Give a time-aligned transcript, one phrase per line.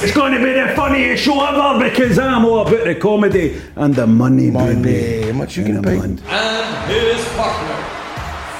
[0.00, 3.94] It's going to be the funniest show ever because I'm all about the comedy and
[3.94, 4.80] the money, Money.
[4.82, 5.26] baby.
[5.26, 6.04] How much you And gonna pay?
[6.04, 6.20] and
[6.90, 7.74] his partner,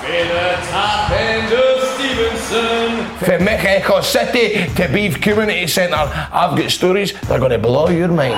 [0.03, 3.16] Fina Top End of Stevenson.
[3.25, 7.89] From Echo City to Beef Community Centre, I've got stories that are going to blow
[7.89, 8.34] your mind.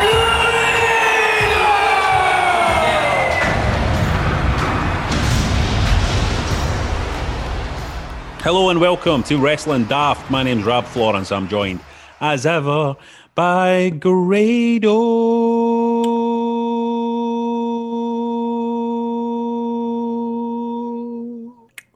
[8.43, 10.31] Hello and welcome to Wrestling Daft.
[10.31, 11.31] My name's Rab Florence.
[11.31, 11.81] I'm joined,
[12.21, 12.97] as ever,
[13.35, 15.01] by Grado.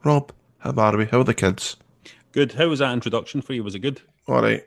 [0.05, 1.06] Rab, how are we?
[1.06, 1.77] How are the kids?
[2.33, 2.53] Good.
[2.53, 3.62] How was that introduction for you?
[3.62, 4.00] Was it good?
[4.27, 4.64] All right.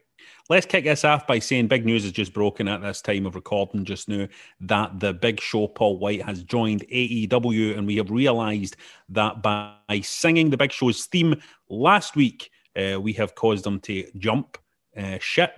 [0.49, 3.35] Let's kick this off by saying big news has just broken at this time of
[3.35, 4.27] recording just now
[4.61, 8.77] that the big show Paul White has joined AEW, and we have realised
[9.09, 14.09] that by singing the big show's theme last week, uh, we have caused him to
[14.17, 14.57] jump
[14.97, 15.51] uh, ship.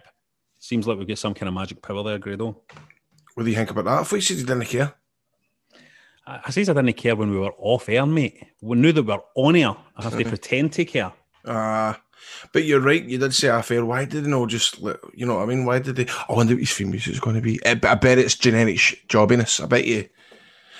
[0.59, 2.61] Seems like we've got some kind of magic power there, Grado.
[3.35, 3.99] What do you think about that?
[3.99, 4.93] I thought you said you didn't care.
[6.27, 8.44] I, I says I didn't care when we were off air, mate.
[8.61, 9.75] We knew that we were on air.
[9.95, 11.13] I have to pretend to care.
[11.45, 11.94] Uh,
[12.51, 13.03] but you're right.
[13.03, 13.85] You did say affair.
[13.85, 15.66] Why did they not just, let, you know what I mean?
[15.66, 16.07] Why did they?
[16.28, 17.59] I wonder what his theme music is going to be.
[17.66, 19.63] I, I bet it's generic sh- jobbiness.
[19.63, 20.07] I bet you.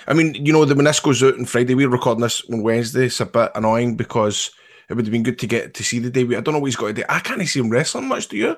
[0.08, 2.64] I mean, you know, the when this goes out on Friday, we're recording this on
[2.64, 3.06] Wednesday.
[3.06, 4.52] It's a bit annoying because
[4.90, 6.22] it would have been good to get to see the day.
[6.24, 7.04] I don't know what he's got to do.
[7.08, 8.58] I can't see him wrestling much, do you?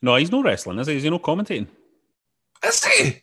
[0.00, 0.96] No, he's no wrestling, is he?
[0.96, 1.68] Is he no commentating?
[2.64, 3.22] Is he?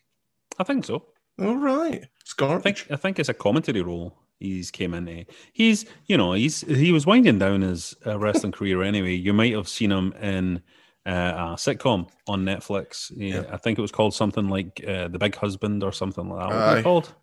[0.58, 1.06] I think so.
[1.42, 2.06] All right.
[2.22, 5.26] It's I think I think it's a commentary role he's came into.
[5.54, 9.14] He's you know he's he was winding down his uh, wrestling career anyway.
[9.14, 10.62] You might have seen him in
[11.06, 13.12] uh, a sitcom on Netflix.
[13.16, 16.50] Yeah, I think it was called something like uh, The Big Husband or something like
[16.50, 16.56] that.
[16.56, 17.14] What was called?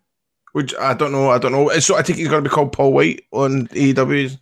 [0.53, 1.29] Which I don't know.
[1.29, 1.69] I don't know.
[1.79, 4.37] So I think he's going to be called Paul White on E AEW.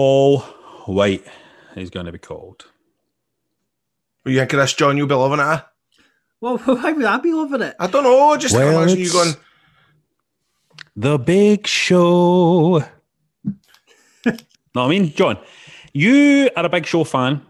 [0.00, 0.40] Paul
[0.84, 1.24] White
[1.74, 2.66] is going to be called.
[4.26, 4.98] Are you think of this, John?
[4.98, 5.50] You'll be loving it.
[5.50, 5.60] eh?
[6.38, 7.74] Well, why would I be loving it?
[7.80, 8.36] I don't know.
[8.36, 9.34] Just Well, imagine you it's- going.
[10.96, 12.80] The Big Show.
[14.26, 15.38] no, I mean, John,
[15.94, 17.40] you are a Big Show fan.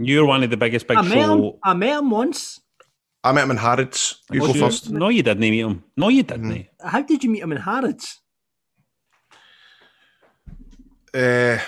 [0.00, 1.58] You're one of the biggest Big I met, him, Show.
[1.62, 2.60] I met him once.
[3.22, 4.24] I met him in Harrods.
[4.32, 4.90] You go you- first.
[4.90, 5.84] No, you didn't meet him.
[5.96, 6.66] No, you didn't.
[6.84, 8.20] How did you meet him in Harrods?
[11.16, 11.58] Uh,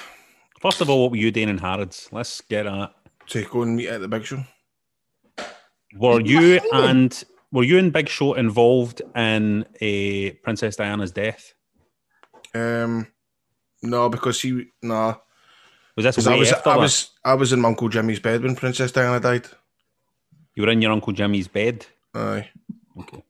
[0.60, 2.08] First of all, what were you doing in Harrods?
[2.10, 2.92] Let's get at.
[3.28, 4.42] to go and meet at the big show.
[5.96, 11.54] Were you and were you and Big Show involved in a Princess Diana's death?
[12.54, 13.06] Um,
[13.82, 15.18] no, because he no,
[15.96, 18.20] Was this 'cause way I was after I was I was in my uncle Jimmy's
[18.20, 19.46] bed when Princess Diana died.
[20.56, 21.86] You were in your uncle Jimmy's bed.
[22.14, 22.48] Aye,
[23.00, 23.22] Okay.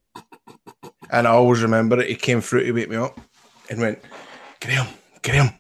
[1.11, 2.09] and I always remember it.
[2.09, 3.21] He came through to wake me up
[3.71, 3.99] and went,
[4.61, 4.87] Graham,
[5.23, 5.51] Graham,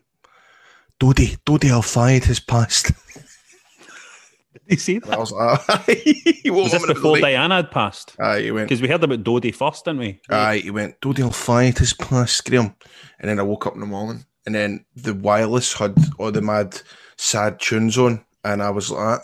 [1.01, 2.93] Dodi, Dodi Al-Fayed has passed.
[3.15, 5.19] Did you see I that?
[5.19, 5.87] was uh, like,
[6.43, 7.21] he won't Was this before late.
[7.21, 8.17] Diana had passed?
[8.19, 8.69] Aye, he went.
[8.69, 10.21] Because we heard about Dodi first, didn't we?
[10.29, 12.75] Aye, he went, Dodi Al-Fayed has passed, Graham.
[13.21, 16.33] And then I woke up in the morning and then the wireless had oh, all
[16.33, 16.81] the mad
[17.17, 18.25] sad tunes on.
[18.45, 19.21] And I was like,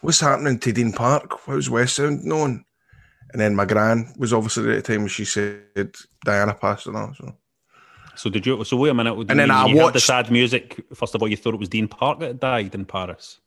[0.00, 1.38] what's happening to Dean Park?
[1.46, 2.64] How's West Sound known?
[3.32, 5.94] And then my gran was obviously there at the time when she said
[6.24, 7.14] Diana passed and all.
[7.14, 7.34] So.
[8.18, 8.62] So did you?
[8.64, 9.14] So wait a minute.
[9.30, 10.84] And then I heard the sad music.
[10.94, 13.40] First of all, you thought it was Dean Park that died in Paris.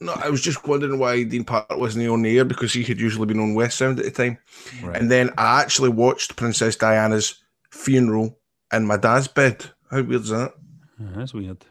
[0.00, 3.00] No, I was just wondering why Dean Park wasn't on the air because he had
[3.00, 4.38] usually been on West Sound at the time.
[4.82, 4.96] Right.
[4.96, 8.36] And then I actually watched Princess Diana's funeral
[8.72, 9.64] in my dad's bed.
[9.90, 10.54] How weird is that?
[11.00, 11.64] Oh, that's weird.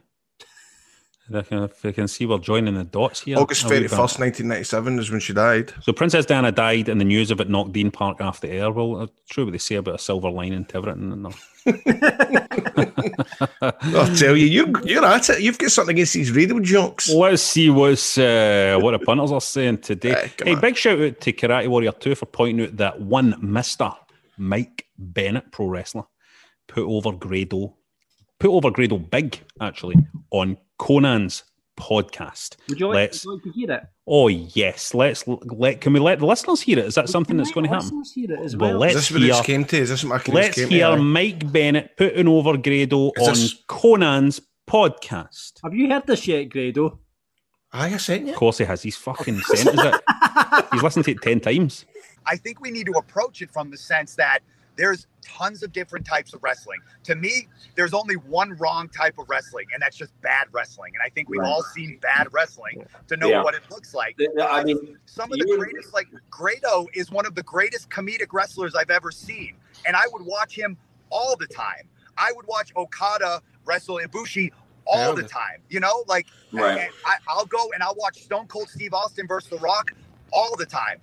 [1.35, 3.37] I can, if I can see we're joining the dots here.
[3.37, 5.73] August I would thirty have- first, nineteen ninety seven is when she died.
[5.81, 8.71] So Princess Diana died, and the news of it knocked Dean Park off the air.
[8.71, 11.11] Well, true what they say about a silver lining to everything.
[11.11, 11.33] and all.
[13.61, 15.41] I'll tell you, you're you're at it.
[15.41, 17.09] You've got something against these radio jokes.
[17.09, 20.31] Let's see what's uh, what the punters are saying today.
[20.37, 20.61] Come hey, on.
[20.61, 23.91] big shout out to Karate Warrior 2 for pointing out that one Mister
[24.37, 26.03] Mike Bennett, pro wrestler,
[26.67, 27.75] put over Grado,
[28.39, 29.95] put over Grado big actually
[30.31, 31.43] on Conan's
[31.79, 32.55] podcast.
[32.67, 33.25] Would you like, Let's.
[33.25, 33.83] would you like to hear it?
[34.07, 35.79] Oh yes, let's let.
[35.79, 36.85] Can we let the listeners hear it?
[36.85, 37.99] Is that something that's going to happen?
[37.99, 38.79] Listeners hear it as Well, well.
[38.79, 39.31] let's Is this what hear.
[39.31, 39.77] it's came to?
[39.77, 40.93] Is this what my case Let's came hear to?
[40.93, 40.97] Aye.
[40.97, 45.53] Mike Bennett putting over Grado Is on this- Conan's podcast.
[45.63, 46.99] Have you heard this yet, Grado?
[47.71, 48.33] I sent you.
[48.33, 48.81] Of course, he has.
[48.81, 50.65] He's fucking sent us it.
[50.73, 51.85] He's listened to it ten times.
[52.25, 54.39] I think we need to approach it from the sense that
[54.77, 56.79] there's tons of different types of wrestling.
[57.03, 60.93] To me, there's only one wrong type of wrestling, and that's just bad wrestling.
[60.95, 61.47] And I think we've Right.
[61.49, 63.43] all seen bad wrestling to know Yeah.
[63.43, 64.15] what it looks like.
[64.17, 67.89] Yeah, I mean, Some of the you- greatest, like Grado, is one of the greatest
[67.89, 70.77] comedic wrestlers I've ever seen, and I would watch him
[71.09, 71.87] all the time.
[72.17, 74.51] I would watch Okada wrestle Ibushi
[74.85, 75.21] all Yeah.
[75.21, 75.61] the time.
[75.69, 76.89] You know, like Right.
[77.05, 79.91] I, I'll go and I'll watch Stone Cold Steve Austin versus The Rock
[80.31, 80.99] all the time.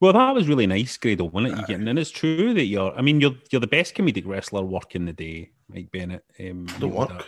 [0.00, 1.60] Well, that was really nice, Grado, wasn't it?
[1.60, 2.92] You getting, and it's true that you're.
[2.96, 6.24] I mean, you're you're the best comedic wrestler working the day, Mike Bennett.
[6.40, 7.26] Um, Don't work.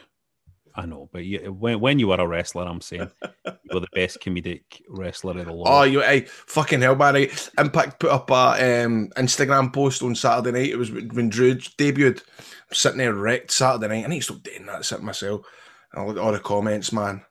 [0.74, 3.10] I know, but you, when when you were a wrestler, I'm saying
[3.44, 5.64] you were the best comedic wrestler of the law.
[5.66, 7.30] Oh, you hey, fucking hell, Barry.
[7.58, 10.70] Impact put up a um, Instagram post on Saturday night.
[10.70, 12.22] It was when Drew debuted.
[12.38, 14.06] I'm sitting there wrecked Saturday night.
[14.06, 15.44] I need to stop doing that, sitting myself.
[15.92, 17.22] And I look at all the comments, man.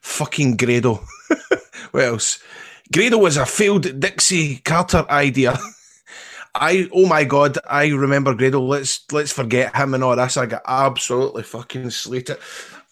[0.00, 1.00] Fucking Grado.
[1.90, 2.40] what else?
[2.92, 5.58] Grado was a failed Dixie Carter idea.
[6.54, 8.60] I oh my god, I remember Grado.
[8.60, 10.36] Let's let's forget him and all this.
[10.36, 12.38] I got absolutely fucking slated.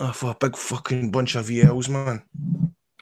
[0.01, 2.23] Oh, for a big fucking bunch of VLs, man.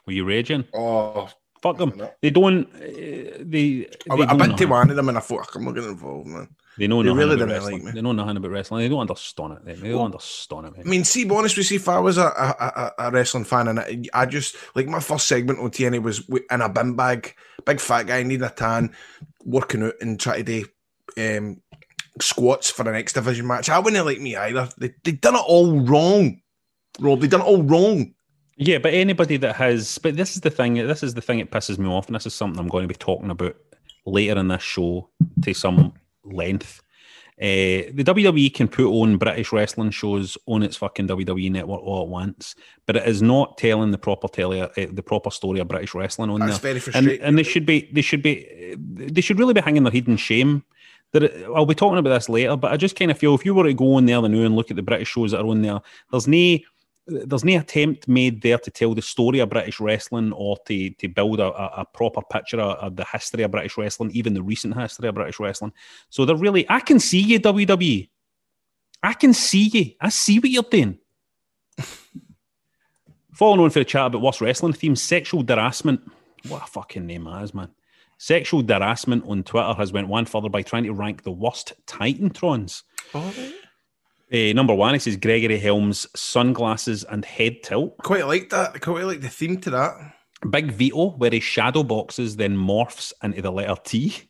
[0.07, 0.65] Were you raging?
[0.73, 1.29] Oh,
[1.61, 2.01] Fuck them.
[2.21, 2.65] They don't.
[2.75, 3.43] Uh, they.
[3.43, 6.27] they I, I been to one of them and I thought, I'm not getting involved,
[6.27, 6.49] man.
[6.77, 7.85] They know They nothing really about wrestling.
[7.85, 7.93] like.
[7.93, 8.81] They know nothing about wrestling.
[8.81, 9.65] They don't understand it.
[9.65, 10.73] They, they don't understand it.
[10.79, 13.67] I mean, see, be honest with you, if I was a, a, a, wrestling fan
[13.67, 17.35] and I, I just, like my first segment on TNA was in a bin bag,
[17.65, 18.93] big fat guy, needing a tan,
[19.43, 20.65] working out and trying to
[21.15, 21.61] do um,
[22.21, 23.69] squats for an X Division match.
[23.69, 24.69] I wouldn't like me either.
[24.77, 26.41] They, they done it all wrong,
[26.99, 27.21] Rab.
[27.21, 28.13] They done it all wrong.
[28.55, 30.75] Yeah, but anybody that has, but this is the thing.
[30.75, 32.87] This is the thing that pisses me off, and this is something I'm going to
[32.87, 33.55] be talking about
[34.05, 35.09] later in this show
[35.43, 35.93] to some
[36.31, 36.81] length.
[37.39, 42.01] Uh, the WWE can put on British wrestling shows on its fucking WWE network all
[42.01, 42.55] at once,
[42.87, 46.31] but it is not telling the proper tele, uh, the proper story of British wrestling
[46.31, 46.49] on there.
[46.49, 46.73] That's there.
[46.73, 47.21] very and, frustrating.
[47.21, 50.17] and they should be, they should be, they should really be hanging their head in
[50.17, 50.63] shame.
[51.13, 53.45] That it, I'll be talking about this later, but I just kind of feel if
[53.45, 55.41] you were to go on there the now and look at the British shows that
[55.41, 55.79] are on there,
[56.11, 56.57] there's no
[57.07, 61.07] there's no attempt made there to tell the story of British wrestling or to to
[61.07, 61.47] build a,
[61.79, 65.15] a, proper picture of, of the history of British wrestling, even the recent history of
[65.15, 65.71] British wrestling.
[66.09, 68.09] So they're really, I can see you, WWE.
[69.03, 69.93] I can see you.
[70.01, 70.99] I see what you're doing.
[73.33, 76.01] Following on for the chat about worst wrestling themes, sexual harassment.
[76.47, 77.69] What a fucking name that is, man.
[78.17, 82.31] Sexual harassment on Twitter has went one further by trying to rank the worst Titan
[82.31, 82.81] Titantrons.
[84.31, 87.97] Uh, number one, it says Gregory Helms, sunglasses and head tilt.
[87.99, 88.71] Quite like that.
[88.75, 90.13] I quite like the theme to that.
[90.49, 94.29] Big Vito, where he shadow boxes, then morphs into the letter T.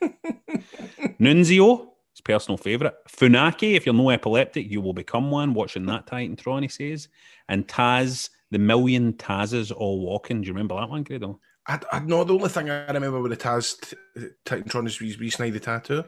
[1.20, 2.94] Nunzio, his personal favourite.
[3.08, 5.54] Funaki, if you're no epileptic, you will become one.
[5.54, 7.08] Watching that Titantron, he says.
[7.48, 10.40] And Taz, the million Tazes all walking.
[10.40, 11.38] Do you remember that one, Grado?
[11.66, 15.16] I, I know the only thing I remember with the Taz t- Titantron is we,
[15.20, 16.04] we snide the tattoo.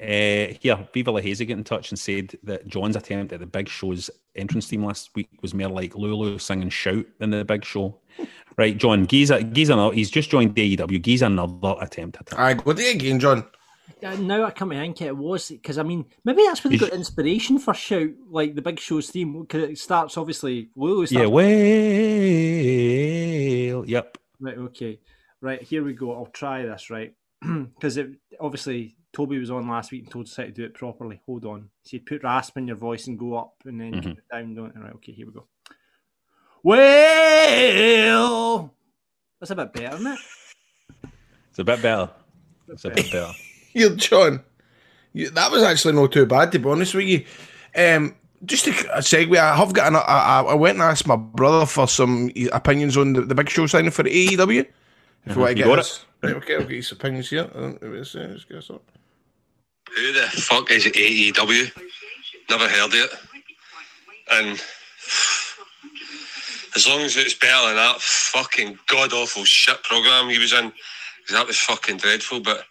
[0.00, 3.46] Uh, here, Viva La Hazy get in touch and said that John's attempt at the
[3.46, 7.64] Big Show's entrance theme last week was more like Lulu singing shout than the Big
[7.64, 7.98] Show.
[8.56, 11.02] Right, John, Giza, Giza, he's just joined AEW.
[11.02, 12.38] Giza another attempt at it.
[12.38, 13.44] I go there again, John.
[14.02, 16.76] Uh, now I come to think it was because I mean maybe that's where they
[16.76, 21.20] got inspiration for shout like the big show's theme because it starts obviously Lulu starts
[21.20, 21.44] Yeah, well,
[23.86, 24.16] yep.
[24.38, 25.00] Right, okay.
[25.40, 26.12] Right, here we go.
[26.12, 27.12] I'll try this, right?
[27.42, 30.74] Because it obviously Toby was on last week and told us how to do it
[30.74, 31.20] properly.
[31.26, 31.70] Hold on.
[31.82, 34.54] So you put rasp in your voice and go up and then keep it down,
[34.54, 34.82] don't you?
[34.82, 35.46] Right, okay, here we go.
[36.62, 38.74] Well,
[39.40, 40.18] that's a bit better, isn't it?
[41.50, 42.10] It's a bit better.
[42.68, 43.32] It's a bit better.
[43.72, 44.42] You're John.
[45.12, 47.24] You, that was actually not too bad, to be honest with you.
[47.74, 51.06] Um, just a, a segue, I have got an, I, I I went and asked
[51.06, 54.66] my brother for some opinions on the, the big show signing for AEW.
[55.26, 57.50] If Uh-huh, you want to get got his, right, okay, I'll get his opinions here.
[57.82, 58.82] Let's, let's get up.
[59.96, 61.72] Who the fuck is AEW?
[62.50, 63.10] Never heard of it.
[64.30, 64.62] And
[66.76, 70.70] as long as it's better than that fucking god awful shit program he was in,
[70.70, 72.40] 'cause that was fucking dreadful.
[72.40, 72.64] But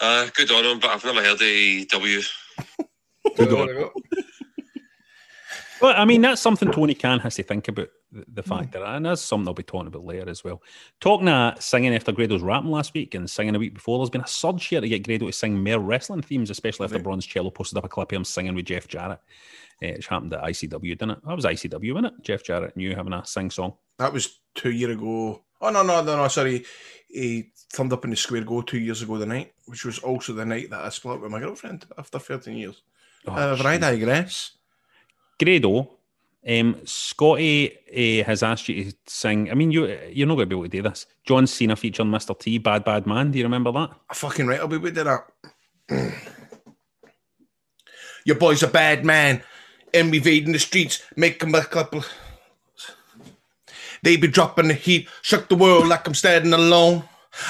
[0.00, 0.80] uh, good on him.
[0.80, 2.24] But I've never heard of AEW.
[3.36, 3.90] Good on.
[5.80, 8.82] Well, I mean, that's something Tony Khan has to think about the, the fact that,
[8.82, 10.62] and that's something I'll be talking about later as well.
[11.00, 14.20] Talking uh, singing after Grado's rapping last week and singing a week before, there's been
[14.22, 17.50] a surge here to get Grado to sing more wrestling themes, especially after Bronze Cello
[17.50, 19.20] posted up a clip of him singing with Jeff Jarrett,
[19.82, 21.18] uh, which happened at ICW, didn't it?
[21.26, 22.22] That was ICW, wasn't it?
[22.22, 23.74] Jeff Jarrett and you having a sing song.
[23.98, 25.42] That was two year ago.
[25.60, 26.28] Oh no, no, no, no.
[26.28, 26.64] Sorry,
[27.08, 30.32] he thumbed up in the square go two years ago the night, which was also
[30.32, 32.82] the night that I split up with my girlfriend after thirteen years.
[33.26, 34.52] Oh, uh, but I digress.
[35.38, 35.90] Grado,
[36.48, 37.76] um, Scotty
[38.22, 39.50] uh, has asked you to sing.
[39.50, 41.06] I mean, you you're not going to be able to do this.
[41.24, 42.38] John Cena featuring Mr.
[42.38, 43.30] T, Bad Bad Man.
[43.30, 43.90] Do you remember that?
[44.08, 45.26] I Fucking right, I'll be with that.
[48.24, 49.42] Your boy's a bad man,
[49.92, 52.04] and we've in the streets, him a couple.
[54.02, 57.04] They be dropping the heat, shook the world like I'm standing alone.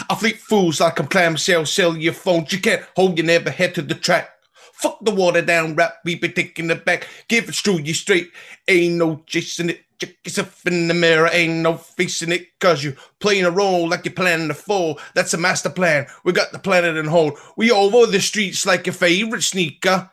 [0.09, 2.53] I fleet fools like I'm clamshell, sell your phones.
[2.53, 4.31] You can't hold your never head to the track.
[4.73, 7.09] Fuck the water down rap, we be taking it back.
[7.29, 8.31] Give it through you straight.
[8.69, 9.85] Ain't no chasing it.
[9.99, 12.59] Check yourself in the mirror, ain't no facing it.
[12.59, 14.99] Cause you playing a role like you're planning to fall.
[15.15, 16.07] That's a master plan.
[16.25, 17.39] We got the planet in hold.
[17.57, 20.11] We over the streets like your favorite sneaker.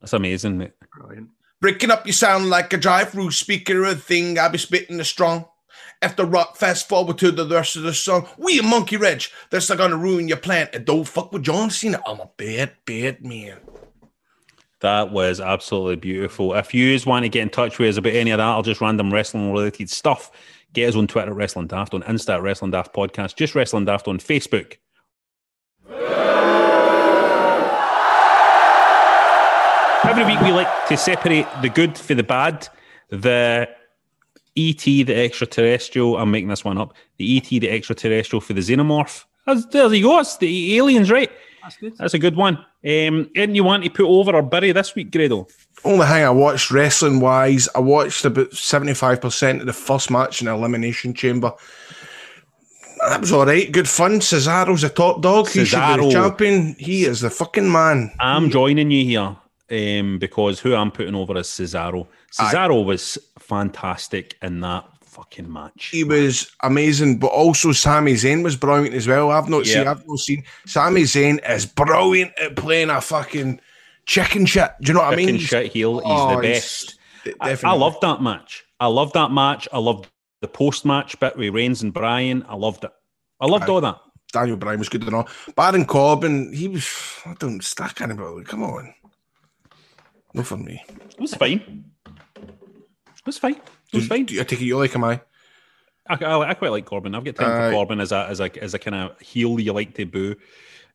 [0.00, 0.72] That's amazing, mate.
[0.94, 1.28] Brilliant.
[1.60, 4.38] Breaking up your sound like a drive-through speaker a thing.
[4.38, 5.46] I be spitting the strong.
[6.00, 8.28] After rock, fast forward to the rest of the song.
[8.38, 9.32] We a monkey wrench.
[9.50, 10.68] That's not gonna ruin your plan.
[10.72, 12.00] And don't fuck with John Cena.
[12.06, 13.58] I'm a bad, bad man.
[14.80, 16.54] That was absolutely beautiful.
[16.54, 18.80] If you want to get in touch with us about any of that or just
[18.80, 20.30] random wrestling related stuff,
[20.72, 23.86] get us on Twitter at Wrestling Daft, on Insta at Wrestling Daft Podcast, just Wrestling
[23.86, 24.76] Daft on Facebook.
[30.04, 32.68] Every week we like to separate the good for the bad.
[33.10, 33.68] The
[34.56, 36.94] ET, the extraterrestrial, I'm making this one up.
[37.16, 39.24] The ET, the extraterrestrial for the xenomorph.
[39.46, 40.20] That's, there you go.
[40.20, 41.30] It's the aliens, right?
[41.62, 41.96] That's good.
[41.96, 42.56] That's a good one.
[42.56, 45.46] Um, anything you want to put over or bury this week, Grado?
[45.84, 50.46] Only thing I watched wrestling wise, I watched about 75% of the first match in
[50.46, 51.52] the Elimination Chamber.
[53.08, 53.70] That was all right.
[53.70, 54.20] Good fun.
[54.20, 55.48] Cesaro's the top dog.
[55.48, 56.74] He should be the champion.
[56.78, 58.12] He is the fucking man.
[58.18, 59.36] I'm joining you here
[60.00, 62.06] um, because who I'm putting over is Cesaro.
[62.32, 65.86] Cesaro was fantastic in that fucking match.
[65.86, 69.30] He was amazing, but also Sami Zayn was brilliant as well.
[69.30, 69.82] I've not seen.
[69.82, 69.90] Yeah.
[69.90, 70.44] I've not seen.
[70.66, 73.60] Sami Zayn is brilliant at playing a fucking
[74.06, 74.70] chicken shit.
[74.82, 75.26] Do you know what I mean?
[75.38, 75.98] Chicken shit heel.
[76.00, 76.94] He's Oh, the best.
[77.24, 77.56] d- I.
[77.64, 78.64] I loved that match.
[78.78, 79.66] I loved that match.
[79.72, 80.08] I loved
[80.40, 82.44] the post match bit with Reigns and Bryan.
[82.48, 82.92] I loved it.
[83.40, 83.96] I loved all that.
[84.32, 85.28] Daniel Bryan was good and all.
[85.56, 86.86] Baron Corbin, he was.
[87.24, 88.44] I don't stack anybody.
[88.44, 88.94] Come on.
[90.34, 90.84] No for me.
[90.88, 91.86] It was fine.
[93.28, 93.56] It was fine.
[93.92, 94.24] It was fine.
[94.24, 95.20] Do you- I take it you like him, I.
[96.08, 97.14] I, I, I quite like Corbin.
[97.14, 97.68] I've got time Aye.
[97.68, 100.36] for Corbin as a as a as a kind of heel you like to boo.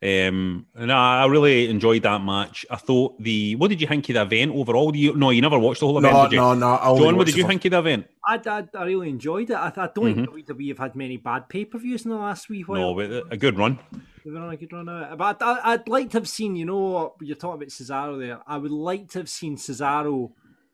[0.01, 2.65] Um, and I, I really enjoyed that match.
[2.69, 4.91] I thought the what did you think of the event overall?
[4.91, 6.13] Do you, no, you never watched the whole event.
[6.13, 6.37] No, did you?
[6.39, 6.67] no, no.
[6.67, 8.07] I only John, what did you think of the event?
[8.27, 9.53] I, I, I really enjoyed it.
[9.53, 12.49] I, I don't think WWE have had many bad pay per views in the last
[12.49, 12.95] wee while.
[12.95, 13.11] Mm-hmm.
[13.11, 13.79] No, but a good run.
[14.25, 15.17] They've been on a good run of it.
[15.17, 18.39] But I, I'd like to have seen, you know, what you're talking about Cesaro there.
[18.47, 20.31] I would like to have seen Cesaro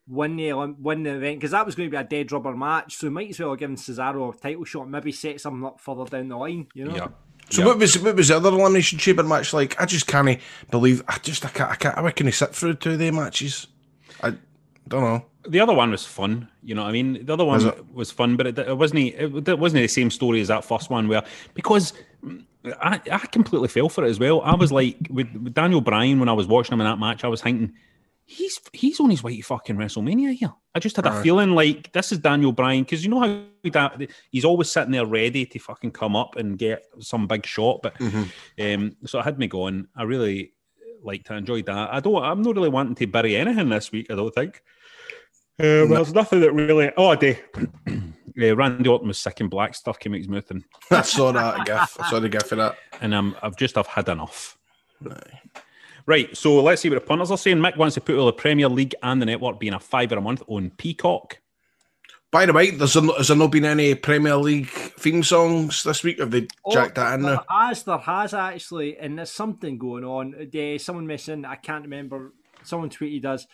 [0.09, 2.55] win the Olymp- win the event because that was going to be a dead rubber
[2.55, 2.95] match.
[2.97, 6.05] So might as well have given Cesaro a title shot, maybe set something up further
[6.05, 6.67] down the line.
[6.73, 7.07] You know, Yeah.
[7.51, 7.67] So Yeah.
[7.67, 9.79] what was what was the other elimination chamber match like?
[9.81, 10.39] I just can't
[10.69, 11.03] believe.
[11.07, 11.71] I just I can't.
[11.71, 11.95] I can't.
[11.95, 13.67] How can he sit through two of them matches?
[14.21, 14.33] I
[14.87, 15.25] don't know.
[15.47, 16.49] The other one was fun.
[16.63, 17.25] You know what I mean?
[17.25, 18.99] The other one Was was, fun, but it, it wasn't.
[18.99, 21.07] It, it wasn't the same story as that first one.
[21.07, 21.23] Where
[21.53, 21.93] because
[22.81, 24.41] I, I completely fell for it as well.
[24.41, 27.23] I was like with, with Daniel Bryan when I was watching him in that match.
[27.23, 27.73] I was thinking
[28.29, 30.53] he's he's on his way to fucking WrestleMania here.
[30.75, 31.23] I just had a Aye.
[31.23, 33.41] feeling like this is Daniel Bryan because you know how
[33.97, 37.81] he he's always sitting there ready to fucking come up and get some big shot.
[37.81, 37.99] But
[38.59, 39.87] um, so I had me going.
[39.95, 40.53] I really
[41.03, 41.31] liked.
[41.31, 41.91] I enjoyed that.
[41.91, 42.23] I don't.
[42.23, 44.07] I'm not really wanting to bury anything this week.
[44.11, 44.61] I don't think.
[45.59, 46.91] Um, There's nothing that really.
[46.95, 47.35] Oh, I do.
[48.41, 51.33] Uh, Randy Orton was sick and black stuff came out his mouth, and I saw
[51.33, 51.99] that gif.
[51.99, 52.77] I saw the gif of that.
[53.01, 54.57] and um, I've just I've had enough.
[55.01, 55.33] Right,
[56.33, 57.57] so let's see what the punters are saying.
[57.57, 60.21] Mick wants to put all the Premier League and the network being a fiver a
[60.21, 61.39] month on Peacock.
[62.31, 66.03] By the way, there's a, has there not been any Premier League theme songs this
[66.03, 66.19] week?
[66.19, 67.45] Have they jacked that in there there?
[67.49, 70.35] has, there has actually, and there's something going on.
[70.35, 72.33] Uh, someone missing, I can't remember.
[72.63, 73.47] Someone tweeted us.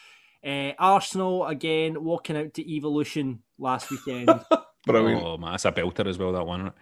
[0.45, 4.29] Uh, Arsenal again walking out to Evolution last weekend.
[4.85, 5.24] Brilliant.
[5.24, 6.33] Oh man, that's a belter as well.
[6.33, 6.67] That one.
[6.67, 6.74] Um,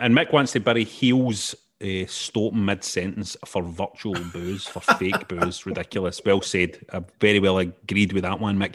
[0.00, 1.54] and Mick wants to bury heels.
[1.82, 5.64] Uh, stop mid sentence for virtual booze, for fake booze.
[5.64, 6.20] Ridiculous.
[6.24, 6.78] Well said.
[6.92, 8.74] I very well agreed with that one, Mick.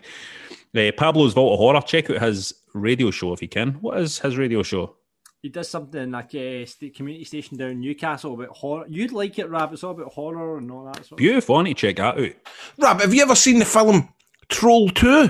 [0.75, 1.81] Uh, Pablo's Vault of Horror.
[1.81, 3.74] Check out his radio show if you can.
[3.74, 4.95] What is his radio show?
[5.41, 8.85] He does something like a state community station down in Newcastle about horror.
[8.89, 9.71] You'd like it, Rab.
[9.74, 11.19] It's all about horror and all that sort.
[11.19, 11.57] Beautiful.
[11.57, 12.31] I need to check that out.
[12.79, 14.09] Rab, have you ever seen the film
[14.50, 15.29] Troll 2?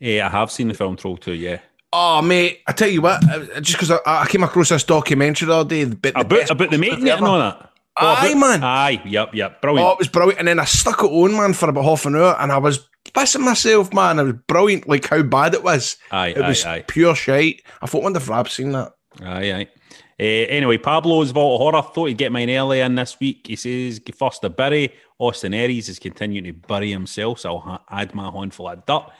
[0.00, 1.58] Eh, I have seen the film Troll 2, yeah.
[1.92, 5.46] Oh, mate, I tell you what, uh, just because I, I came across this documentary
[5.46, 7.70] the other day, bit- the About, about the making it and all that.
[7.98, 8.62] Aye, about- man.
[8.64, 9.60] Aye, yep, yep.
[9.60, 9.88] Brilliant.
[9.88, 10.38] Oh, it was brilliant.
[10.38, 12.88] And then I stuck it on, man, for about half an hour, and I was
[13.12, 14.18] pissing myself, man.
[14.20, 15.96] It was brilliant, like how bad it was.
[16.12, 16.84] Aye, it was aye, aye.
[16.86, 17.62] pure shite.
[17.82, 18.92] I thought, wonder if Rab's seen that.
[19.20, 19.68] Aye, aye.
[20.20, 23.46] Uh, anyway, Pablo's Vault of Horror thought he'd get mine early in this week.
[23.48, 24.92] He says, first to bury.
[25.18, 29.10] Austin Aries is continuing to bury himself, so I'll ha- add my handful of dirt.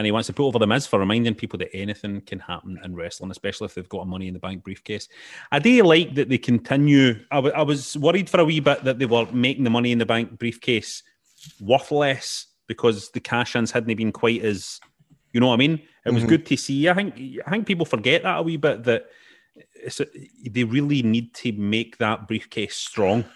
[0.00, 2.80] And he wants to put over the Miz for reminding people that anything can happen
[2.82, 5.10] in wrestling, especially if they've got a money in the bank briefcase.
[5.52, 7.20] I do like that they continue.
[7.30, 10.06] I was worried for a wee bit that they were making the money in the
[10.06, 11.02] bank briefcase
[11.60, 14.80] worthless because the cash ins hadn't been quite as,
[15.34, 15.82] you know what I mean?
[16.06, 16.28] It was Mhm.
[16.28, 16.88] good to see.
[16.88, 17.14] I think
[17.46, 19.04] I think people forget that a wee bit that
[19.74, 20.06] it's a,
[20.50, 23.26] they really need to make that briefcase strong.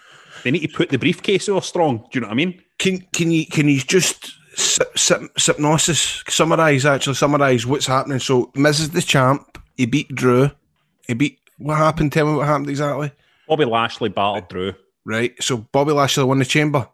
[0.43, 1.97] They need to put the briefcase over strong.
[1.97, 2.63] Do you know what I mean?
[2.79, 4.33] Can can you can you just
[5.37, 8.19] hypnosis summarize actually summarize what's happening?
[8.19, 9.61] So Miz is the champ.
[9.75, 10.51] He beat Drew.
[11.07, 12.11] He beat what happened?
[12.11, 13.11] Tell me what happened exactly.
[13.47, 14.73] Bobby Lashley battled Drew.
[15.05, 15.33] Right.
[15.41, 16.87] So Bobby Lashley won the chamber.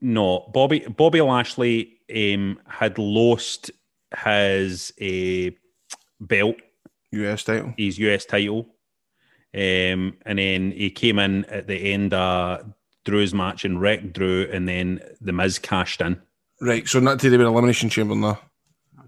[0.00, 3.70] No, Bobby Bobby Lashley um, had lost
[4.24, 5.50] his uh,
[6.20, 6.56] belt,
[7.12, 7.72] US title.
[7.76, 8.66] his US title,
[9.54, 12.64] um, and then he came in at the end of
[13.04, 16.20] Drew's match and wrecked Drew, and then the Miz cashed in.
[16.60, 16.86] Right.
[16.86, 18.40] So not to do with elimination chamber now.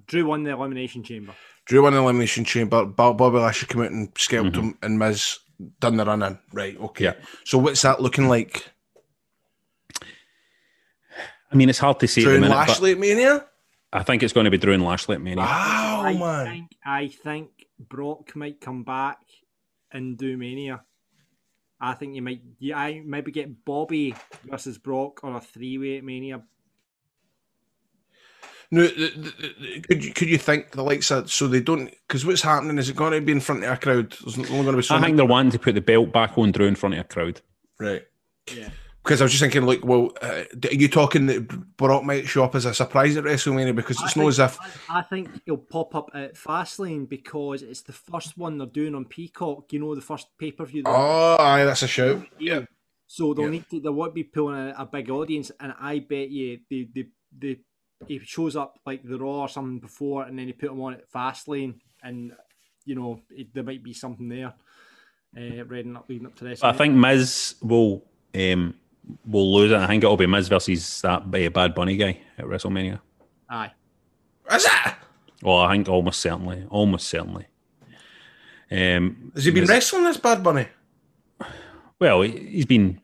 [0.06, 1.32] Drew won the elimination chamber.
[1.66, 2.84] Drew won the elimination chamber.
[2.84, 4.60] Bo- Bobby Lashley came out and scalped Mm-hmm.
[4.68, 5.38] him, and Miz
[5.80, 6.38] done the run in.
[6.52, 6.78] Right.
[6.78, 7.04] Okay.
[7.04, 7.14] Yeah.
[7.44, 8.68] So what's that looking like?
[11.52, 12.22] I mean, it's hard to say.
[12.22, 13.46] at Drew the and minute, but Lashley at Mania.
[13.92, 15.44] I think it's going to be Drew and Lashley at Mania.
[15.44, 16.46] Wow, I man.
[16.46, 19.18] think I think Brock might come back
[19.92, 20.82] and do Mania.
[21.80, 24.14] I think you might yeah, I maybe get Bobby
[24.44, 26.42] versus Brock on a three way at Mania.
[28.70, 31.90] No, th- th- th- could you could you think the likes of so they don't
[32.08, 34.16] because what's happening is it going to be in front of a crowd?
[34.22, 36.36] There's only going to be so I think they're wanting to put the belt back
[36.38, 37.40] on Drew in front of a crowd.
[37.78, 38.02] right.
[38.54, 38.70] Yeah.
[39.04, 42.42] Because I was just thinking, like, well, uh, are you talking that Brock might show
[42.42, 43.76] up as a surprise at WrestleMania?
[43.76, 47.62] Because it's I not think- as if I think he'll pop up at Fastlane because
[47.62, 49.70] it's the first one they're doing on Peacock.
[49.74, 50.84] You know, the first pay per view.
[50.86, 52.24] oh, aye, that's a show.
[52.38, 52.62] Yeah.
[53.06, 53.50] So they'll Yeah.
[53.50, 53.80] need to.
[53.80, 57.06] They won't be pulling a, a big audience, and I bet you they they
[57.38, 57.58] they
[58.08, 60.94] he shows up like the Raw or something before, and then he put him on
[60.94, 62.32] at Fastlane, and
[62.86, 64.54] you know it, there might be something there.
[65.36, 66.64] Uh, leading up, leading up to this.
[66.64, 68.02] I think Miz will
[68.34, 68.74] um,
[69.26, 69.78] will lose it.
[69.78, 73.00] I think it'll be Miz versus that uh, Bad Bunny guy at WrestleMania.
[73.48, 73.72] Aye.
[74.52, 74.94] Is it?
[75.42, 77.46] Well, I think almost certainly, almost certainly.
[78.70, 80.66] Um, Has he been Miz- wrestling this Bad Bunny?
[82.00, 83.00] Well, he- he's been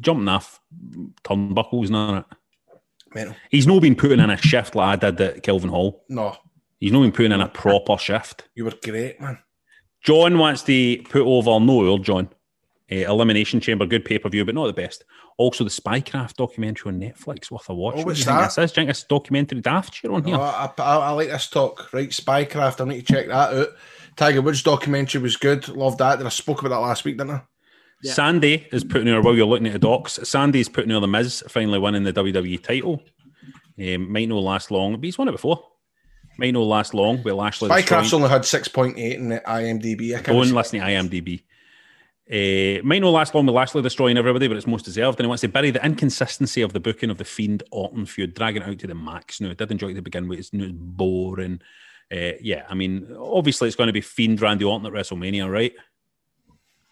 [0.00, 0.60] jumping off
[1.24, 2.24] turnbuckles and it.
[3.14, 3.36] Mental.
[3.50, 6.04] He's not been putting in a shift like I did at Kelvin Hall.
[6.10, 6.36] No,
[6.78, 8.48] He's not been putting in a proper shift.
[8.54, 9.38] you were great, man.
[10.02, 12.28] John wants to put over no old John.
[12.90, 15.04] Uh, Elimination Chamber, good pay per view, but not the best.
[15.38, 17.94] Also, the Spycraft documentary on Netflix, worth a watch.
[17.94, 18.54] Oh, What what's do you think that?
[18.56, 18.72] this is?
[18.72, 20.34] Do you think it's documentary daft shit on here?
[20.36, 21.92] Oh, I, I, I like this talk.
[21.92, 22.80] Right, Spycraft.
[22.80, 23.68] I need to check that out.
[24.16, 25.68] Tiger Woods documentary was good.
[25.68, 26.20] Loved that.
[26.20, 27.42] I spoke about that last week, didn't I?
[28.02, 28.12] Yeah.
[28.12, 30.18] Sandy is putting her while you're looking at the docs.
[30.24, 33.00] Sandy's putting her the Miz finally winning the WWE title.
[33.80, 35.64] Um, might not last long, but he's won it before.
[36.36, 37.22] Might not last long.
[37.22, 40.10] With Lashley, Spycraft's only had six point eight in the IMDb.
[40.16, 41.42] I Don't can't listen to IMDb.
[42.30, 45.18] Uh, might not last long with Lashley destroying everybody, but it's most deserved.
[45.18, 48.34] And he wants to bury the inconsistency of the booking of the Fiend Orton feud,
[48.34, 49.40] dragging it out to the max.
[49.40, 50.38] No, it did enjoy it to begin with.
[50.38, 51.60] It's, it's boring.
[52.12, 55.74] Uh, yeah, I mean, obviously it's going to be Fiend Randy Orton at WrestleMania, right?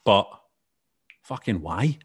[0.05, 0.29] But
[1.23, 1.99] fucking why?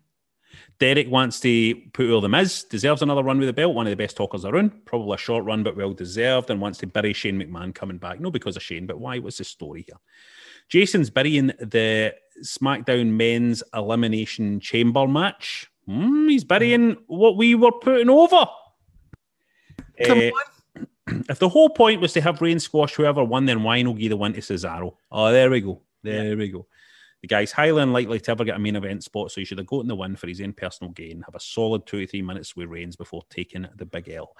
[0.81, 3.91] Derek wants to put all the Miz, deserves another run with the belt, one of
[3.91, 4.83] the best talkers around.
[4.85, 8.19] Probably a short run, but well deserved, and wants to bury Shane McMahon coming back.
[8.19, 9.19] No, because of Shane, but why?
[9.19, 9.99] What's the story here?
[10.69, 15.69] Jason's burying the SmackDown Men's Elimination Chamber match.
[15.85, 18.47] Hmm, he's burying what we were putting over.
[19.99, 20.31] Eh,
[21.29, 24.09] if the whole point was to have Reigns squash whoever won, then why not give
[24.09, 24.95] the win to Cesaro?
[25.11, 25.83] Oh, there we go.
[26.01, 26.65] There we go.
[27.21, 29.67] The guy's highly unlikely to ever get a main event spot, so he should have
[29.67, 32.55] gotten the win for his own personal gain, have a solid two to three minutes
[32.55, 34.35] with Reigns before taking the big L.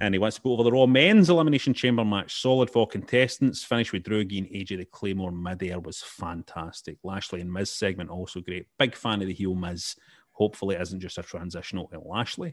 [0.00, 2.40] And he wants to put over the Raw Men's Elimination Chamber match.
[2.40, 3.62] Solid for contestants.
[3.62, 4.48] Finish with Drew again.
[4.52, 6.98] AJ the Claymore midair was fantastic.
[7.04, 8.66] Lashley and Miz segment also great.
[8.78, 9.94] Big fan of the heel Miz.
[10.42, 12.52] Hopefully, it isn't just a transitional to Lashley.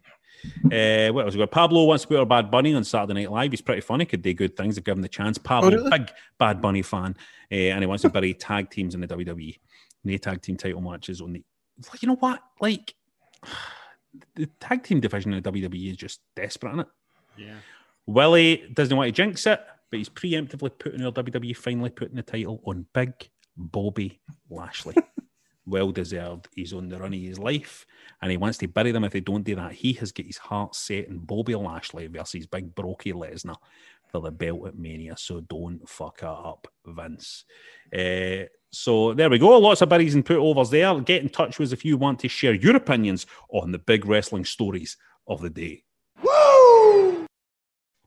[0.66, 1.34] Uh, what else?
[1.34, 3.52] We got Pablo wants to put our Bad Bunny on Saturday Night Live.
[3.52, 4.06] He's pretty funny.
[4.06, 5.40] Could do good things if given the chance.
[5.40, 5.90] Pablo, really?
[5.90, 7.18] big Bad Bunny fan,
[7.52, 9.58] uh, and he wants to bury tag teams in the WWE.
[10.04, 11.44] No tag team title matches on the.
[12.00, 12.44] You know what?
[12.62, 12.94] Like
[14.36, 16.88] the tag team division in the WWE is just desperate, is it?
[17.38, 17.56] Yeah.
[18.06, 22.22] Willie doesn't want to jinx it, but he's preemptively putting our WWE finally putting the
[22.22, 23.12] title on Big
[23.58, 24.20] Bobby
[24.52, 24.96] Lashley.
[25.70, 26.48] well deserved.
[26.56, 27.86] He's on the run of his life,
[28.22, 29.72] and he wants to bury them if they don't do that.
[29.74, 33.58] He has got his heart set in Bobby Lashley versus Big Brokey Lesnar
[34.08, 35.16] for the belt at Mania.
[35.18, 37.46] So don't fuck up, Vince.
[37.96, 39.58] Uh, so there we go.
[39.58, 41.00] Lots of buddies and put overs there.
[41.02, 44.06] Get in touch with us if you want to share your opinions on the big
[44.06, 45.84] wrestling stories of the day.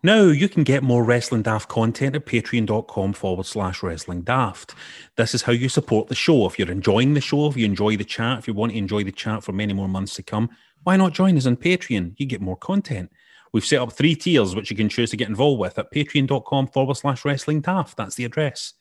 [0.04, 4.74] Now you can get more Wrestling Daft content at patreon.com forward slash wrestling daft.
[5.16, 6.44] This is how you support the show.
[6.44, 9.04] If you're enjoying the show, if you enjoy the chat, if you want to enjoy
[9.04, 10.50] the chat for many more months to come,
[10.82, 12.14] why not join us on Patreon?
[12.16, 13.12] You get more content.
[13.52, 16.66] We've set up three tiers which you can choose to get involved with at patreon.com
[16.68, 17.96] forward slash wrestling daft.
[17.96, 18.74] That's the address.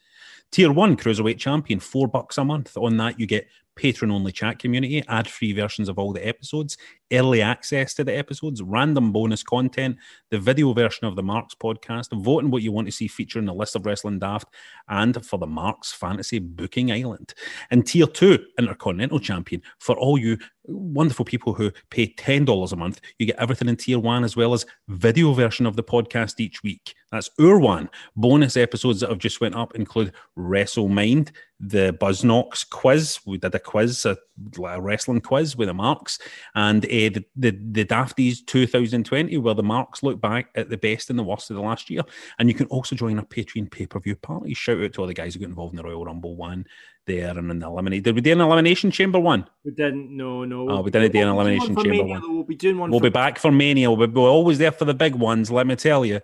[0.52, 2.76] Tier one, Cruiserweight Champion, four bucks a month.
[2.78, 6.78] On that, you get patron only chat community, ad free versions of all the episodes,
[7.12, 9.98] early access to the episodes, random bonus content,
[10.30, 13.46] the video version of the Marks podcast, voting what you want to see featured in
[13.46, 14.48] the list of Wrestling Daft,
[14.90, 17.34] and for the Marks Fantasy Booking Island.
[17.70, 23.02] And tier two, Intercontinental Champion, for all you wonderful people who pay $10 a month,
[23.18, 26.64] you get everything in tier one as well as video version of the podcast each
[26.64, 26.94] week.
[27.12, 27.90] That's our one.
[28.16, 32.26] Bonus episodes that have just went up include Wrestle Mind, the Buzz
[32.70, 33.20] quiz.
[33.26, 34.18] We did a quiz, a,
[34.64, 36.20] a wrestling quiz with the marks,
[36.56, 41.10] and uh, the, the the Dafties 2020, where the marks look back at the best
[41.10, 42.04] and the worst of the last year.
[42.40, 44.54] And you can also join our Patreon pay per view party.
[44.54, 46.66] Shout out to all the guys who got involved in the Royal Rumble one
[47.08, 48.04] there and in the elimination.
[48.04, 49.48] Did we do an elimination chamber one?
[49.64, 50.16] We didn't.
[50.16, 50.70] No, no.
[50.70, 52.22] Oh, we didn't do an elimination chamber Mania, one.
[52.22, 52.34] though.
[52.34, 52.92] We'll be doing one.
[52.92, 53.92] We'll for be back for Mania.
[53.92, 56.22] We'll be, we're always there for the big ones, let me tell you.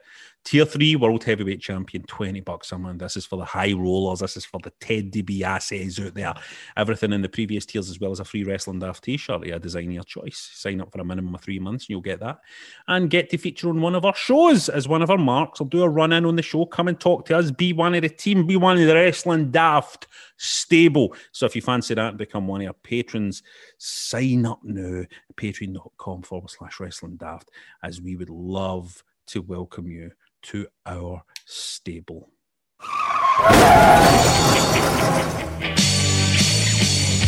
[0.47, 3.00] Tier three world heavyweight champion, 20 bucks a month.
[3.00, 4.19] This is for the high rollers.
[4.19, 6.34] This is for the Ted DiBiase's out there.
[6.78, 9.45] Everything in the previous tiers, as well as a free Wrestling Daft t shirt.
[9.45, 10.50] Yeah, design your choice.
[10.54, 12.39] Sign up for a minimum of three months and you'll get that.
[12.88, 15.60] And get to feature on one of our shows as one of our marks.
[15.60, 16.65] I'll do a run in on the show.
[16.65, 17.52] Come and talk to us.
[17.52, 18.47] Be one of the team.
[18.47, 21.13] Be one of the Wrestling Daft stable.
[21.34, 23.43] So if you fancy that become one of our patrons,
[23.80, 25.04] sign up now.
[25.36, 27.52] Patreon.com forward slash Wrestling Daft
[27.84, 30.12] as we would love to welcome you
[30.47, 32.29] to our stable.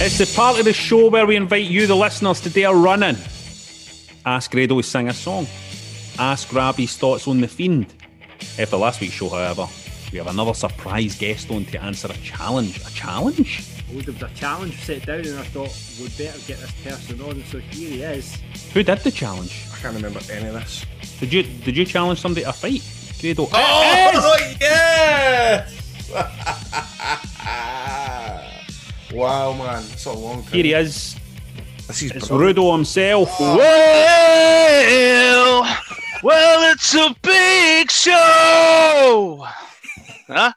[0.02, 2.74] It's the part of the show where we invite you, the listeners, to do a
[2.74, 3.18] run in.
[4.26, 5.48] Ask Grado to sing a song.
[6.18, 7.94] Ask Rabbi's thoughts on The Fiend.
[8.58, 9.68] After last week's show, however,
[10.14, 12.78] we have another surprise guest on to answer a challenge.
[12.78, 13.66] A challenge?
[13.92, 17.22] Oh, there was a challenge set down, and I thought we'd better get this person
[17.22, 17.44] on.
[17.46, 18.38] So here he is.
[18.74, 19.66] Who did the challenge?
[19.74, 20.86] I can't remember any of this.
[21.20, 22.82] Did you did you challenge somebody to a fight?
[23.20, 23.48] Grado.
[23.52, 25.76] Oh, yes!
[29.14, 29.84] wow, man.
[29.92, 30.52] It's a long time.
[30.54, 31.16] Here he is.
[31.88, 32.58] This is It's brilliant.
[32.58, 33.30] Rudo himself.
[33.40, 33.58] Well,
[36.24, 39.46] well, it's a big show.
[40.32, 40.54] Huh?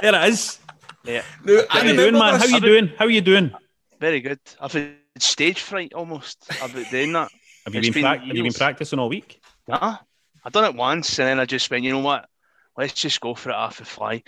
[0.00, 0.58] There it is.
[1.04, 1.20] Yeah.
[1.44, 2.32] No, How I you doing, remember man?
[2.36, 2.52] How this.
[2.52, 2.90] you doing?
[2.98, 3.52] How you doing?
[4.00, 4.38] Very good.
[4.58, 7.30] I've had stage fright almost about doing that.
[7.66, 9.42] Have you It's been, been prac- have you been practicing all week?
[9.68, 9.98] Nah,
[10.44, 12.28] I done it once and then I just went, you know what?
[12.76, 14.22] Let's just go for it off the fly.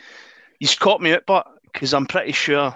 [0.59, 2.75] He's caught me out, but because I'm pretty sure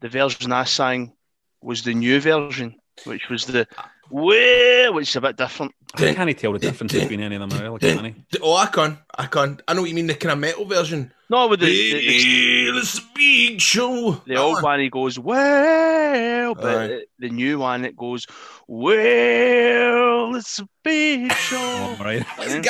[0.00, 1.12] the version I sang
[1.60, 3.66] was the new version, which was the
[4.10, 5.74] way, which is a bit different.
[5.94, 8.14] I can't tell the difference between any of them, really, can I?
[8.42, 8.98] Oh, I can.
[9.16, 9.60] I can.
[9.68, 11.12] I know what you mean, the kind of metal version.
[11.30, 14.22] No, with the, the, the, Well, it's a big show.
[14.26, 14.62] the old one.
[14.62, 16.86] one, he goes, well, but Aye.
[16.88, 18.26] the, the new one, it goes,
[18.68, 21.56] well, it's a big show.
[21.98, 22.24] All right.
[22.38, 22.64] That's good.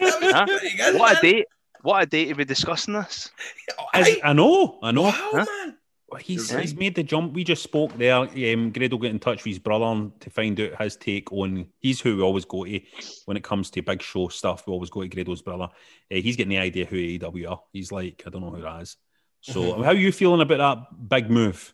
[0.00, 0.46] That was Huh?
[0.46, 0.98] pretty good.
[0.98, 1.32] What a man.
[1.32, 1.46] date.
[1.82, 3.30] What a day to be discussing this.
[3.96, 5.02] Is- I know, I know.
[5.02, 5.44] Wow, Huh?
[5.64, 5.76] man.
[6.20, 6.64] He's, You're right.
[6.64, 7.34] he's made the jump.
[7.34, 8.14] We just spoke there.
[8.16, 11.66] Um, Grado got in touch with his brother to find out his take on.
[11.80, 12.80] He's who we always go to
[13.26, 14.66] when it comes to big show stuff.
[14.66, 15.64] We always go to Grado's brother.
[15.64, 15.68] Uh,
[16.08, 17.60] he's getting the idea who AEW are.
[17.72, 18.96] He's like, I don't know who that is.
[19.40, 19.82] So, Mm-hmm.
[19.82, 21.72] how are you feeling about that big move?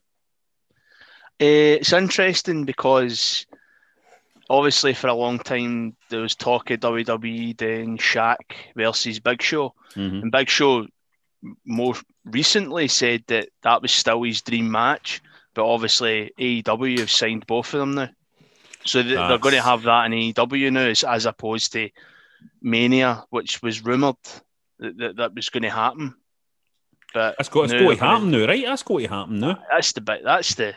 [1.41, 3.47] Uh, it's interesting because
[4.51, 8.37] obviously for a long time there was talk of WWE doing Shaq
[8.77, 10.23] versus Big Show, Mhm.
[10.23, 10.87] and Big Show
[11.65, 11.95] more
[12.25, 15.21] recently said that that was still his dream match,
[15.55, 18.11] but obviously AEW have signed both of them now,
[18.85, 21.89] so th- they're going to have that in AEW now as, as opposed to
[22.61, 24.17] Mania, which was rumored
[24.79, 26.15] that that, that was going to happen.
[27.15, 28.65] But That's got, now got to happen now, right?
[28.65, 29.59] That's got to happen now.
[29.71, 30.23] that's the bit.
[30.25, 30.75] That's the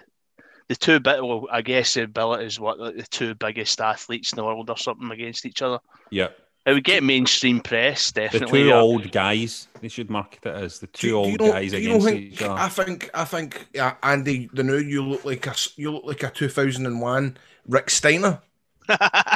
[0.68, 1.24] the two bit.
[1.24, 4.70] Well, I guess the ability is what like, the two biggest athletes in the world
[4.70, 5.80] or something against each other.
[6.10, 6.30] Yeah.
[6.66, 8.64] It would get mainstream press, definitely.
[8.64, 8.80] The two yeah.
[8.80, 9.68] old guys.
[9.82, 12.08] They should market it as the two Do you old know- guys do you against
[12.08, 12.60] think, each other.
[12.60, 16.06] I think I think yeah, Andy, the new you look like a s- you look
[16.06, 18.42] like a two thousand and one Rick Steiner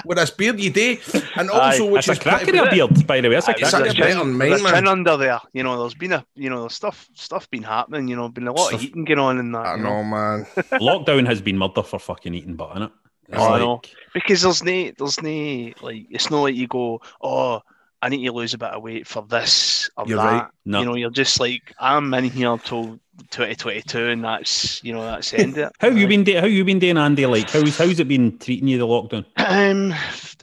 [0.06, 0.98] with his beard you do,
[1.36, 1.92] and also Aye.
[1.92, 3.36] which That's is a cracker pretty- of a beard, by the way.
[3.36, 3.78] That's a Aye, It's cracker.
[3.78, 4.88] a there's bit on there's mine, a man.
[4.88, 5.40] under there.
[5.54, 8.08] You know, there's been a you know stuff stuff been happening.
[8.08, 9.66] You know, been a lot Stuff- of eating going on in that.
[9.66, 10.46] I you know, man.
[10.80, 12.92] Lockdown has been murder for fucking eating butt, innit?
[13.28, 13.82] It's Oh, I like- know.
[14.14, 17.62] because there's no there's no like it's not like you go oh
[18.02, 20.24] I need to lose a bit of weight for this or You're that.
[20.24, 20.48] right.
[20.66, 20.80] No.
[20.80, 23.00] You know, you're just like I'm in here till
[23.32, 25.74] 2022, and that's you know that's the end of it.
[25.80, 26.26] How you been?
[26.26, 27.26] How you been doing, Andy?
[27.26, 29.26] Like, how's how's it been treating you the lockdown?
[29.38, 29.94] Um,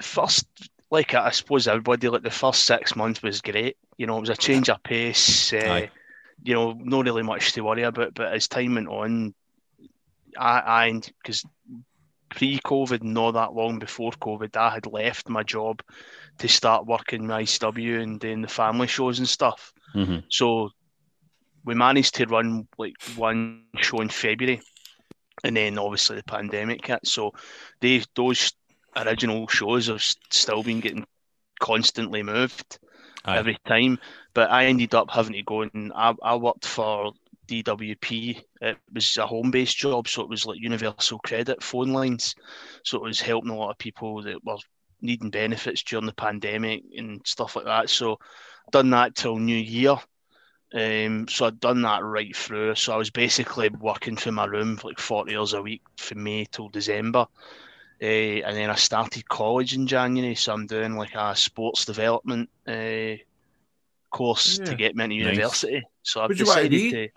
[0.03, 0.47] first,
[0.91, 3.77] like I suppose everybody, like the first six months was great.
[3.97, 5.53] You know, it was a change of pace.
[5.53, 5.87] Uh,
[6.43, 8.15] you know, not really much to worry about.
[8.15, 9.35] But as time went on,
[10.39, 11.45] I, I because
[12.29, 15.83] pre-COVID, not that long before COVID, I had left my job
[16.39, 19.73] to start working with ICW and doing the family shows and stuff.
[19.95, 20.25] Mhm.
[20.29, 20.71] So
[21.65, 24.61] we managed to run like one show in February,
[25.45, 27.07] and then obviously the pandemic hit.
[27.07, 27.33] So
[27.81, 28.53] they those
[28.97, 31.07] original shows have still been getting
[31.61, 32.79] constantly moved
[33.25, 33.39] Aye.
[33.39, 33.99] every time.
[34.35, 37.13] But I ended up having to go and I, I worked for
[37.49, 38.41] DWP.
[38.61, 42.35] It was a home based job, so it was like universal credit phone lines.
[42.85, 44.57] So it was helping a lot of people that were
[45.07, 47.89] needing benefits during the pandemic and stuff like that.
[47.89, 48.19] So
[48.71, 49.97] done that till New Year.
[50.75, 52.75] Um, so I'd done that right through.
[52.75, 56.23] So I was basically working from my room for like 40 hours a week from
[56.25, 57.27] May till December.
[58.03, 58.05] Uh,
[58.45, 63.15] and then I started college in January, so I'm doing like a sports development uh,
[64.11, 64.65] course Yeah.
[64.67, 65.35] to get me into Nice.
[65.37, 65.83] university.
[66.03, 67.09] So I've What'd you want decided to.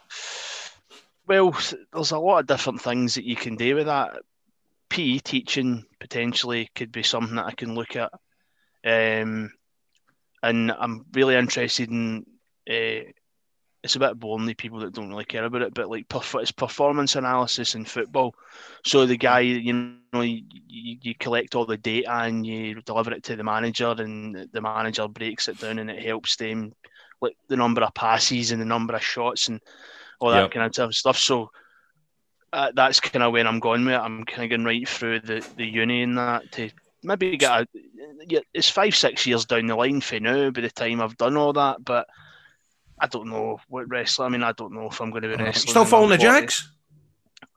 [1.28, 1.58] Well,
[1.94, 4.20] there's a lot of different things that you can do with that.
[4.90, 8.12] PE teaching potentially could be something that I can look at.
[8.86, 9.52] Um,
[10.42, 12.26] and I'm really interested in.
[12.70, 13.12] Uh,
[13.82, 16.42] it's a bit boring to people that don't really care about it, but like perf-
[16.42, 18.36] it's performance analysis in football.
[18.84, 19.72] So the guy, you
[20.12, 23.96] know, you, you, you collect all the data and you deliver it to the manager,
[23.98, 26.74] and the manager breaks it down, and it helps them,
[27.22, 29.62] like the number of passes and the number of shots and
[30.20, 30.52] all that Yep.
[30.52, 31.18] kind of stuff.
[31.18, 31.50] So
[32.54, 34.00] uh, that's kind of where I'm going with it.
[34.00, 36.70] I'm kind of going right through the, the uni and that to
[37.04, 37.68] maybe get a.
[38.54, 40.50] It's five six years down the line for now.
[40.52, 42.08] By the time I've done all that, but
[43.00, 44.26] I don't know what wrestling.
[44.28, 45.72] I mean, I don't know if I'm going to be wrestling.
[45.72, 46.40] Still following the I'm 40.
[46.42, 46.72] Jags?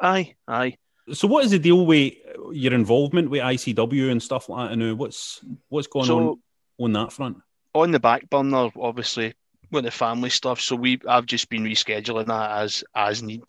[0.01, 0.77] Aye, aye.
[1.13, 2.15] So, what is the deal with
[2.53, 4.73] your involvement with ICW and stuff like that?
[4.79, 6.39] And what's what's going So- on
[6.79, 7.39] on that front?
[7.75, 9.33] on the back burner, obviously,
[9.71, 10.61] with the family stuff.
[10.61, 13.45] So we, I've just been rescheduling that as as need.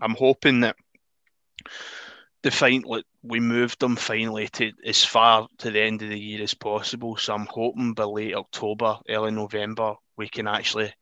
[0.00, 0.76] I'm hoping that
[2.42, 6.18] the fine, like we moved them finally to as far to the end of the
[6.18, 7.16] year as possible.
[7.16, 10.92] So I'm hoping by late October, early November, we can actually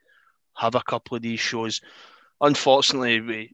[0.54, 1.80] have a couple of these shows.
[2.40, 3.52] Unfortunately, we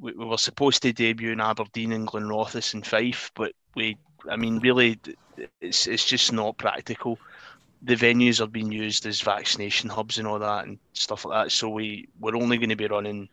[0.00, 3.96] we, we were supposed to debut in Aberdeen and Glenrothes and Fife, but we,
[4.28, 4.98] I mean, really,
[5.60, 7.18] it's it's just not practical
[7.82, 11.52] the venues are being used as vaccination hubs and all that and stuff like that.
[11.52, 13.28] So we we're only going to be running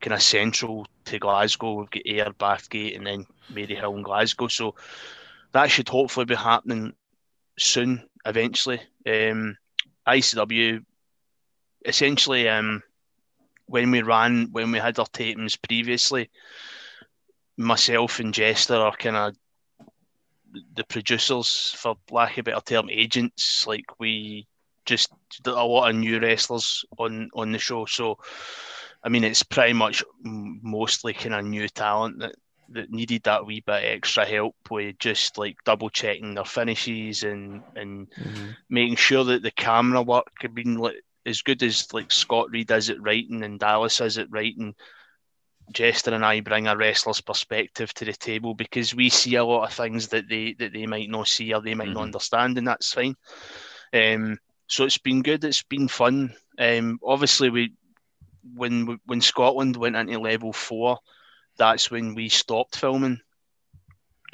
[0.00, 1.74] kind of central to Glasgow.
[1.74, 4.48] We've got Ayr, Bathgate, and then Maryhill and Glasgow.
[4.48, 4.74] So
[5.52, 6.94] that should hopefully be happening
[7.58, 8.80] soon, eventually.
[9.06, 9.56] Um,
[10.06, 10.84] ICW,
[11.84, 12.82] essentially, um,
[13.66, 16.30] when we ran, when we had our tapings previously,
[17.56, 19.36] myself and Jester are kind of
[20.74, 23.66] the producers, for lack of a better term, agents.
[23.66, 24.46] Like we
[24.84, 25.10] just
[25.42, 27.86] did a lot of new wrestlers on on the show.
[27.86, 28.18] So,
[29.06, 32.34] I mean, it's pretty much mostly kind of new talent that
[32.70, 37.62] that needed that wee bit extra help with just like double checking their finishes and
[37.76, 38.08] and
[38.68, 42.66] making sure that the camera work had been like as good as like Scott Reed
[42.66, 44.74] does it writing and Dallas is it writing.
[45.72, 49.66] Jester and I bring a wrestler's perspective to the table because we see a lot
[49.66, 52.66] of things that they that they might not see or they might not understand, and
[52.66, 53.14] that's fine.
[53.92, 55.44] Um, so it's been good.
[55.44, 56.34] It's been fun.
[56.58, 57.72] Um, obviously, we
[58.54, 60.98] when when Scotland went into level four,
[61.58, 63.20] that's when we stopped filming.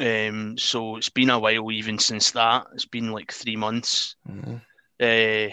[0.00, 2.66] Um, so it's been a while even since that.
[2.74, 4.16] It's been like three months.
[5.00, 5.48] Uh,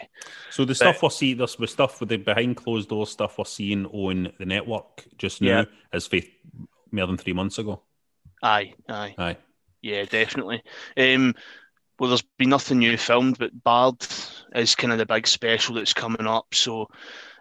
[0.49, 3.45] So the stuff we're seeing, this with stuff with the behind closed doors stuff we're
[3.45, 5.65] seeing on the network just now Yeah.
[5.93, 6.19] is for
[6.91, 7.83] more than three months ago.
[8.41, 9.15] aye, aye.
[9.17, 9.37] Aye.
[9.81, 10.63] Yeah, definitely.
[10.97, 11.35] Um,
[11.99, 14.05] well, there's been nothing new filmed, but Bard
[14.55, 16.53] is kind of the big special that's coming up.
[16.53, 16.87] So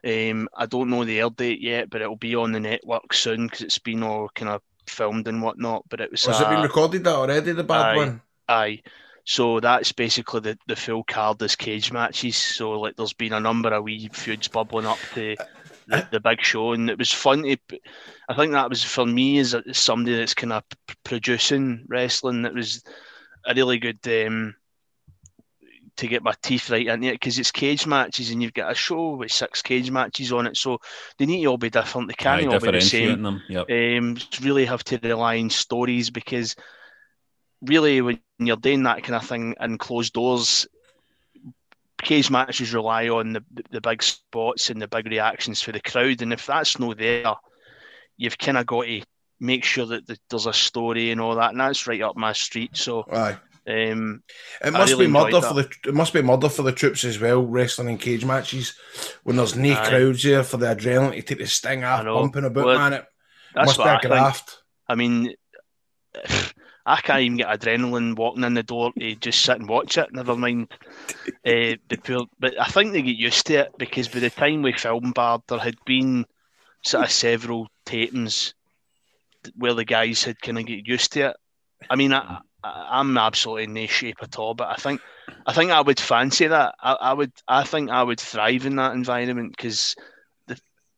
[0.06, 3.46] um, I don't know the air date yet, but it'll be on the network soon
[3.46, 5.84] because it's been all kind of filmed and whatnot.
[5.88, 7.52] But it was Has it uh, been recorded that already?
[7.52, 7.96] The bad aye.
[7.96, 8.22] one.
[8.48, 8.82] Aye.
[9.24, 12.36] So that's basically the, the full card as cage matches.
[12.36, 15.36] So like there's been a number of wee feuds bubbling up to
[15.86, 17.58] the, the big show, and it was fun to.
[18.28, 20.62] I think that was for me as, somebody that's kind of
[21.04, 22.44] producing wrestling.
[22.46, 22.82] It was
[23.46, 24.54] a really good um,
[25.98, 28.74] to get my teeth right into it because it's cage matches, and you've got a
[28.74, 30.56] show with six cage matches on it.
[30.56, 30.80] So
[31.18, 32.08] they need to all be different.
[32.08, 33.42] They can't Aye, all be the differentiating same them.
[33.48, 33.70] Yep.
[33.70, 36.56] um, really have to rely on stories because
[37.62, 40.66] really when you're doing that kind of thing in closed doors,
[42.00, 46.22] cage matches rely on the, the big spots and the big reactions for the crowd.
[46.22, 47.34] And if that's not there,
[48.16, 49.02] you've kind of got to
[49.40, 51.50] make sure that the, there's a story and all that.
[51.50, 52.76] And that's right up my street.
[52.76, 53.36] So Aye.
[53.68, 54.22] Um,
[54.64, 55.68] It must really be murder for the.
[55.86, 57.42] It must be murder for the troops as well.
[57.42, 58.74] Wrestling in cage matches
[59.24, 59.88] when there's no Aye.
[59.88, 62.18] crowds there for the adrenaline to take the sting off, know.
[62.18, 62.92] pumping about, Well, man.
[62.94, 63.04] It
[63.54, 64.12] that's must be a I think.
[64.12, 64.62] graft.
[64.88, 65.34] I mean,
[66.86, 70.12] I can't even get adrenaline walking in the door to just sit and watch it.
[70.12, 70.72] Never mind
[71.44, 72.26] uh, the poor.
[72.38, 75.42] But I think they get used to it because by the time we filmed Bard,
[75.48, 76.24] there had been
[76.82, 78.54] sort of several tapings
[79.54, 81.36] where the guys had kind of get used to it.
[81.90, 85.00] I mean, I, I'm absolutely in no shape at all, but I think
[85.46, 86.74] I think I would fancy that.
[86.80, 87.32] I, I would.
[87.46, 89.94] I think I would thrive in that environment because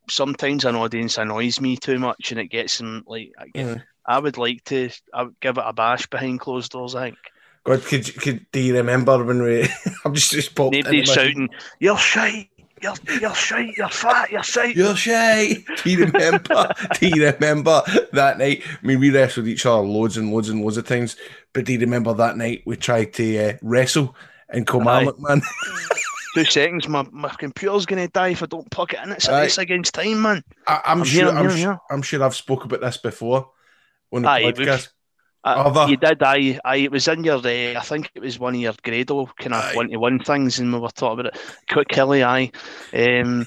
[0.09, 3.33] sometimes an audience annoys me too much, and it gets them like.
[3.38, 4.90] I, get, I would like to.
[5.12, 6.94] I would give it a bash behind closed doors.
[6.94, 7.18] I think.
[7.62, 9.68] God, could, could do you remember when we?
[10.05, 10.75] I'm just just popped.
[10.75, 12.49] Nobody shouting, "You're shite!
[12.83, 13.77] You're you're shite!
[13.77, 14.31] You're fat!
[14.31, 15.64] You're shite!" You're shy.
[15.83, 16.73] Do you remember?
[16.99, 18.62] do you remember that night?
[18.64, 21.16] I mean, we wrestled each other loads and loads and loads of times.
[21.53, 24.16] But do you remember that night we tried to uh, wrestle
[24.53, 25.43] in Kilmarnock, man?
[26.35, 29.11] Two seconds, my, my computer's gonna die if I don't plug it in.
[29.11, 30.45] It's a race against time, man.
[30.66, 31.25] I, I'm, I'm sure.
[31.25, 31.79] here, I'm here, I'm here.
[31.90, 33.51] I'm sure I've spoke about this before
[34.12, 34.88] on the Aye, podcast.
[35.42, 36.76] Uh, Other- you did, I, I.
[36.76, 39.74] It was in your, uh, I think it was one of your Grado kind of
[39.74, 41.40] one to one things, and we were talking about it.
[41.70, 42.50] Quick Hilly, aye.
[42.92, 43.46] Um,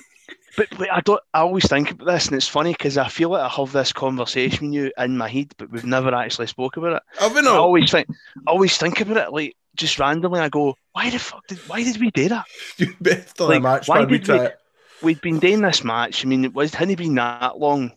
[0.57, 1.21] but, but I don't.
[1.35, 3.93] I always think about this, and it's funny because I feel like I have this
[3.93, 7.03] conversation with you in my head, but we've never actually spoke about it.
[7.19, 8.07] Have we I always think,
[8.47, 10.39] I always think about it like just randomly.
[10.39, 12.45] I go, why the fuck did, why did we do that?
[12.77, 14.03] You best on Like, match, why.
[14.05, 14.57] We did we- it.
[15.03, 16.25] we'd been doing this match.
[16.25, 17.91] I mean, it was hadn't been that long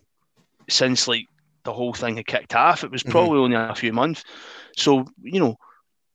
[0.69, 1.25] since like
[1.67, 2.83] the whole thing had kicked off.
[2.83, 3.11] It was Mm-hmm.
[3.11, 4.23] probably only a few months.
[4.75, 5.57] So you know,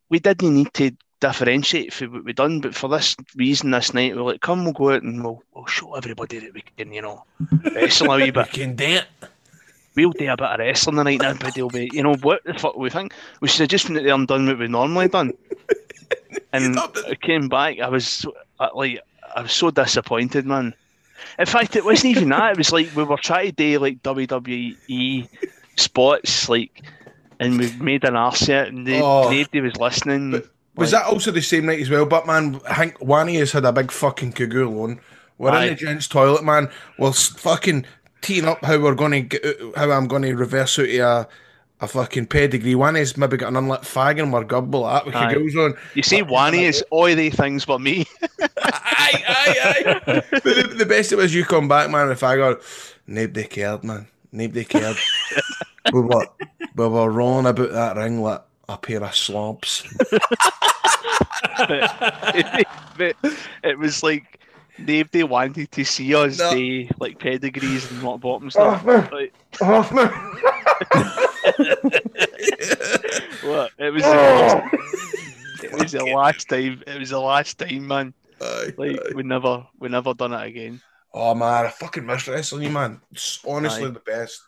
[0.08, 2.60] we didn't need to differentiate for what we done.
[2.60, 5.66] But for this reason, this night we're like, come, we'll go out and we'll, we'll
[5.66, 7.24] show everybody that we can, you know,
[7.74, 8.50] wrestle a wee We bit.
[8.50, 9.04] can do it.
[9.94, 12.54] We'll do a bit of wrestling tonight, and everybody will be, you know, what the
[12.54, 13.12] fuck we think?
[13.40, 15.32] We should have just been out there and done what we normally done.
[16.54, 18.26] And I came back, I was
[18.60, 19.00] uh, like,
[19.36, 20.74] I was so disappointed, man.
[21.38, 22.52] In fact, it wasn't even that.
[22.52, 25.28] It was like we were trying to do like WWE
[25.76, 26.82] spots, like,
[27.40, 29.30] and we made an arse of it, and they, Oh.
[29.30, 30.42] nobody was listening.
[30.76, 32.06] Was that also the same night as well?
[32.06, 35.00] But man, I think Wani has had a big fucking cagoule on.
[35.38, 35.64] We're Aye.
[35.64, 36.70] in the gents' toilet, man.
[36.98, 37.84] We're fucking
[38.22, 39.44] teeing up how we're going to get,
[39.76, 41.28] how I'm going to reverse out to a,
[41.82, 42.74] a fucking pedigree.
[42.76, 45.34] Wani's maybe got an unlit fag and we're gubble at with Aye.
[45.34, 45.74] cagoules on.
[45.94, 48.06] You see, Wani is all the things but me.
[48.40, 50.22] aye, aye, aye.
[50.30, 52.60] but the, the best it was you come back, man, with fag on.
[53.08, 54.06] Nobody cared, man.
[54.30, 54.96] Nobody cared.
[55.92, 56.26] we were,
[56.76, 59.82] we were rolling about that ring like a pair of slobs.
[62.96, 63.16] but
[63.64, 64.38] it was like
[64.78, 66.52] nobody wanted to see us No.
[66.54, 68.84] do like pedigrees and rock bottom stuff.
[68.84, 69.08] man.
[69.12, 69.82] Like, Oh,
[73.44, 73.70] what?
[73.78, 74.02] It was.
[74.02, 74.12] The oh.
[74.12, 74.74] last,
[75.64, 76.82] it was the last time.
[76.86, 78.14] It was the last time, man.
[78.40, 79.12] Aye, Like aye.
[79.14, 80.80] we never, we never done it again.
[81.14, 83.00] Oh man, I fucking miss wrestling, you man.
[83.12, 83.90] It's honestly Aye.
[83.90, 84.40] the best.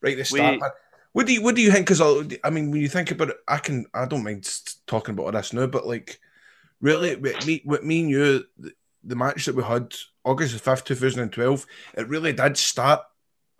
[0.00, 0.70] Right the start, We- man.
[1.12, 1.86] What do you what do you think?
[1.86, 2.00] Because
[2.42, 4.48] I mean, when you think about it, I can I don't mind
[4.86, 6.18] talking about this now, but like,
[6.80, 8.44] really, with me, with me and you,
[9.02, 12.32] the, the match that we had August the fifth, two thousand and twelve, it really
[12.32, 13.00] did start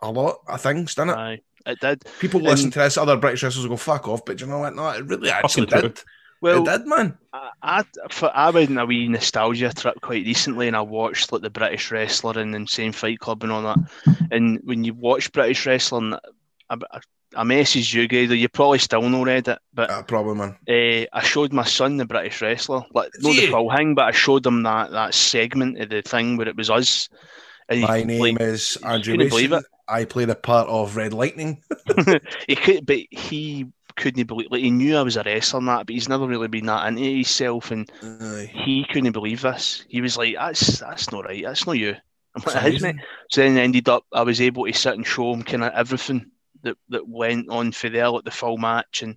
[0.03, 1.17] a lot of things, didn't it?
[1.17, 2.05] Aye, it did.
[2.21, 4.75] People And- listen to this, other British wrestlers go fuck off, but you know what?
[4.75, 6.01] No, it really actually Fucking did.
[6.41, 7.17] Well, it did, man.
[7.33, 11.31] I, I, for, I went on a wee nostalgia trip quite recently, and I watched
[11.31, 13.79] like the British wrestler and then same Fight Club and all that.
[14.33, 16.15] And when you watch British wrestling,
[16.69, 17.01] I, I,
[17.37, 18.35] I messaged you, Grado.
[18.35, 20.57] You probably still not read it, but Uh, probably, man.
[20.69, 24.11] uh, I showed my son the British wrestler, like not the full thing, but I
[24.13, 27.09] showed him that that segment of the thing where it was us.
[27.71, 29.65] My name like, is Andrew couldn't believe Mason.
[29.89, 31.63] I play the part of Rudo Lightning.
[32.47, 34.49] he could, but he couldn't believe.
[34.51, 36.87] Like he knew I was a wrestler and that, but he's never really been that
[36.89, 38.51] into himself, and Aye.
[38.53, 39.85] he couldn't believe this.
[39.89, 41.43] He was like, "That's that's not right.
[41.45, 41.97] That's not you."
[42.35, 42.97] I'm like, It's "It is, amazing.
[42.97, 45.65] mate." So then I ended up, I was able to sit and show him kind
[45.65, 46.32] of everything
[46.63, 49.17] that that went on for there like the full match, and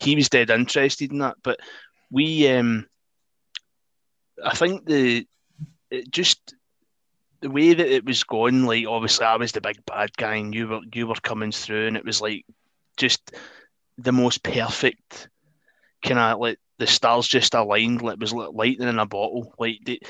[0.00, 1.36] he was dead interested in that.
[1.42, 1.60] But
[2.10, 2.86] we, um,
[4.44, 5.26] I think the
[5.90, 6.54] it just
[7.40, 10.54] the way that it was going, like obviously I was the big bad guy, and
[10.54, 12.44] you were you were coming through, and it was like
[12.96, 13.32] just
[13.98, 15.28] the most perfect
[16.02, 18.02] kind of like the stars just aligned.
[18.02, 19.54] Like it was like lightning in a bottle.
[19.58, 20.00] Like the,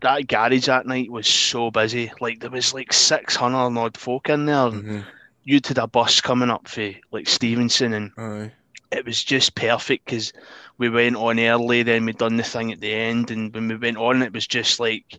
[0.00, 2.10] that garage that night was so busy.
[2.20, 4.56] Like there was like six hundred odd folk in there.
[4.56, 5.04] Mhm.
[5.44, 8.52] You'd had a bus coming up for like Stevenston, and Aye.
[8.92, 10.32] it was just perfect because
[10.78, 13.76] we went on early, then we done the thing at the end, and when we
[13.76, 15.18] went on, it was just like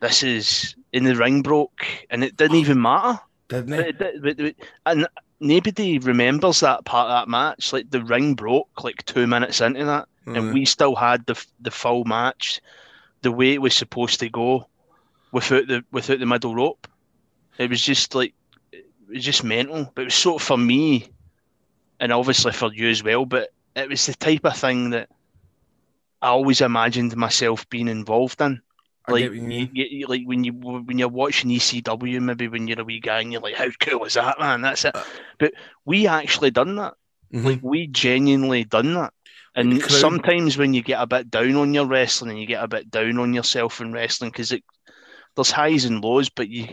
[0.00, 3.20] this is in the ring broke, and it didn't even matter.
[3.48, 4.00] Didn't it?
[4.00, 4.54] it but- but-
[4.86, 5.06] and
[5.40, 7.72] nobody remembers that part of that match.
[7.72, 10.32] Like the ring broke like two minutes into that, Aye.
[10.38, 12.60] and we still had the the full match,
[13.22, 14.66] the way it was supposed to go,
[15.32, 16.88] without the without the middle rope.
[17.58, 18.34] It was just like
[19.14, 19.90] was just mental.
[19.94, 21.08] But it was sort of for me,
[22.00, 23.24] and obviously for you as well.
[23.24, 25.08] But it was the type of thing that
[26.22, 28.60] I always imagined myself being involved in.
[29.06, 29.70] Like you mean.
[29.74, 33.20] you- you- like when you when you're watching ECW, maybe when you're a wee guy
[33.20, 34.96] and you're like, "How cool is that, man?" That's it.
[35.38, 35.52] But
[35.84, 36.94] we actually done that.
[37.32, 37.44] Mhm.
[37.44, 39.12] Like we genuinely done that.
[39.56, 42.68] And sometimes when you get a bit down on your wrestling and you get a
[42.68, 44.64] bit down on yourself in wrestling, because it
[45.36, 46.68] there's highs and lows, but you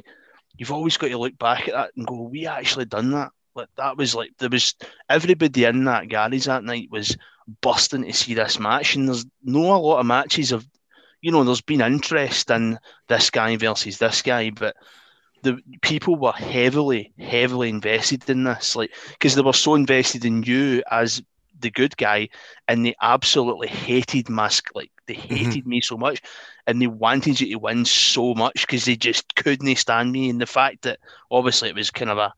[0.62, 3.70] you've always got to look back at that and go, "We actually done that." Like
[3.78, 4.76] that was like there was
[5.10, 7.18] everybody in that garage that night was
[7.62, 10.68] busting to see this match, and there's no a lot of matches of,
[11.20, 14.76] you know, there's been interest in this guy versus this guy, but
[15.42, 20.44] the people were heavily, heavily invested in this, like because they were so invested in
[20.44, 21.24] you as
[21.62, 22.30] the good guy,
[22.68, 25.36] and they absolutely hated Musk, like they mm-hmm.
[25.36, 26.22] hated me so much,
[26.68, 30.42] and they wanted you to win so much because they just couldn't stand me, and
[30.42, 31.00] the fact that
[31.30, 32.34] obviously it was kind of a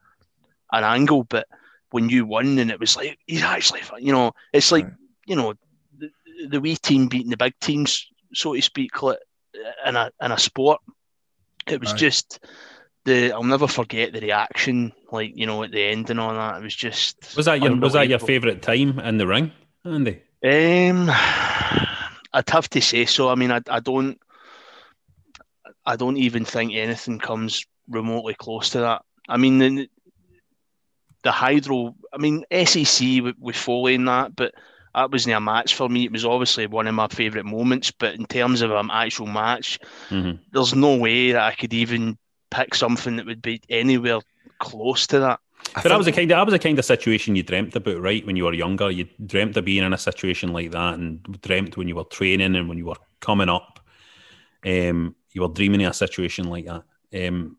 [0.72, 1.48] an angle, but
[1.92, 4.88] when you won and it was like he's actually, you know, it's like
[5.26, 5.54] you know
[5.98, 6.10] the,
[6.48, 9.20] the wee team beating the big teams, so to speak, like,
[9.86, 10.82] in a in a sport.
[11.68, 11.98] It was Aye.
[11.98, 12.46] just
[13.06, 16.58] the I'll never forget the reaction, like you know, at the end and all that.
[16.60, 19.52] It was just Was that your was that your favourite time in the ring,
[19.86, 20.22] Andy?
[20.44, 21.10] Um,
[22.34, 23.30] I'd have to say so.
[23.30, 24.20] I mean, I, I don't,
[25.86, 29.04] I don't even think anything comes remotely close to that.
[29.30, 29.90] I mean, the,
[31.24, 31.96] the hydro.
[32.14, 34.54] I mean, SEC with, Foley in that, but
[34.94, 36.06] that wasn't a match for me.
[36.06, 39.80] It was obviously one of my favourite moments, but in terms of an actual match,
[40.10, 40.40] Mhm.
[40.52, 42.18] there's no way that I could even
[42.54, 44.20] pick something that would be anywhere
[44.60, 45.40] close to that.
[45.76, 48.02] But that was a kind of that was the kind of situation you dreamt about,
[48.02, 48.26] right?
[48.26, 51.78] When you were younger, you dreamt of being in a situation like that, and dreamt
[51.78, 53.80] when you were training and when you were coming up.
[54.66, 56.84] Um, you were dreaming of a situation like that.
[57.28, 57.58] Um,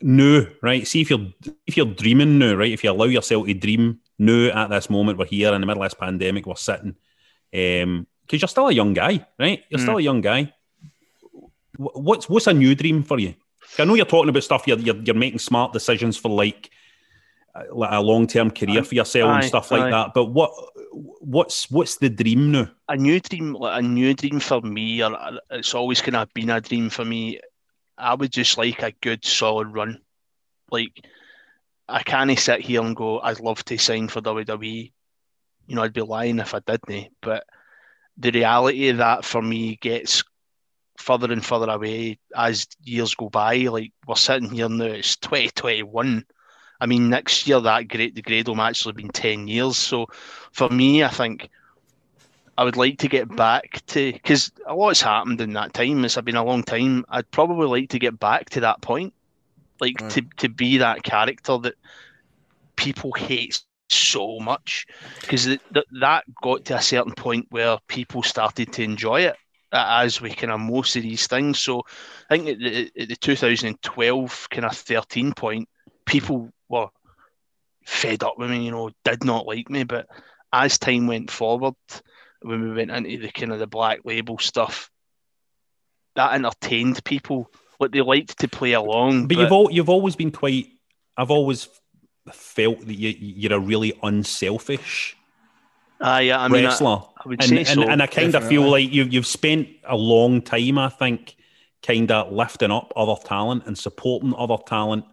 [0.00, 0.86] no, right?
[0.86, 1.26] See if you're
[1.66, 2.72] if you're dreaming now, right?
[2.72, 5.82] If you allow yourself to dream now at this moment, we're here in the middle
[5.82, 6.96] of this pandemic, we're sitting,
[7.54, 9.64] um, because you're still a young guy, right?
[9.70, 10.52] You're still a young guy.
[11.76, 13.34] What's what's a new dream for you?
[13.78, 14.66] I know you're talking about stuff.
[14.66, 16.70] You're you're, you're making smart decisions for like
[17.54, 19.90] uh, like a long term career for yourself and Aye, stuff like aye.
[19.90, 20.14] that.
[20.14, 20.52] But what
[20.92, 22.70] what's what's the dream now?
[22.88, 26.32] a new dream, like a new dream for me, or uh, it's always kind of
[26.34, 27.40] been a dream for me.
[27.96, 30.00] I would just like a good solid run.
[30.70, 31.04] Like
[31.88, 34.92] I can't sit here and go, I'd love to sign for WWE.
[35.66, 37.08] You know, I'd be lying if I didn't.
[37.20, 37.44] But
[38.16, 40.22] the reality of that for me gets
[40.98, 43.56] further and further away as years go by.
[43.56, 46.24] Like we're sitting here now, it's 2021.
[46.80, 48.14] I mean, next year that great
[48.48, 49.76] match will have been 10 years.
[49.76, 50.06] So
[50.52, 51.48] for me, I think
[52.56, 56.04] I would like to get back to because a lot's happened in that time.
[56.04, 57.04] It's been a long time.
[57.08, 59.14] I'd probably like to get back to that point,
[59.80, 60.34] like to, mm.
[60.34, 61.74] to be that character that
[62.76, 64.86] people hate so much
[65.20, 69.36] because th- th- that got to a certain point where people started to enjoy it
[69.72, 71.58] as we kind of most of these things.
[71.58, 71.82] So
[72.30, 75.68] I think at the, at the 2012 kind of 13 point,
[76.06, 76.88] people were
[77.84, 79.84] fed up with me, you know, did not like me.
[79.84, 80.06] But
[80.52, 81.74] as time went forward,
[82.42, 84.90] when we went into the kind of the black label stuff,
[86.16, 87.50] that entertained people.
[87.80, 89.28] Like they liked to play along.
[89.28, 90.66] But, you've all you've always been quite.
[91.16, 91.68] I've always
[92.32, 95.16] felt that you you're a really unselfish
[96.00, 98.34] Ah, yeah, I mean, I- wrestler, I would and, say and, so, and I kind
[98.34, 101.36] of feel like you've you've spent a long time, I think,
[101.82, 105.04] kind of lifting up other talent and supporting other talent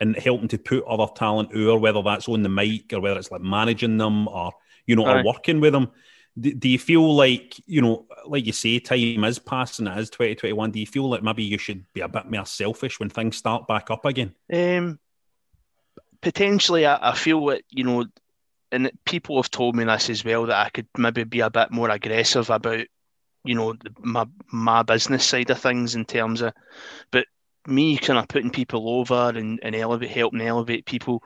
[0.00, 3.32] and helping to put other talent over, whether that's on the mic or whether it's
[3.32, 4.52] like managing them or
[4.86, 5.20] you know Aye.
[5.20, 5.90] or working with them.
[6.38, 10.10] Do, do you feel like you know, like you say, time is passing, it is
[10.10, 10.70] twenty twenty one?
[10.70, 13.66] Do you feel like maybe you should be a bit more selfish when things start
[13.66, 14.36] back up again?
[14.52, 15.00] Um,
[16.20, 18.06] potentially, I, I feel that you know,
[18.70, 21.70] and people have told me this as well that I could maybe be a bit
[21.70, 22.86] more aggressive about,
[23.44, 26.52] you know, my my business side of things in terms of,
[27.10, 27.26] but
[27.66, 31.22] me kind of putting people over and, and elevate, helping elevate people.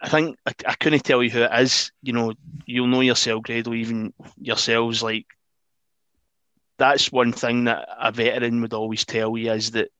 [0.00, 1.90] I think I, I couldn't tell you who it is.
[2.02, 2.34] You know,
[2.66, 5.02] you'll know yourself, Grado, even yourselves.
[5.02, 5.26] Like
[6.78, 9.90] that's one thing that a veteran would always tell you is that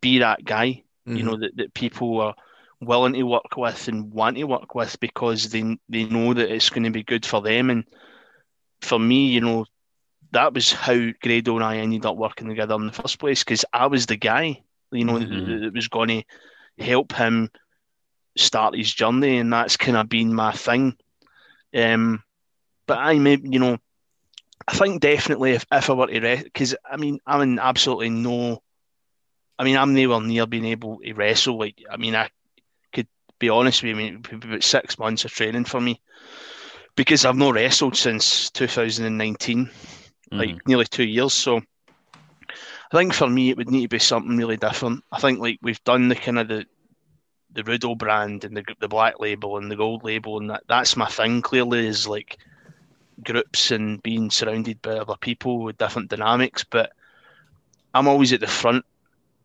[0.00, 0.82] be that guy.
[1.04, 1.26] You mm-hmm.
[1.26, 2.34] know that, that people are
[2.80, 6.70] willing to work with and want to work with because they they know that it's
[6.70, 7.70] going to be good for them.
[7.70, 7.84] And
[8.80, 9.66] for me, you know,
[10.32, 13.64] that was how Grado and I ended up working together in the first place because
[13.72, 14.62] I was the guy,
[14.92, 17.50] you know, that, that was going to help him
[18.36, 20.96] start his journey, and that's kind of been my thing.
[21.74, 22.22] Um,
[22.86, 23.78] but I may, you know,
[24.68, 28.10] I think definitely if, if I were to rest, because I mean, I'm in absolutely
[28.10, 28.62] no,
[29.58, 31.58] I mean, I'm nowhere near being able to wrestle.
[31.58, 32.28] Like, I mean, I
[33.38, 36.00] be honest with you, I mean, it'd be about six months of training for me
[36.96, 39.70] because I've not wrestled since 2019,
[40.32, 41.34] like nearly two years.
[41.34, 45.04] So I think for me, it would need to be something really different.
[45.12, 46.66] I think like we've done the kind of the
[47.52, 50.96] the Rudo brand and the the black label and the gold label, and that that's
[50.96, 51.42] my thing.
[51.42, 52.38] Clearly, is like
[53.24, 56.64] groups and being surrounded by other people with different dynamics.
[56.64, 56.92] But
[57.94, 58.84] I'm always at the front,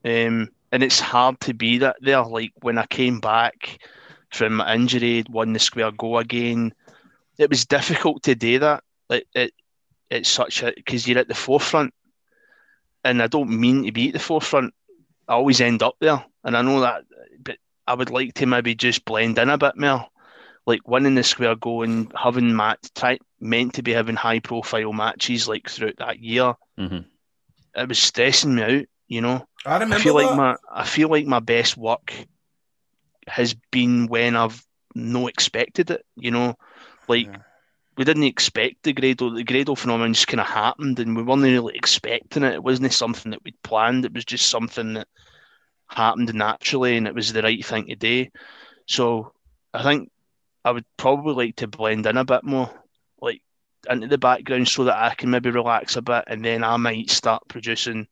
[0.04, 2.24] um, and it's hard to be that there.
[2.24, 3.80] Like when I came back
[4.30, 6.74] from my injury, won the square go again,
[7.38, 8.84] it was difficult to do that.
[9.10, 9.54] Like it,
[10.10, 11.94] it's such a because you're at the forefront,
[13.04, 14.74] and I don't mean to be at the forefront.
[15.28, 17.04] I always end up there, and I know that,
[17.44, 17.58] but
[17.88, 20.08] I would like to maybe just blend in a bit more,
[20.66, 24.94] like winning the square go and having match try meant to be having high profile
[24.94, 26.54] matches like throughout that year.
[26.78, 27.06] Mhm.
[27.76, 29.46] It was stressing me out, you know.
[29.66, 32.14] I remember I feel like my I feel like my best work
[33.28, 36.56] has been when I've no expected it, you know,
[37.10, 37.30] like
[37.98, 39.30] we didn't expect the Grado.
[39.30, 42.54] The Grado phenomenon just kind of happened, and we weren't really expecting it.
[42.54, 44.06] It wasn't something that we'd planned.
[44.06, 45.10] It was just something that
[45.88, 48.28] happened naturally, and it was the right thing to do.
[48.88, 49.34] So
[49.74, 50.10] I think
[50.64, 52.72] I would probably like to blend in a bit more,
[53.22, 53.42] like
[53.90, 57.10] into the background, so that I can maybe relax a bit, and then I might
[57.10, 58.08] start producing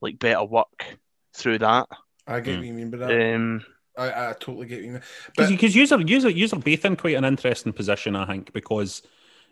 [0.00, 0.98] like better work
[1.34, 1.88] through that.
[2.26, 3.34] I get what you mean by that.
[3.34, 3.64] Um,
[3.96, 5.02] I, I totally get what you mean.
[5.34, 9.02] Because because you're you're you're both in quite an interesting position, I think, because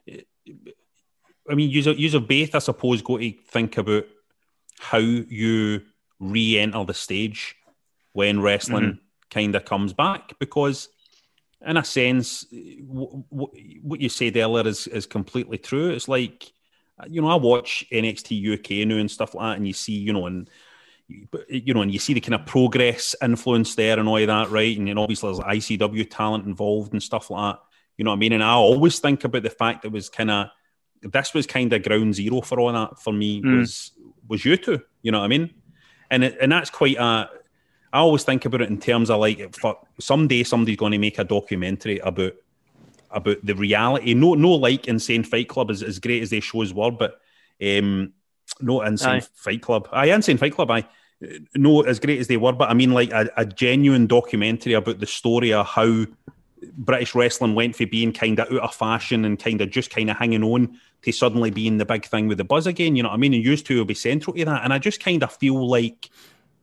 [0.09, 4.07] I mean, user user you're both, I suppose, go to think about
[4.80, 5.82] how you
[6.18, 7.55] re-enter the stage
[8.12, 8.99] when wrestling Mhm.
[9.30, 10.88] kind of comes back, because
[11.66, 15.90] in a sense, w- w- what you said earlier is is completely true.
[15.90, 16.53] It's like
[17.09, 20.12] you know, I watch NXT UK now and stuff like that, and you see, you
[20.12, 20.49] know, and
[21.49, 24.51] you know, and you see the kind of progress influence there and all of that,
[24.51, 24.76] right?
[24.78, 27.62] And then obviously there's ICW talent involved and stuff like that.
[27.99, 28.32] You know what I mean?
[28.32, 30.49] And I always think about the fact that it was kind of
[31.03, 33.59] this was kind of ground zero for all that for me Mm.
[33.61, 33.92] was
[34.26, 34.80] was you two.
[35.03, 35.55] You know what I mean?
[36.11, 37.28] And it, and that's quite a.
[37.92, 41.18] I always think about it in terms of like, for someday somebody's going to make
[41.18, 42.32] a documentary about
[43.14, 44.14] about the reality.
[44.14, 47.20] No, no, like Insane Fight Club, is as great as these shows were, but
[47.62, 48.12] um,
[48.60, 49.26] no Insane Aye.
[49.34, 49.88] Fight Club.
[49.92, 50.70] I Insane Fight Club.
[50.70, 50.86] I
[51.54, 55.00] no as great as they were, but I mean like a, a genuine documentary about
[55.00, 56.06] the story of how
[56.72, 60.10] British wrestling went from being kind of out of fashion and kind of just kind
[60.10, 62.96] of hanging on to suddenly being the big thing with the buzz again.
[62.96, 63.34] You know what I mean?
[63.34, 64.64] And used to will be central to that.
[64.64, 66.10] And I just kind of feel like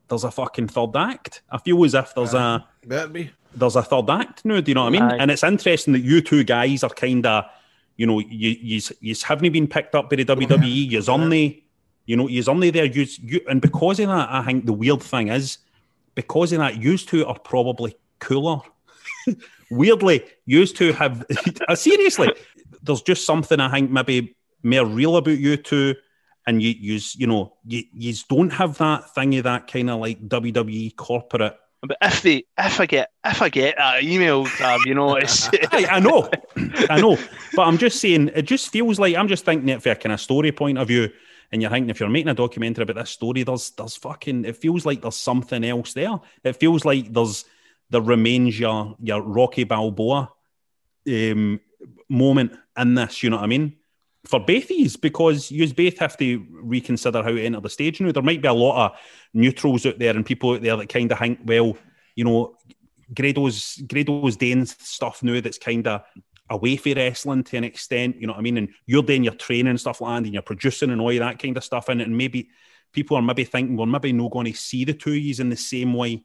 [0.07, 1.41] there's a fucking third act.
[1.49, 3.31] I feel as if there's a Better be.
[3.55, 4.61] There's a third act now.
[4.61, 5.01] Do you know what I mean?
[5.03, 5.17] Aye.
[5.19, 7.45] And it's interesting that you two guys are kind of,
[7.97, 10.91] you know, you you you haven't been picked up by the WWE.
[10.91, 11.61] You're on the,
[12.05, 12.85] you know, you're on the there.
[12.85, 15.57] You, you and because of that, I think the weird thing is,
[16.15, 18.59] because of that, you two are probably cooler.
[19.71, 21.25] Weirdly, you two have
[21.67, 22.29] uh, seriously.
[22.81, 25.95] There's just something I think maybe more real about you two.
[26.47, 29.99] And you, you, you know, you, you don't have that thing of that kind of
[29.99, 34.81] like WWE corporate but if they, if I get, if I get that email, Tab,
[34.85, 36.29] you know, it's I, I know,
[36.89, 37.17] I know,
[37.55, 40.13] but I'm just saying it just feels like I'm just thinking it from a kind
[40.13, 41.09] of story point of view,
[41.51, 44.57] and you're thinking if you're making a documentary about this story, there's there's fucking it
[44.57, 46.19] feels like there's something else there.
[46.43, 47.45] It feels like there's
[47.89, 50.31] there remains your your Rocky Balboa
[51.07, 51.59] um,
[52.07, 53.23] moment in this.
[53.23, 53.77] You know what I mean?
[54.25, 58.11] For Bathies, because you as both have to reconsider how to enter the stage now.
[58.11, 58.99] There might be a lot of
[59.33, 61.75] neutrals out there and people out there that kind of think, well,
[62.15, 62.55] you know,
[63.13, 66.03] Grado's Grado's doing stuff now that's kind of
[66.49, 68.57] away from wrestling to an extent, you know what I mean?
[68.57, 71.39] And you're doing your training and stuff like that, and you're producing and all that
[71.39, 72.07] kind of stuff in it.
[72.07, 72.49] And maybe
[72.93, 75.49] people are maybe thinking, well, maybe not going to see the two of yous in
[75.49, 76.23] the same way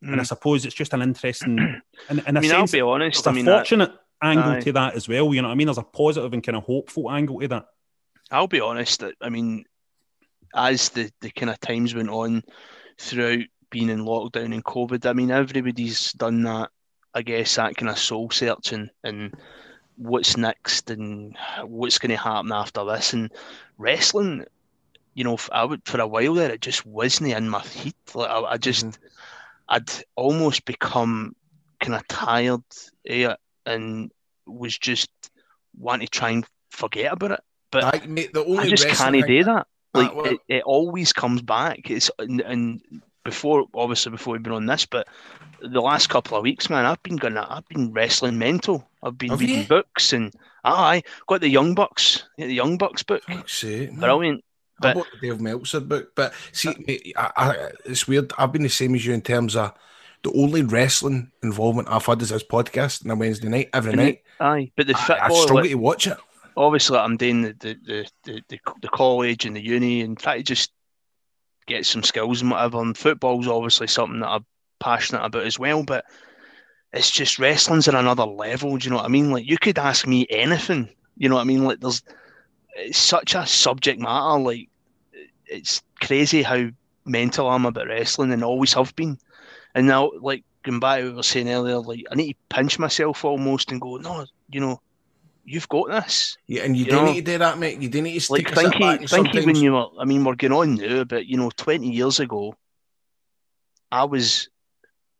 [0.00, 0.26] and I Mm.
[0.28, 1.80] suppose it's just an interesting.
[2.08, 3.26] And, and I mean, I'll be honest.
[3.26, 3.92] I mean, a that- fortunate
[4.22, 4.60] angle Aye.
[4.60, 5.32] to that as well.
[5.32, 5.66] You know what I mean?
[5.66, 7.66] There's a positive and kind of hopeful angle to that.
[8.30, 9.00] I'll be honest.
[9.00, 9.64] That I mean,
[10.54, 12.42] as the the kind of times went on
[12.98, 16.70] throughout being in lockdown and COVID, I mean, everybody's done that.
[17.14, 19.34] I guess that kind of soul searching and
[19.96, 23.12] what's next and what's going to happen after this.
[23.12, 23.32] And
[23.78, 24.44] wrestling,
[25.14, 27.96] you know, f- I would for a while there, it just wasn't in my heat.
[28.14, 29.06] Like I, I just, mm-hmm.
[29.68, 31.34] I'd almost become
[31.80, 33.38] kind of tired of it
[33.68, 34.10] and
[34.46, 35.10] was just
[35.76, 37.40] wanting to try and forget about it.
[37.70, 39.66] But Aye, mate, the only I just can't do that.
[39.94, 41.90] Ah, Like well- it, it always comes back.
[41.90, 42.80] It's and, and
[43.24, 45.06] before obviously before we've been on this, but
[45.60, 47.36] the last couple of weeks, man, I've been going.
[47.36, 48.88] I've been wrestling mental.
[49.02, 49.66] I've been reading you?
[49.66, 50.32] books and
[50.64, 53.22] I got the Young Bucks, the Young Bucks book.
[53.46, 53.94] Sake.
[53.98, 54.44] Brilliant.
[54.80, 58.32] I But bought the Dave Meltzer book, but see, mate, I, I, it's weird.
[58.38, 59.72] I've been the same as you in terms of
[60.22, 64.00] the only wrestling involvement I've had is this podcast on a Wednesday night every and
[64.00, 64.22] night.
[64.38, 66.16] the- aye, but the I, I oh, struggle like, to watch it.
[66.56, 70.38] obviously I'm doing the the, the, the, the the college and the uni and try
[70.38, 70.72] to just
[71.66, 72.80] get some skills and whatever.
[72.80, 74.46] And football's obviously something that I'm
[74.80, 76.04] passionate about as well, but
[76.92, 78.76] it's just wrestling's at another level.
[78.76, 79.30] Do you know what I mean?
[79.30, 80.88] Like you could ask me anything.
[81.16, 81.64] You know what I mean?
[81.64, 82.02] Like there's
[82.74, 84.40] it's such a subject matter.
[84.40, 84.68] Like
[85.46, 86.68] it's crazy how
[87.04, 89.18] mental I'm about wrestling and always have been.
[89.78, 92.38] And now, like going back to what we were saying earlier, like I need to
[92.56, 94.80] pinch myself almost and go, no, you know,
[95.44, 96.36] you've got this.
[96.48, 97.80] Yeah, and you, You do need to do that, mate.
[97.80, 99.00] You do need to Like step back.
[99.00, 101.92] and thinky when you were, I mean, we're going on now, but you know, 20
[101.92, 102.56] years ago,
[103.92, 104.48] I was,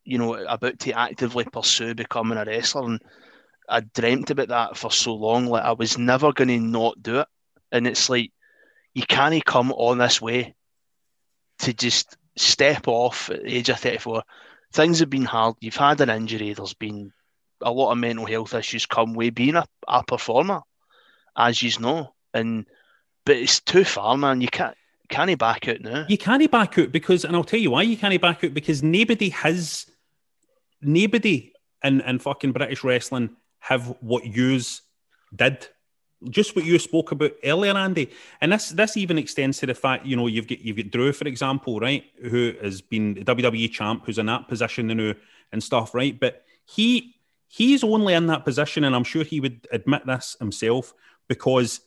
[0.03, 3.01] you know, about to actively pursue becoming a wrestler, and
[3.69, 5.45] I dreamt about that for so long.
[5.45, 7.27] Like I was never going to not do it,
[7.71, 8.33] and it's like
[8.93, 10.53] you can't come on this way
[11.59, 14.21] to just step off at the age of 34.
[14.71, 15.55] Things have been hard.
[15.59, 16.53] You've had an injury.
[16.53, 17.11] There's been
[17.61, 20.61] a lot of mental health issues come with being a, a performer,
[21.35, 22.13] as you know.
[22.33, 22.65] And
[23.25, 24.41] but it's too far, man.
[24.41, 24.75] You can't
[25.09, 26.05] can't back out now.
[26.07, 28.83] You can't back out because, and I'll tell you why you can't back out because
[28.83, 29.87] nobody has,
[30.81, 31.51] nobody
[31.83, 34.83] in, in fucking British wrestling have what yous
[35.35, 35.67] did.
[36.29, 38.09] Just what you spoke about earlier, Andy,
[38.41, 41.13] and this this even extends to the fact you know you've got you've got Drew
[41.13, 45.13] for example, right, who has been WWE champ, who's in that position now
[45.53, 46.19] and stuff, right?
[46.19, 47.15] But he
[47.47, 50.93] he's only in that position, and I'm sure he would admit this himself
[51.27, 51.81] because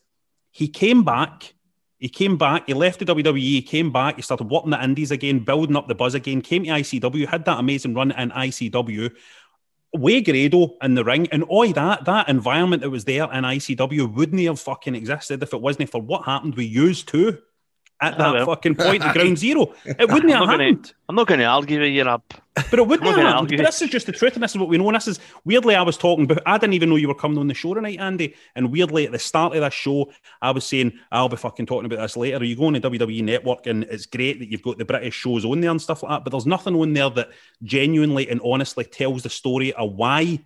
[0.50, 1.54] he came back.
[1.98, 2.66] He came back.
[2.66, 3.38] He left the WWE.
[3.38, 4.16] He came back.
[4.16, 6.42] He started working the Indies again, building up the buzz again.
[6.42, 9.14] Came to ICW, had that amazing run in ICW.
[9.94, 14.14] Way Grado in the ring, and oi, that that environment that was there in ICW
[14.14, 17.38] wouldn't have fucking existed if it wasn't for what happened with used too
[18.02, 19.72] at Oh, that fucking point, the ground zero.
[19.86, 20.92] It wouldn't I'm have not gonna- happened.
[21.08, 22.22] I'm not going to argue with you, Rab.
[22.54, 23.48] But it wouldn't have happened.
[23.56, 24.86] But this is just the truth, and this is what we know.
[24.88, 26.42] And this is weirdly, I was talking about.
[26.46, 28.34] I didn't even know you were coming on the show tonight, Andy.
[28.56, 31.86] And weirdly, at the start of this show, I was saying I'll be fucking talking
[31.86, 32.42] about this later.
[32.44, 35.44] You go on the WWE Network, and it's great that you've got the British shows
[35.44, 36.24] on there and stuff like that.
[36.24, 37.30] But there's nothing on there that
[37.62, 40.40] genuinely and honestly tells the story of why.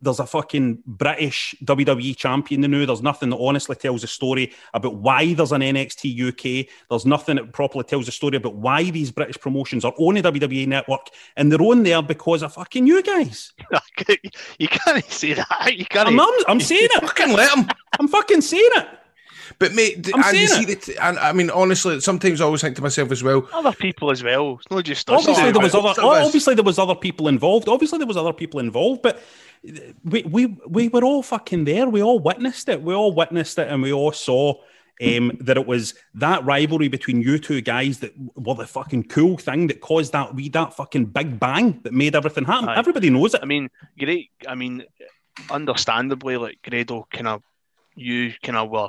[0.00, 2.84] There's a fucking British WWE champion now.
[2.84, 6.68] There's nothing that honestly tells a story about why there's an NXT UK.
[6.90, 10.22] There's nothing that properly tells a story about why these British promotions are on the
[10.22, 13.52] WWE network and they're on there because of fucking you guys.
[14.58, 15.46] you can't say that.
[15.76, 16.08] You can't.
[16.08, 17.00] I'm, I'm, I'm saying it.
[17.00, 17.68] Fucking let him.
[17.98, 18.88] I'm fucking saying it.
[19.58, 22.44] But mate, d- I'm and you saying see that, and I mean, honestly, sometimes I
[22.44, 23.48] always think to myself as well.
[23.52, 24.58] Other people as well.
[24.60, 25.20] It's not just us.
[25.20, 25.94] Obviously, there was other.
[26.00, 27.68] Obviously, there was other people involved.
[27.68, 29.02] Obviously, there was other people involved.
[29.02, 29.22] But
[30.04, 31.88] we we we were all fucking there.
[31.88, 32.82] We all witnessed it.
[32.82, 34.54] We all witnessed it, and we all saw
[35.04, 39.36] um, that it was that rivalry between you two guys that were the fucking cool
[39.36, 42.70] thing that caused that we that fucking big bang that made everything happen.
[42.70, 42.78] Aye.
[42.78, 43.42] Everybody knows it.
[43.42, 44.30] I mean, great.
[44.48, 44.84] I mean,
[45.50, 47.42] understandably, like Grado, kind of,
[47.94, 48.88] you kind of were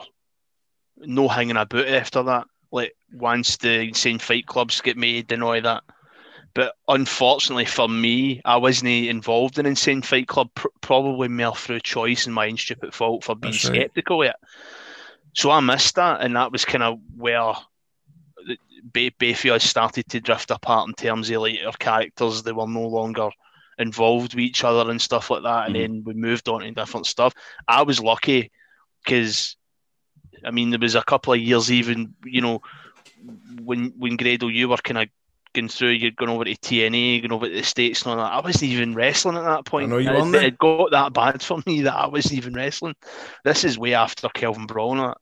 [0.97, 2.47] no hanging about after that.
[2.71, 5.83] Like once the insane fight clubs get made and all that.
[6.57, 11.81] But unfortunately for me, I wasn't involved in Insane Fight Club, pr- probably more through
[11.81, 13.81] choice and my own stupid fault for being That's right.
[13.81, 14.35] skeptical of it.
[15.35, 17.53] So I missed that, and that was kind of where
[18.91, 22.41] Bayfield started to drift apart in terms of our characters.
[22.41, 23.29] They were no longer
[23.77, 25.93] involved with each other and stuff like that, and mm-hmm.
[25.93, 27.35] then we moved on to different stuff.
[27.67, 28.49] I was lucky
[29.05, 29.57] because,
[30.43, 32.63] I mean, there was a couple of years even, you know,
[33.61, 35.09] when when Grado, you were kind of
[35.57, 38.31] going through, you'd gone over to TNA, going over to the States and all that.
[38.31, 39.85] I wasn't even wrestling at that point.
[39.85, 42.95] I know you it, it got that bad for me that I wasn't even wrestling.
[43.43, 45.13] This is way after Kelvin Braun.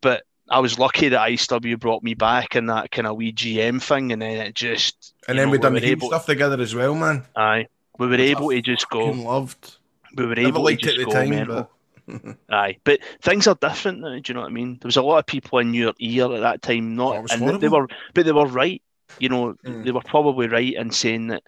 [0.00, 3.82] But I was lucky that ICW brought me back in that kind of wee GM
[3.82, 6.60] thing, and then it just And then know, we done were the able, stuff together
[6.60, 7.24] as well, man.
[7.36, 7.68] Aye,
[7.98, 9.06] we were able to just go.
[9.06, 9.76] Loved.
[10.16, 11.68] We were Never able to just go time, mental.
[12.06, 14.14] but Aye, but things are different now.
[14.18, 14.78] Do you know what I mean?
[14.80, 17.60] There was a lot of people in your ear at that time, not, Oh, and
[17.60, 18.82] they were, but they were right.
[19.18, 19.84] You know, Mm.
[19.84, 21.42] they were probably right in saying that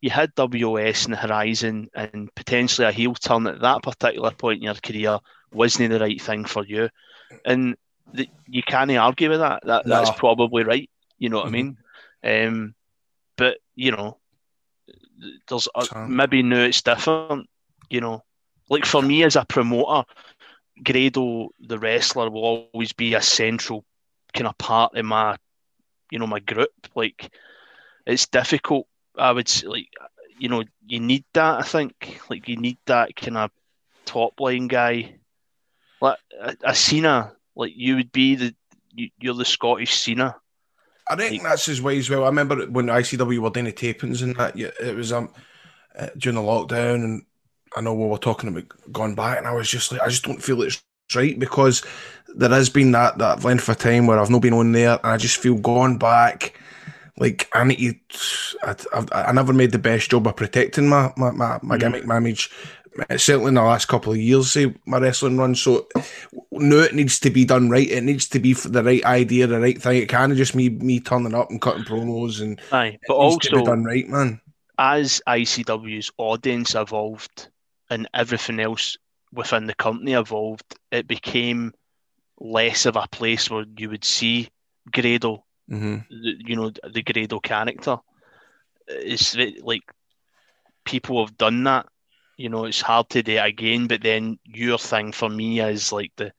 [0.00, 4.58] you had WOS in the horizon, and potentially a heel turn at that particular point
[4.58, 5.18] in your career
[5.52, 6.90] wasn't the right thing for you,
[7.44, 7.76] and
[8.12, 9.62] the, you can't argue with that.
[9.64, 10.12] That that's No.
[10.12, 10.18] Mm-hmm.
[10.18, 10.90] probably right.
[11.18, 11.76] You know what I mean?
[12.22, 12.74] Um,
[13.36, 14.18] but you know,
[15.48, 17.48] there's a, maybe now it's different.
[17.88, 18.24] You know,
[18.68, 20.04] like for me as a promoter,
[20.82, 23.84] Grado the wrestler will always be a central
[24.34, 25.36] kind of part of my,
[26.14, 26.70] you know, my group.
[26.94, 27.28] Like
[28.06, 28.86] it's difficult.
[29.18, 29.88] I would say, like,
[30.38, 31.58] you know, you need that.
[31.58, 33.50] I think like you need that kind of
[34.04, 35.16] top line guy.
[36.00, 38.54] Like a, a Cena, like you would be the
[38.92, 40.36] you, you're the Scottish Cena.
[41.08, 42.22] I reckon that's his way as well.
[42.22, 44.56] I remember when ICW were doing the tapings and that.
[44.56, 45.30] yeah, It was um
[45.98, 47.22] uh, during the lockdown, and
[47.76, 50.22] I know we were talking about going back, and I was just like, I just
[50.22, 50.80] don't feel it's
[51.14, 51.82] right because
[52.36, 55.12] there has been that that length of time where I've not been on there, and
[55.12, 56.58] I just feel going back.
[57.16, 61.12] Like I need to, I, I've, I never made the best job of protecting my
[61.16, 62.50] my my, my gimmick, my image.
[63.08, 65.54] uh, Certainly in the last couple of years, say my wrestling run.
[65.54, 65.86] So
[66.50, 67.88] no, it needs to be done right.
[67.88, 70.02] It needs to be for the right idea, the right thing.
[70.02, 73.38] It can't just me me turning up and cutting promos and Aye, but it needs
[73.38, 74.40] to be also done right, man.
[74.78, 77.48] as ICW's audience evolved
[77.90, 78.96] and everything else
[79.34, 81.72] within the company evolved, it became
[82.38, 84.48] less of a place where you would see
[84.92, 85.96] Grado, Mm-hmm.
[86.10, 87.96] the, you know, the Grado character.
[88.88, 89.82] It's like
[90.84, 91.86] people have done that.
[92.36, 93.86] You know, it's hard to do it again.
[93.86, 96.32] But then your thing for me is like the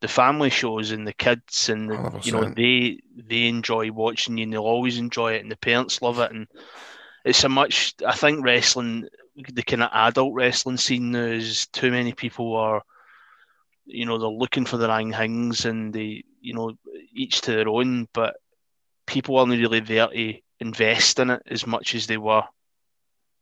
[0.00, 4.44] the family shows and the kids and the, you know they they enjoy watching you
[4.44, 6.46] and they'll always enjoy it and the parents love it and
[7.24, 12.12] it's a much I think wrestling the kind of adult wrestling scene is too many
[12.12, 12.82] people are
[13.86, 16.72] you know they're looking for the wrong things and they you know
[17.14, 18.36] each to their own but
[19.06, 22.42] people aren't really there to invest in it as much as they were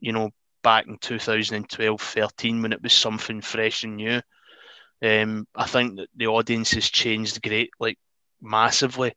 [0.01, 0.31] you know
[0.63, 4.21] back in 2012 13 when it was something fresh and new.
[5.03, 7.99] Um, I think that the audience has changed great like
[8.41, 9.15] massively.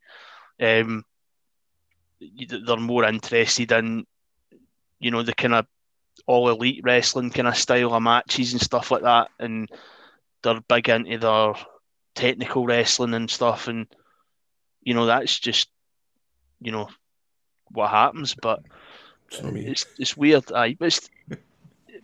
[0.59, 1.03] Um,
[2.19, 4.05] they're more interested in
[5.03, 5.67] you know the kind of
[6.25, 9.69] all elite wrestling kind of style of matches and stuff like that, and
[10.41, 11.53] they're big into their
[12.15, 13.87] technical wrestling and stuff, and
[14.81, 15.69] you know that's just
[16.61, 16.87] you know
[17.71, 18.61] what happens, but
[19.31, 21.09] It's it's weird, aye, but it's,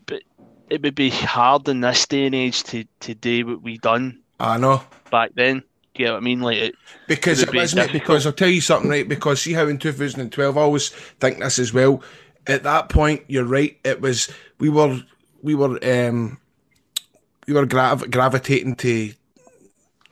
[0.06, 0.22] but
[0.70, 4.22] it would be hard in this day and age to to do what we done
[4.40, 4.84] I know.
[5.12, 5.64] back then.
[5.96, 6.42] Do you know what I mean?
[6.42, 6.76] Like it,
[7.08, 7.94] Because it, it wasn't it?
[7.94, 9.08] Because I'll tell you something, right?
[9.08, 12.02] Because see how in 2012, I always think this as well.
[12.50, 13.78] At that point, you're right.
[13.86, 14.30] It was
[14.60, 15.02] we were
[15.42, 16.40] we were um
[17.48, 19.14] we were grav- gravitating to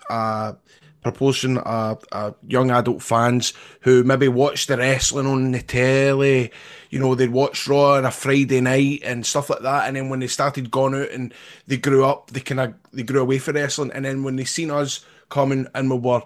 [0.10, 0.56] a
[1.04, 6.52] proportion of uh, young adult fans who maybe watched the wrestling on the telly.
[6.90, 9.88] You know, they'd watch Raw on a Friday night and stuff like that.
[9.88, 11.34] And then when they started going out and
[11.66, 13.92] they grew up, they kind of they grew away from wrestling.
[13.92, 16.22] And then when they seen us coming and we were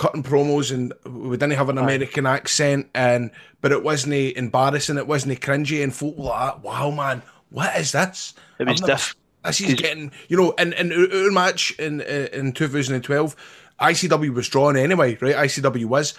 [0.00, 3.30] cutting promos and we didn't have an American accent and
[3.60, 7.92] but it wasn't embarrassing, it wasn't cringy, and folk were like, "Wow, man, what is
[7.92, 12.28] this?" It was diff- This is getting, you know, in in our match in uh,
[12.32, 13.36] in 2012,
[13.80, 15.36] ICW was drawn anyway, right?
[15.36, 16.14] ICW was,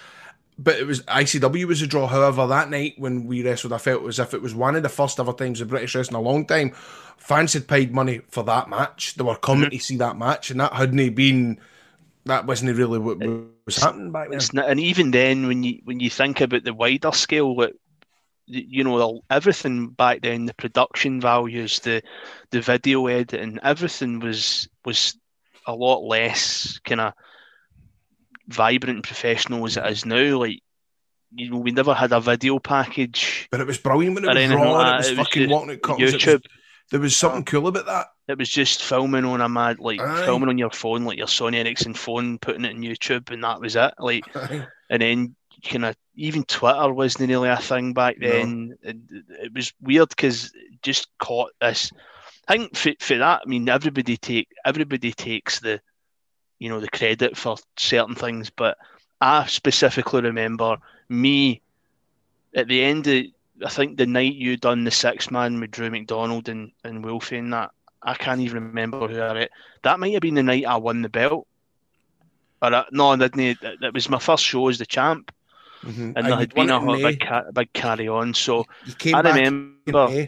[0.60, 2.06] but it was ICW was a draw.
[2.08, 4.90] However, that night when we wrestled, I felt as if it was one of the
[4.90, 6.72] first ever times in British wrestling in a long time.
[7.18, 9.16] Fans had paid money for that match.
[9.16, 9.78] They were coming Mm-hmm.
[9.78, 11.60] to see that match, and that hadn't been.
[12.26, 13.18] That wasn't really what
[13.76, 14.40] was happening back then.
[14.54, 17.74] Not, and even then, when you when you think about the wider scale, what
[18.48, 22.02] you know, everything back then, the production values, the
[22.52, 25.18] the video editing, everything was was
[25.68, 27.14] a lot less kind of
[28.48, 30.40] vibrant and professional as it is now.
[30.40, 30.62] Like,
[31.34, 33.48] you know, we never had a video package.
[33.52, 35.50] But it was brilliant when it was raw like and it was It was fucking
[35.50, 36.00] walking.
[36.00, 36.44] It was- YouTube.
[36.92, 37.60] there was something uh-huh.
[37.62, 38.08] cool about that.
[38.32, 40.26] It was just filming on a mad, like Aye.
[40.26, 43.60] filming on your phone, like your Sony Ericsson phone, putting it on YouTube, and that
[43.60, 43.94] was it.
[44.00, 44.24] Like,
[44.90, 45.36] and then
[45.70, 48.28] kind of even Twitter wasn't really a thing back No.
[48.30, 48.78] then.
[48.82, 48.98] It,
[49.44, 51.92] it was weird because just caught this.
[52.48, 55.82] I think for, for that, I mean, everybody take everybody takes the,
[56.60, 58.78] you know, the credit for certain things, but
[59.20, 60.78] I specifically remember
[61.10, 61.62] me
[62.56, 63.26] at the end of
[63.64, 67.38] I think the night you done the six man with Drew McDonald and, and Wolfie
[67.38, 67.72] and that,
[68.04, 69.52] I can't even remember who I it.
[69.84, 71.48] That might have been the night I won the belt.
[72.62, 73.40] Or, uh, no, I didn't.
[73.40, 75.32] It, it was my first show as the champ,
[75.84, 76.14] Mhm.
[76.16, 77.24] and Aye, there had won been a, big,
[77.54, 78.34] big carry on.
[78.34, 78.66] So
[79.14, 80.28] I remember.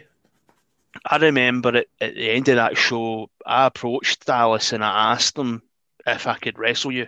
[1.05, 5.37] I remember it, at the end of that show, I approached Dallas and I asked
[5.37, 5.63] him
[6.05, 7.07] if I could wrestle you.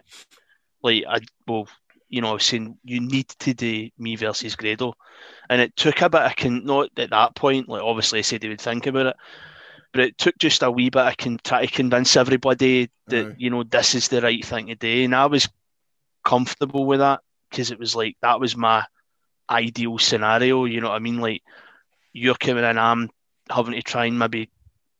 [0.82, 1.68] Like, I, well,
[2.10, 4.96] you know, I was saying, you need to do me versus Grado.
[5.50, 8.42] And it took a bit of, con- not at that point, like, obviously, I said
[8.42, 9.16] he would think about it,
[9.96, 13.50] but it took just a wee bit of con- try to convince everybody that, you
[13.50, 15.06] know, this is the right thing to do.
[15.06, 15.48] And I was
[16.22, 18.84] comfortable with that because it was like, that was my
[19.50, 20.66] ideal scenario.
[20.66, 21.22] You know what I mean?
[21.22, 21.44] Like,
[22.12, 23.10] you're coming in, I'm
[23.50, 24.50] having to try and maybe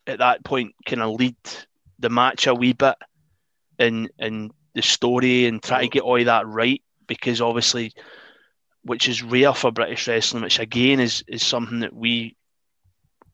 [0.08, 1.36] at that point kind of lead
[2.00, 2.96] the match a wee bit
[3.78, 7.92] in in the story and try to get all that right because obviously
[8.84, 12.38] which is rare for British wrestling which again is is something that we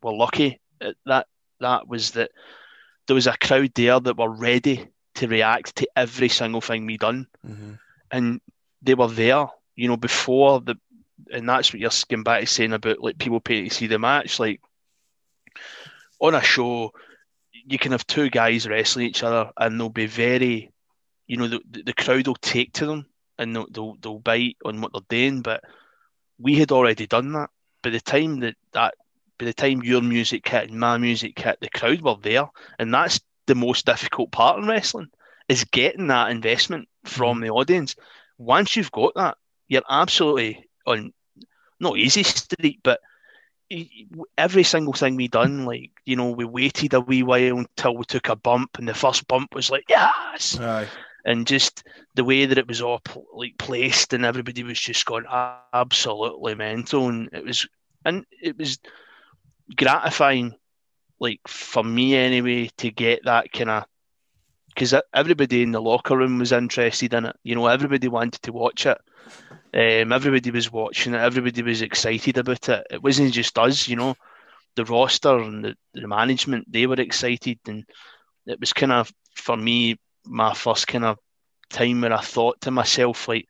[0.01, 1.28] were lucky at that
[1.62, 2.32] that was that
[3.07, 6.97] there was a crowd there that were ready to react to every single thing we
[6.97, 7.80] done Mhm.
[8.12, 8.41] and
[8.82, 10.76] they were there, you know, before the,
[11.32, 13.99] and that's what you're going back to saying about like people pay to see the
[13.99, 14.39] match.
[14.39, 14.62] Like
[16.20, 16.93] on a show,
[17.51, 20.72] you can have two guys wrestling each other, and they'll be very,
[21.28, 23.05] you know, the the crowd will take to them
[23.38, 25.41] and they'll they'll, they'll bite on what they're doing.
[25.41, 25.64] But
[26.39, 27.49] we had already done that.
[27.84, 28.95] By the time that that,
[29.42, 32.94] by the time your music hit and my music hit, the crowd were there, and
[32.94, 35.10] that's the most difficult part in wrestling
[35.50, 37.46] is getting that investment from mm-hmm.
[37.46, 37.96] the audience.
[38.38, 39.36] Once you've got that,
[39.68, 41.12] you're absolutely on
[41.80, 43.00] not easy street, but
[44.38, 48.06] every single thing we done, like you know, we waited a wee while until we
[48.06, 50.88] took a bump, and the first bump was like yes, Aye.
[51.26, 51.84] and just
[52.14, 53.02] the way that it was all
[53.34, 55.26] like placed, and everybody was just going
[55.74, 57.68] absolutely mental, and it was,
[58.06, 58.78] and it was
[59.76, 60.55] gratifying,
[61.19, 63.86] like for me anyway, to get that kind of
[64.74, 67.36] because everybody in the locker room was interested in it.
[67.43, 68.97] You know, everybody wanted to watch it.
[69.74, 71.19] Um, everybody was watching it.
[71.19, 72.88] Everybody was excited about it.
[72.89, 74.15] It wasn't just us, you know.
[74.76, 77.84] The roster and the, the management, they were excited, and
[78.45, 81.17] it was kind of for me my first kind of
[81.69, 83.47] time where I thought to myself, like,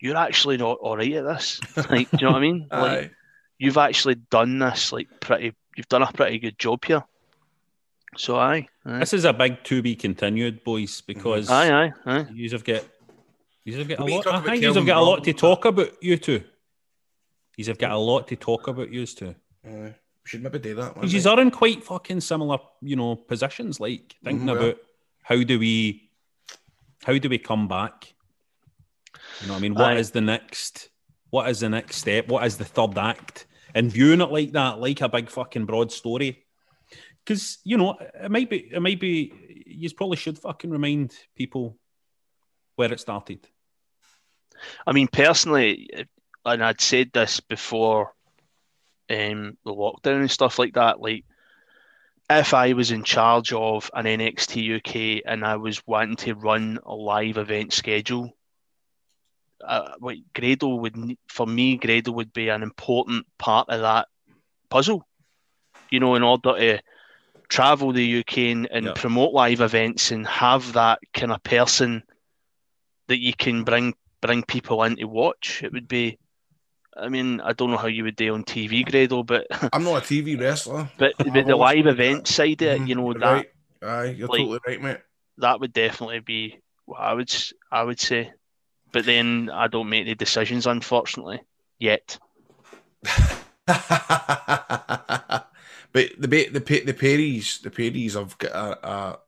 [0.00, 1.60] you're actually not all right at this.
[1.90, 2.68] Like, do you know what I mean?
[2.72, 3.12] Like.
[3.58, 5.52] You've actually done this, like, pretty.
[5.76, 7.04] You've done a pretty good job here.
[8.16, 12.26] So, aye, aye, This is a big to be continued, boys, because aye, aye, aye.
[12.32, 12.82] you have got
[13.64, 14.26] you have got a lot.
[14.26, 16.02] I think you have got a lot to talk about.
[16.02, 16.42] You two,
[17.56, 18.90] you have got a lot to talk about.
[18.90, 19.34] You two,
[19.66, 19.94] Aye.
[20.24, 21.06] We should maybe do that one.
[21.06, 23.78] because you are in quite fucking similar, you know, positions.
[23.80, 24.66] Like thinking Mhm, yeah.
[24.66, 24.76] about
[25.22, 26.08] how do we,
[27.04, 28.14] how do we come back?
[29.42, 30.12] You know, what I mean, what is Aye.
[30.14, 30.88] the next?
[31.30, 32.28] What is the next step?
[32.28, 33.46] What is the third act?
[33.74, 36.44] And viewing it like that, like a big fucking broad story,
[37.24, 39.64] because you know it might be, it might be.
[39.66, 41.76] You probably should fucking remind people
[42.76, 43.46] where it started.
[44.86, 45.90] I mean, personally,
[46.44, 48.12] and I'd said this before
[49.10, 51.00] um, the lockdown and stuff like that.
[51.00, 51.24] Like,
[52.30, 56.78] if I was in charge of an NXT UK and I was wanting to run
[56.84, 58.35] a live event schedule,
[59.66, 64.08] uh, what Grado would for me, Grado would be an important part of that
[64.70, 65.06] puzzle.
[65.90, 66.82] You know, in order to
[67.48, 68.92] travel the UK and, and Yeah.
[68.94, 72.02] promote live events and have that kind of person
[73.08, 75.62] that you can bring bring people in to watch.
[75.62, 76.18] It would be.
[76.96, 79.98] I mean, I don't know how you would do on TV, Grado, but I'm not
[80.02, 80.88] a TV wrestler.
[80.98, 83.48] but, but the live event side of it, Mhm, you know that right.
[83.82, 84.98] Aye, you're like- totally right, mate.
[85.38, 87.32] that would definitely be what I would
[87.70, 88.32] I would say.
[88.96, 91.42] But then I don't make the decisions, unfortunately,
[91.78, 92.18] yet.
[93.02, 93.76] but
[95.92, 99.18] the the the Perrys, the Perrys have got a, a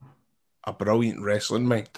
[0.64, 1.90] a brilliant wrestling mind.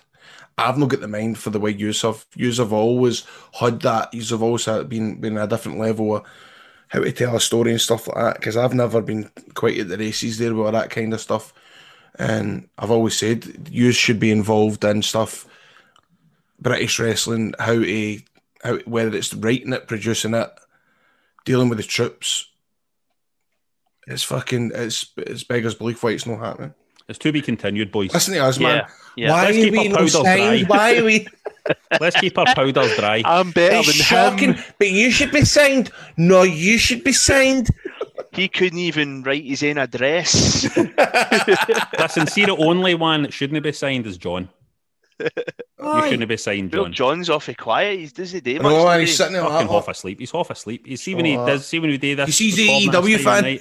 [0.58, 2.26] I've not got the mind for the way yous have.
[2.34, 4.12] Yous have always had that.
[4.12, 6.24] Yous have always been been a different level of
[6.88, 8.34] how to tell a story and stuff like that.
[8.34, 11.54] Because I've never been quite at the races there with that kind of stuff.
[12.18, 15.46] And I've always said yous should be involved in stuff,
[16.60, 18.20] British wrestling, how to
[18.62, 20.50] how whether it's writing it, producing it,
[21.44, 22.46] dealing with the troops.
[24.06, 26.74] It's fucking it's it's beggars belief why it's not happening.
[27.08, 28.12] It's to be continued, boys.
[28.14, 28.76] Listen to us, man.
[28.76, 29.30] Yeah, yeah.
[29.30, 30.24] Why are we our no powders signed?
[30.24, 30.76] dry.
[30.76, 31.26] Why are we?
[32.00, 33.22] Let's keep our powders dry.
[33.24, 34.64] I'm better It's than shocking, him.
[34.78, 35.90] but you should be signed.
[36.16, 37.70] No, you should be signed.
[38.32, 40.64] He couldn't even write his own address.
[41.98, 44.48] Listen, see, the only one that shouldn't be signed is John.
[45.82, 46.92] You shouldn't be signed, Bill John.
[46.92, 47.98] John's awfully quiet.
[47.98, 48.72] He's does he do I much?
[48.72, 49.14] know, does he's he?
[49.16, 50.20] sitting there Fucking half asleep.
[50.20, 50.86] He's half asleep.
[50.86, 51.66] You see when he Oh, does.
[51.66, 52.26] See when he do this.
[52.40, 53.60] You see he's a AEW this time of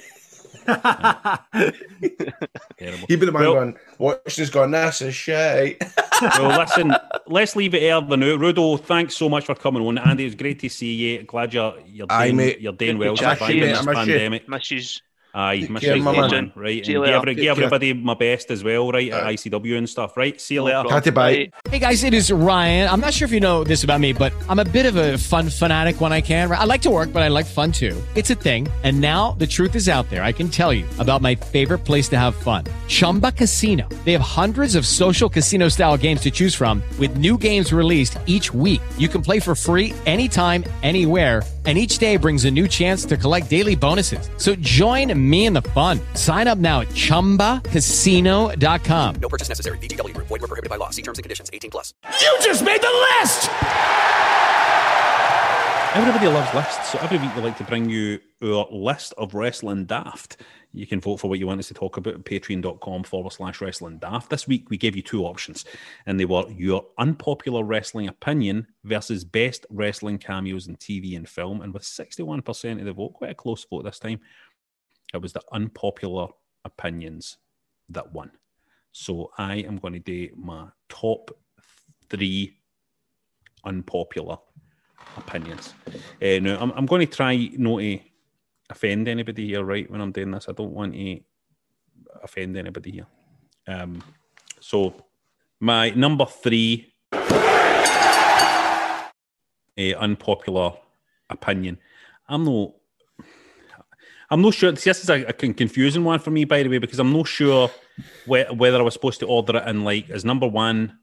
[3.08, 5.82] He'd be the man Well- going, watch this going, this is shit.
[6.22, 6.94] well, listen,
[7.26, 8.00] let's leave it there.
[8.00, 8.80] The now, Rudo.
[8.80, 10.24] Thanks so much for coming on, Andy.
[10.24, 11.22] It was great to see you.
[11.22, 12.60] Glad you're you're Aye, doing, mate.
[12.60, 13.66] you're doing well to you, surviving mate.
[13.66, 13.94] this I miss you.
[14.12, 14.48] pandemic.
[14.48, 15.02] Misses.
[15.34, 16.30] Aye, Take miss care, my man.
[16.30, 16.52] man.
[16.56, 17.34] Right, and give, later.
[17.34, 19.10] give everybody my best as well, right?
[19.12, 20.40] At ICW and stuff, right?
[20.40, 20.88] See you later.
[20.88, 21.50] Catty bye.
[21.68, 22.88] Hey guys, it is Ryan.
[22.88, 25.18] I'm not sure if you know this about me, but I'm a bit of a
[25.18, 26.50] fun fanatic when I can.
[26.50, 28.00] I like to work, but I like fun too.
[28.14, 28.66] It's a thing.
[28.82, 30.24] And now the truth is out there.
[30.24, 33.88] I can tell you about my favorite place to have fun Chumba Casino.
[34.04, 38.18] They have hundreds of social casino style games to choose from, with new games released
[38.26, 38.80] each week.
[38.98, 41.42] You can play for free anytime, anywhere.
[41.70, 44.28] And each day brings a new chance to collect daily bonuses.
[44.38, 46.00] So join me in the fun.
[46.14, 49.14] Sign up now at chumbacasino.com.
[49.20, 49.78] No purchase necessary.
[49.78, 50.26] VGW Group.
[50.26, 50.90] Void were prohibited by law.
[50.90, 51.48] See terms and conditions.
[51.52, 51.94] 18 plus.
[52.20, 52.90] You just made the
[53.20, 53.48] list!
[55.94, 59.84] Everybody loves lists, so every week we like to bring you our list of wrestling
[59.84, 60.38] daft.
[60.72, 63.60] You can vote for what you want us to talk about at patreon.com forward slash
[63.60, 64.30] wrestling daft.
[64.30, 65.64] This week we gave you two options,
[66.06, 71.60] and they were your unpopular wrestling opinion versus best wrestling cameos in TV and film.
[71.60, 74.20] And with 61% of the vote, quite a close vote this time,
[75.12, 76.28] it was the unpopular
[76.64, 77.38] opinions
[77.88, 78.30] that won.
[78.92, 81.36] So I am going to do my top
[82.08, 82.56] three
[83.64, 84.38] unpopular
[85.16, 85.74] opinions.
[86.22, 88.00] Uh, now, I'm, I'm going to try not to
[88.70, 89.90] offend anybody here, right?
[89.90, 91.20] When I'm doing this, I don't want to
[92.22, 93.06] offend anybody here.
[93.66, 94.02] Um,
[94.60, 94.94] so,
[95.60, 96.92] my number three
[99.80, 100.72] uh, unpopular
[101.28, 101.78] opinion.
[102.28, 102.72] I'm not.
[104.32, 104.70] I'm not sure.
[104.70, 107.68] This is a, a confusing one for me, by the way, because I'm not sure
[108.26, 110.98] whe- whether I was supposed to order it in like as number one,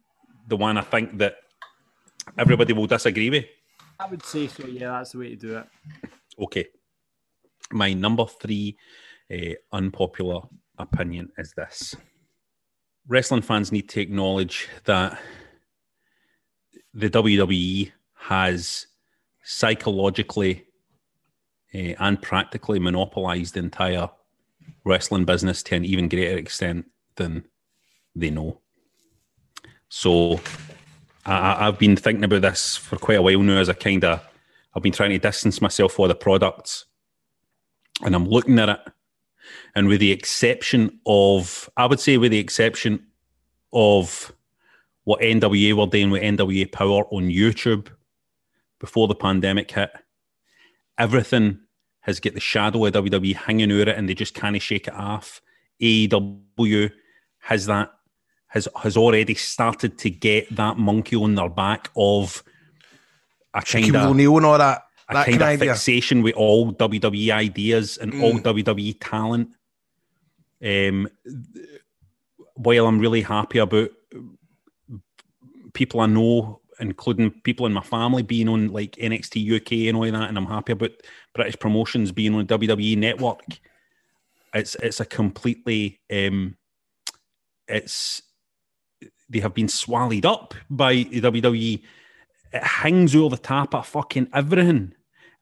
[0.47, 1.36] the one I think that
[2.38, 3.45] everybody will disagree with.
[3.99, 4.65] I would say so.
[4.65, 5.68] Yeah, that's the way to do it.
[6.39, 6.68] Okay.
[7.72, 8.78] My number three
[9.32, 10.41] uh, unpopular
[10.78, 11.95] opinion is this
[13.07, 15.20] wrestling fans need to acknowledge that
[16.93, 18.88] the WWE has
[19.43, 20.65] psychologically
[21.74, 24.09] uh, and practically monopolized the entire
[24.84, 27.45] wrestling business to an even greater extent than
[28.15, 28.59] they know.
[29.89, 30.39] So
[31.26, 34.22] I, I've been thinking about this for quite a while now as I kind of
[34.76, 36.86] I've been trying to distance myself for the products
[38.03, 38.79] and I'm looking at it
[39.75, 43.05] and with the exception of I would say with the exception
[43.73, 44.33] of
[45.03, 47.87] what NWA were doing with NWA Power on YouTube
[48.79, 49.91] before the pandemic hit,
[50.97, 51.59] everything
[52.01, 54.93] has got the shadow of WWE hanging over it and they just can't shake it
[54.93, 55.41] off.
[55.81, 56.91] AEW
[57.39, 57.91] has that
[58.47, 62.43] has has already started to get that monkey on their back of
[63.53, 64.86] a kind of O'Neal and all that.
[65.09, 65.73] A That kind of idea.
[65.73, 68.43] fixation with all WWE ideas and all Mm.
[68.43, 69.49] WWE talent.
[70.63, 71.07] Um,
[72.55, 73.89] while I'm really happy about
[75.73, 80.03] people I know, including people in my family, being on like NXT UK and all
[80.11, 80.91] that, and I'm happy about
[81.33, 83.43] British promotions being on WWE Network.
[84.53, 86.57] It's it's a completely um,
[87.67, 88.21] it's
[89.29, 91.83] they have been swallowed up by WWE.
[92.53, 94.93] It hangs over the top of fucking everything.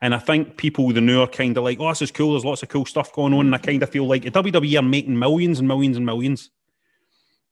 [0.05, 2.33] And I think people the new are kind of like, oh, this is cool.
[2.33, 3.47] There's lots of cool stuff going on.
[3.47, 6.51] And I kind of feel like the WWE are making millions and millions and millions.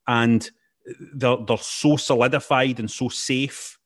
[0.08, 0.48] And
[1.16, 3.80] they're, they're so solidified and so safe.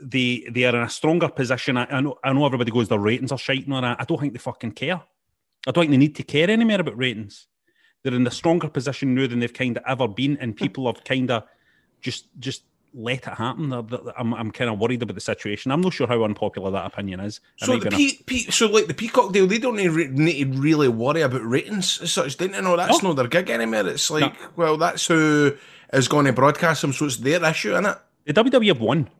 [0.00, 1.76] They they are in a stronger position.
[1.76, 4.00] I, I know I know everybody goes their ratings are shite and that.
[4.00, 5.02] I don't think they fucking care.
[5.66, 7.48] I don't think they need to care anymore about ratings.
[8.02, 11.04] They're in a stronger position now than they've kind of ever been, and people have
[11.04, 11.44] kind of
[12.00, 12.62] just just
[12.94, 13.72] let it happen.
[14.16, 15.70] I'm, I'm kind of worried about the situation.
[15.72, 17.40] I'm not sure how unpopular that opinion is.
[17.56, 19.92] So the be an- Pe- Pe- so like the Peacock deal, they don't need,
[20.54, 22.36] to really worry about ratings as such.
[22.36, 23.10] Didn't know that's No.
[23.10, 23.86] not their gig anymore.
[23.88, 25.56] It's like, well, that's who
[25.92, 27.98] is going to broadcast them, so it's their issue, isn't it?
[28.26, 29.10] the WWE have won.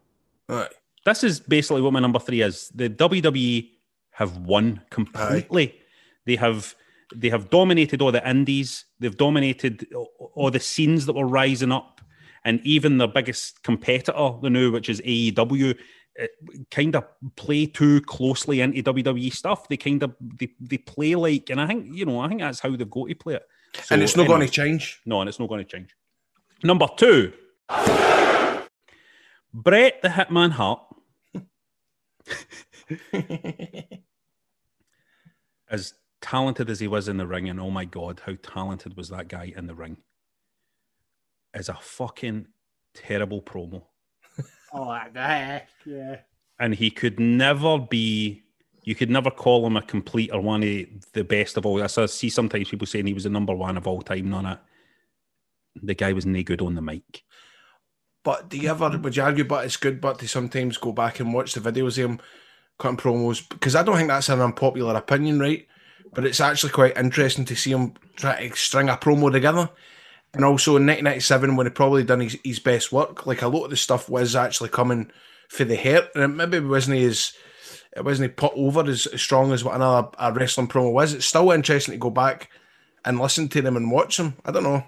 [0.49, 0.69] Right.
[1.05, 2.71] This is basically what my number three is.
[2.75, 3.69] The WWE
[4.13, 5.79] have won completely.
[6.25, 6.75] They have
[7.15, 8.87] they have dominated all the indies.
[8.99, 9.87] They've dominated
[10.35, 12.01] all the scenes that were rising up,
[12.45, 15.79] and even their biggest competitor, the new, which is AEW,
[16.21, 16.27] uh,
[16.71, 17.05] kind of
[17.37, 19.69] play too closely into WWE stuff.
[19.69, 22.61] They kind of they, they play like, and I think you know, I think that's
[22.61, 23.47] how they've got to play it.
[23.91, 24.39] and it's not anyway.
[24.39, 25.01] going to change.
[25.07, 25.95] No, and it's not going to change.
[26.63, 27.33] Number two,
[29.53, 30.81] Brett the Hitman Hart.
[35.69, 39.09] as talented as he was in the ring, and oh my god, how talented was
[39.09, 39.97] that guy in the ring?
[41.55, 42.47] Is a fucking
[42.95, 43.85] terrible promo.
[44.77, 45.63] Oh, that guy.
[45.87, 46.17] Yeah.
[46.59, 48.43] and he could never be
[48.83, 51.81] You could never call him a complete or one of the best of all.
[51.81, 54.31] I see sometimes people saying he was the number one of all time.
[54.31, 54.59] None of it.
[55.87, 57.23] The guy was no good on the mic.
[58.25, 59.45] But do you ever would you argue?
[59.45, 62.21] But it's good, but to sometimes go back and watch the videos of him
[62.79, 65.67] cutting promos because I don't think that's an unpopular opinion, right?
[66.13, 69.71] But it's actually quite interesting to see him try to string a promo together.
[70.35, 73.65] And also in 1997, when he probably done his, his best work, like a lot
[73.65, 75.11] of the stuff was actually coming
[75.49, 77.33] for the heart, and it maybe wasn't as
[77.97, 81.15] it wasn't put over as, as strong as what another a wrestling promo was.
[81.15, 82.51] It's still interesting to go back
[83.05, 84.35] and listen to them and watch them.
[84.45, 84.85] I don't know.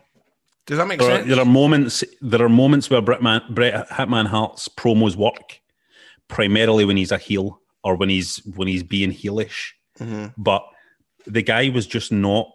[0.66, 1.28] Does that make There are, sense?
[1.28, 2.02] there are moments.
[2.20, 5.60] There are moments where Brett, Man, Brett Hitman Hart's promos work,
[6.26, 9.70] primarily when he's a heel or when he's when he's being heelish.
[10.00, 10.34] Mhm.
[10.36, 10.64] But
[11.26, 12.48] the guy was just not.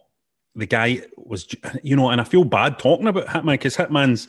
[0.55, 1.47] The guy was,
[1.83, 4.27] you know, and I feel bad talking about Hitman because Hitman's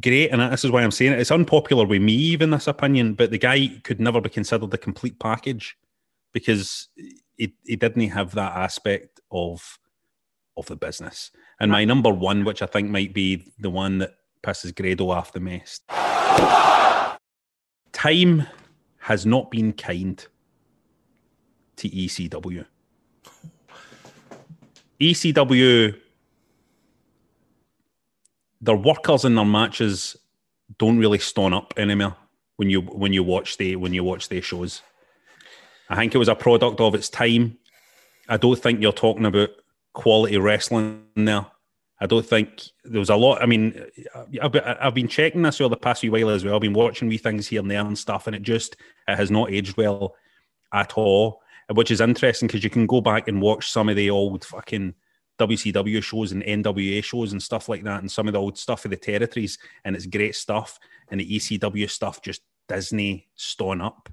[0.00, 1.20] great, and this is why I'm saying it.
[1.20, 4.78] It's unpopular with me, even this opinion, but the guy could never be considered the
[4.78, 5.76] complete package
[6.32, 6.88] because
[7.36, 9.78] he, he didn't have that aspect of
[10.56, 11.30] of the business.
[11.60, 15.32] And my number one, which I think might be the one that pisses Grado off
[15.32, 15.86] the most.
[17.92, 18.46] Time
[18.98, 20.24] has not been kind
[21.76, 22.66] to ECW.
[25.00, 25.98] ECW,
[28.60, 30.16] their workers in their matches
[30.78, 32.16] don't really stone up anymore
[32.56, 34.82] when you when you watch the when you watch their shows.
[35.88, 37.58] I think it was a product of its time.
[38.28, 39.50] I don't think you're talking about
[39.92, 41.46] quality wrestling there.
[42.00, 43.40] I don't think there was a lot.
[43.40, 43.86] I mean,
[44.42, 46.54] I've been, checking this over the past few while as well.
[46.54, 48.76] I've been watching wee things here and there and stuff, and it just
[49.08, 50.14] it has not aged well
[50.74, 51.40] at all.
[51.72, 54.94] Which is interesting because you can go back and watch some of the old fucking
[55.38, 58.84] WCW shows and NWA shows and stuff like that, and some of the old stuff
[58.84, 60.78] of the territories, and it's great stuff.
[61.08, 64.08] And the ECW stuff just Disney stone up.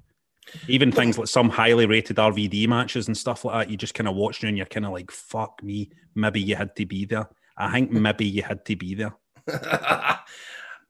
[0.68, 4.08] Even things like some highly rated RVD matches and stuff like that, you just kind
[4.08, 7.28] of watch and you're kind of like, fuck me, maybe you had to be there.
[7.56, 9.14] I think maybe you had to be there.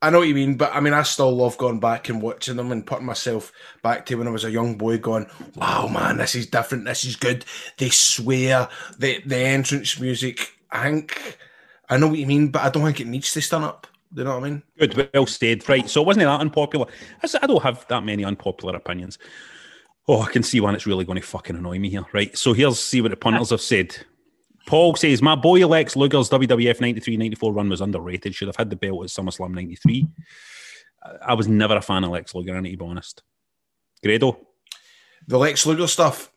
[0.04, 2.56] I know what you mean, but I mean, I still love going back and watching
[2.56, 3.50] them and putting myself
[3.82, 5.26] back to when I was a young boy, going,
[5.56, 6.84] "Wow, man, this is different.
[6.84, 7.46] This is good."
[7.78, 10.58] They swear the the entrance music.
[10.70, 11.38] I think
[11.88, 13.86] I know what you mean, but I don't think it needs to stand up.
[14.12, 14.62] Do you know what I mean?
[14.78, 15.66] Good, well said.
[15.66, 16.86] Right, so it wasn't that unpopular.
[17.22, 19.18] I don't have that many unpopular opinions.
[20.06, 22.04] Oh, I can see one that's really going to fucking annoy me here.
[22.12, 23.96] Right, so here's see what the punters have said.
[24.66, 28.34] Paul says, My boy Lex Luger's WWF 93 94 run was underrated.
[28.34, 30.08] Should have had the belt at SummerSlam 93.
[31.22, 33.22] I- was never a fan of Lex Luger, I need to be honest.
[34.02, 34.38] Grado,
[35.26, 36.30] The Lex Luger stuff,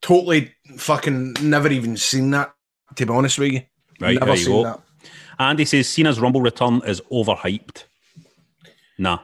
[0.00, 2.52] totally fucking never even seen that.
[2.94, 3.62] To be honest with you,
[4.00, 4.62] right, never seen go.
[4.62, 4.80] that.
[5.38, 7.84] Andy says, Cena's Rumble return is overhyped.
[8.96, 9.18] Nah.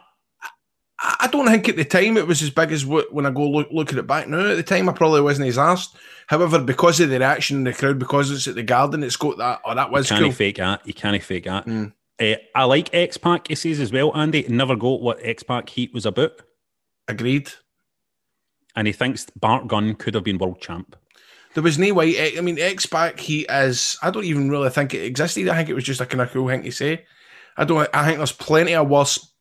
[0.99, 3.49] I don't think at the time it was as big as what, when I go
[3.49, 4.51] look, look at it back now.
[4.51, 5.97] At the time, I probably wasn't as asked.
[6.33, 9.37] However, because of the reaction in the crowd, because it's at the Garden, it's got
[9.37, 9.61] that.
[9.67, 10.33] Oh, that was you can't cool.
[10.33, 10.81] fake that.
[10.87, 11.69] You can't fake that.
[12.19, 14.47] Uh, I like X Pac, he says as well, Andy.
[14.49, 16.41] Never got what X Pac Heat was about.
[17.07, 17.51] Agreed.
[18.75, 20.97] And he thinks Bart Gunn could have been world champ.
[21.53, 22.39] There was no way.
[22.39, 23.99] I mean, X Pac, he is.
[24.03, 25.51] I don't even really think it existed.
[25.51, 27.05] I think it was just a kind of cool thing to say.
[27.59, 27.87] I don't.
[27.93, 29.35] I think there's plenty of worse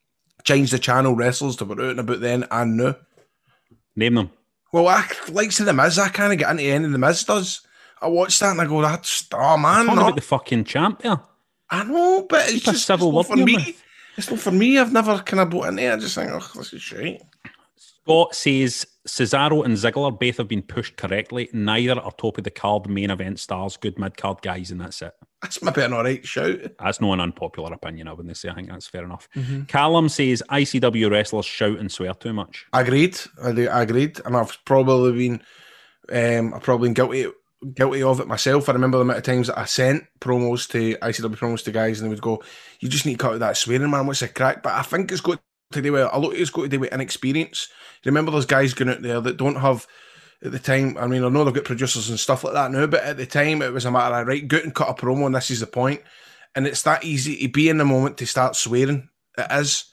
[0.44, 2.96] change the channel wrestlers that were out and about then and now.
[3.96, 4.32] Name them.
[4.72, 6.00] Well, I likes of the Miz.
[6.00, 7.62] I kind of get into any of the Miz does.
[8.02, 10.02] I watch that and I go, that's oh man, Talking no.
[10.08, 11.20] about the fucking champ there.
[11.70, 13.56] I know, but it's a just civil it's not for me.
[13.58, 13.84] mouth.
[14.18, 14.78] It's not for me.
[14.78, 15.94] I've never kind of bought into it.
[15.94, 17.22] I just think, oh, this is shit.
[17.76, 21.50] Scott says Cesaro and Ziggler both have been pushed correctly.
[21.54, 25.02] Neither are top of the card main event stars, good mid card guys, and that's
[25.02, 25.14] it.
[25.42, 26.60] That's maybe an alright shout.
[26.80, 28.50] That's not an unpopular opinion, I wouldn't say.
[28.50, 29.28] I think that's fair enough.
[29.36, 29.68] Mhm.
[29.68, 32.66] Callum says ICW wrestlers shout and swear too much.
[32.74, 33.20] Agreed.
[33.44, 35.42] I, do- I agreed, and I've probably been,
[36.12, 37.28] um, I've probably been guilty
[37.76, 38.68] guilty of it myself.
[38.70, 42.00] I remember the amount of times that I sent promos to ICW promos to guys,
[42.02, 42.44] and they would go,
[42.80, 44.08] "You just need to cut out that swearing, man.
[44.08, 45.40] What's the crack?" But I think it's got
[45.72, 46.34] to do with a lot.
[46.34, 47.68] of It's got to do with inexperience.
[48.06, 49.86] Remember, those guys going out there that don't have.
[50.44, 52.88] At the time, I mean, I know they've got producers and stuff like that now,
[52.88, 55.28] but at the time, it was a matter of right, go and cut a promo,
[55.28, 56.02] and this is the point.
[56.56, 59.08] And it's that easy to be in the moment to start swearing.
[59.38, 59.86] It is.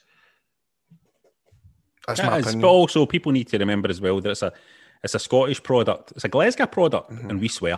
[2.07, 2.61] That's my It is, opinion.
[2.61, 4.51] But also, people need to remember as well that it's a
[5.03, 6.11] it's a Scottish product.
[6.15, 7.29] It's a Glasgow product, Mm-hmm.
[7.29, 7.77] and we swear.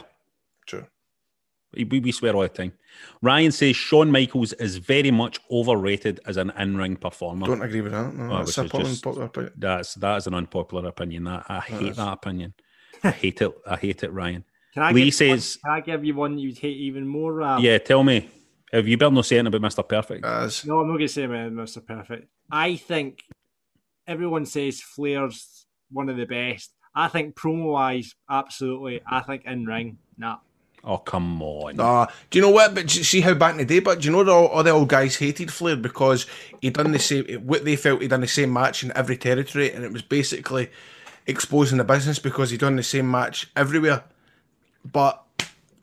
[0.65, 0.85] True.
[1.73, 2.73] We, we swear all the time.
[3.21, 7.47] Ryan says Shawn Michaels is very much overrated as an in-ring performer.
[7.47, 8.13] Don't agree with that.
[8.13, 9.53] No, Oh, that's which a just- popular opinion.
[9.57, 11.23] That's that is an unpopular opinion.
[11.25, 11.97] That I hate is.
[11.97, 12.53] that opinion.
[13.03, 13.51] I hate it.
[13.65, 14.43] I hate it, Ryan.
[14.73, 17.07] Can I Lee give you one- says, can I give you one you'd hate even
[17.07, 17.41] more?
[17.41, 18.29] Um, "Yeah, tell me,
[18.73, 21.51] have you been not saying about Mister Perfect?" No, I'm not going to say about
[21.53, 21.85] Mr.
[21.85, 22.27] Perfect.
[22.51, 23.23] I think
[24.07, 26.73] everyone says Flair's one of the best.
[26.93, 28.99] I think promo wise, absolutely.
[29.09, 30.37] I think in ring, nah.
[30.83, 31.75] Oh come on!
[31.75, 32.73] Nah, do you know what?
[32.73, 34.89] But see how back in the day, but do you know that all, the old
[34.89, 36.25] guys hated Flair because
[36.59, 37.25] he done the same.
[37.45, 40.71] What they felt he done the same match in every territory, and it was basically
[41.27, 44.03] exposing the business because he done the same match everywhere.
[44.83, 45.23] But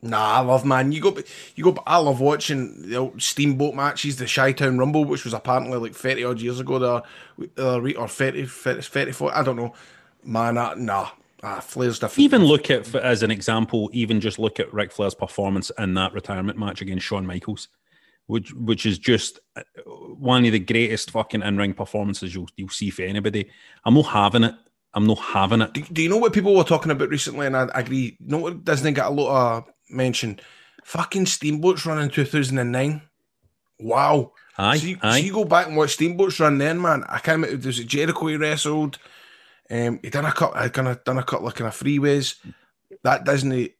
[0.01, 0.91] nah, I love man.
[0.91, 1.17] You go,
[1.55, 1.81] you go.
[1.87, 5.95] I love watching the old Steamboat matches, the Chi Town Rumble, which was apparently like
[5.95, 9.73] thirty odd years ago, there, uh, or 30, 30, 34, I don't know.
[10.25, 11.11] Man, uh, nah,
[11.43, 12.19] ah, Flair's different.
[12.19, 16.13] Even look at, as an example, even just look at Ric Flair's performance in that
[16.13, 17.67] retirement match against Shawn Michaels,
[18.27, 22.69] which which is just uh, one of the greatest fucking in ring performances you'll you'll
[22.69, 23.49] see for anybody.
[23.85, 24.55] I'm not having it.
[24.93, 25.73] I'm not having it.
[25.73, 27.45] Do, do you know what people were talking about recently?
[27.45, 28.17] And I, I agree.
[28.19, 30.39] You know what doesn't get a lot of mention?
[30.83, 33.01] Fucking Steamboats run in 2009.
[33.79, 34.33] Wow.
[34.57, 35.19] Aye, so you, aye.
[35.19, 37.03] So you go back and watch Steamboats run then, man.
[37.07, 37.57] I can't remember.
[37.57, 38.97] There's Jericho he wrestled.
[39.71, 40.59] Um, he done a couple.
[40.59, 42.35] I kind of done a couple of kind of freeways.
[43.03, 43.71] That doesn't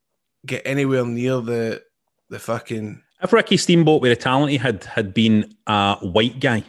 [0.45, 1.83] get anywhere near the
[2.29, 3.01] the fucking.
[3.21, 6.63] If Ricky Steamboat with the talent he had had been a white guy,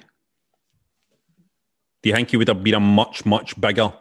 [2.03, 3.93] do you think he would have been a much much bigger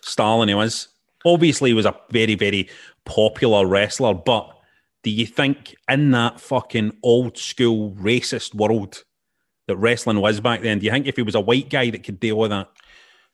[0.00, 0.88] star than he was?
[1.24, 2.68] Obviously, he was a very very
[3.04, 4.48] popular wrestler, but
[5.02, 9.02] do you think in that fucking old school racist world
[9.66, 12.04] that wrestling was back then, do you think if he was a white guy that
[12.04, 12.68] could deal with that,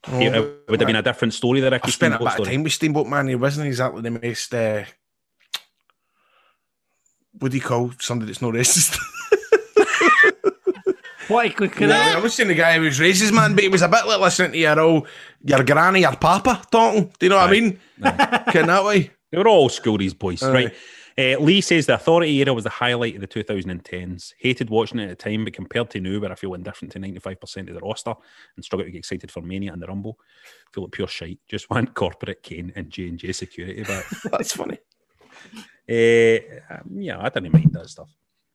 [0.06, 1.60] Oh, it, it would have been a different story?
[1.60, 3.28] The Ricky I spent a Steamboat bit of time with Steamboat Man.
[3.28, 4.54] He wasn't exactly the most.
[4.54, 4.84] Uh,
[7.32, 8.98] what do you call somebody that's not racist?
[11.28, 13.62] What could, could No, I, I was seeing the guy who was racist, man, but
[13.62, 15.06] it was a bit like listening to your old,
[15.44, 17.12] your granny, your papa talking.
[17.18, 17.78] Do you know what I mean?
[18.02, 19.10] Kind that way.
[19.30, 20.52] They were all school these boys, Aye.
[20.52, 20.74] right?
[21.18, 24.34] Uh, Lee says the authority era was the highlight of the 2010s.
[24.38, 27.00] Hated watching it at the time, but compared to now, where I feel indifferent to
[27.00, 28.14] 95% of the roster
[28.54, 30.16] and struggle to get excited for Mania and the Rumble,
[30.72, 31.40] feel like pure shite.
[31.48, 34.04] Just want corporate Kane and J and J security back.
[34.30, 34.78] That's funny.
[35.90, 36.38] Uh,
[36.72, 38.10] um, yeah, I didn't mind that stuff.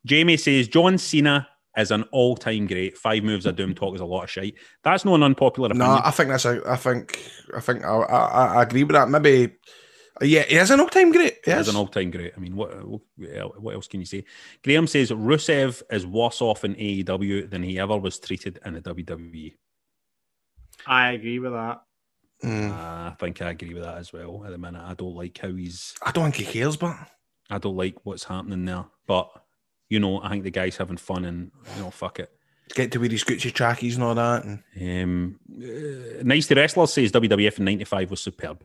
[0.06, 2.98] Jamie says John Cena is an all-time great.
[2.98, 4.56] Five moves of doom talk is a lot of shite.
[4.84, 5.88] That's not an unpopular opinion.
[5.90, 6.62] No, I think that's a.
[6.66, 7.30] I think.
[7.56, 7.84] I think.
[7.84, 9.10] I, I, I agree with that.
[9.10, 9.54] Maybe.
[10.22, 11.40] Yeah, he is an all-time great.
[11.44, 11.62] He Yes.
[11.68, 12.34] is an all-time great.
[12.38, 12.72] I mean, what
[13.60, 14.26] what else can you say?
[14.64, 18.82] Graham says Rusev is worse off in AEW than he ever was treated in the
[18.82, 19.56] WWE.
[20.86, 21.82] I agree with that.
[22.44, 22.70] Mm.
[22.72, 22.74] Uh,
[23.12, 24.44] I think I agree with that as well.
[24.46, 25.96] At the minute, I don't like how he's.
[26.02, 26.96] I don't think he cares, but
[27.50, 28.86] I don't like what's happening there.
[29.08, 29.32] But
[29.90, 32.30] you know, I think the guy's having fun, and you know, fuck it.
[32.76, 34.44] get to wear his Gucci trackies and all that.
[34.44, 38.64] And Um, uh, nice to wrestler says WWF in '95 was superb.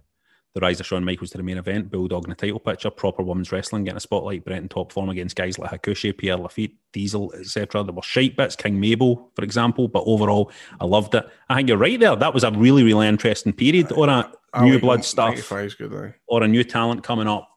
[0.55, 3.23] The rise of Shawn Michaels to the main event, Bulldog in the title picture, proper
[3.23, 6.75] women's wrestling, getting a spotlight, Brent in top form against guys like Hakushi, Pierre Lafitte,
[6.93, 7.85] Diesel, etc.
[7.85, 10.51] There were shite bits, King Mabel, for example, but overall,
[10.81, 11.29] I loved it.
[11.49, 12.17] I think you're right there.
[12.17, 16.15] That was a really, really interesting period, or a I new like blood stuff, good.
[16.27, 17.49] Or a new talent coming up.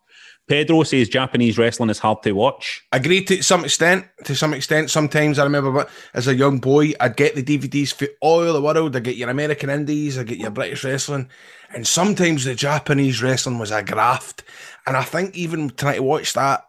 [0.47, 2.83] Pedro says Japanese wrestling is hard to watch.
[2.91, 4.05] Agree to some extent.
[4.25, 8.07] To some extent, sometimes I remember, as a young boy, I'd get the DVDs for
[8.19, 8.95] all the world.
[8.95, 11.29] I'd get your American Indies, I'd get your British wrestling,
[11.73, 14.43] and sometimes the Japanese wrestling was a graft.
[14.85, 16.65] And I think even trying to watch that,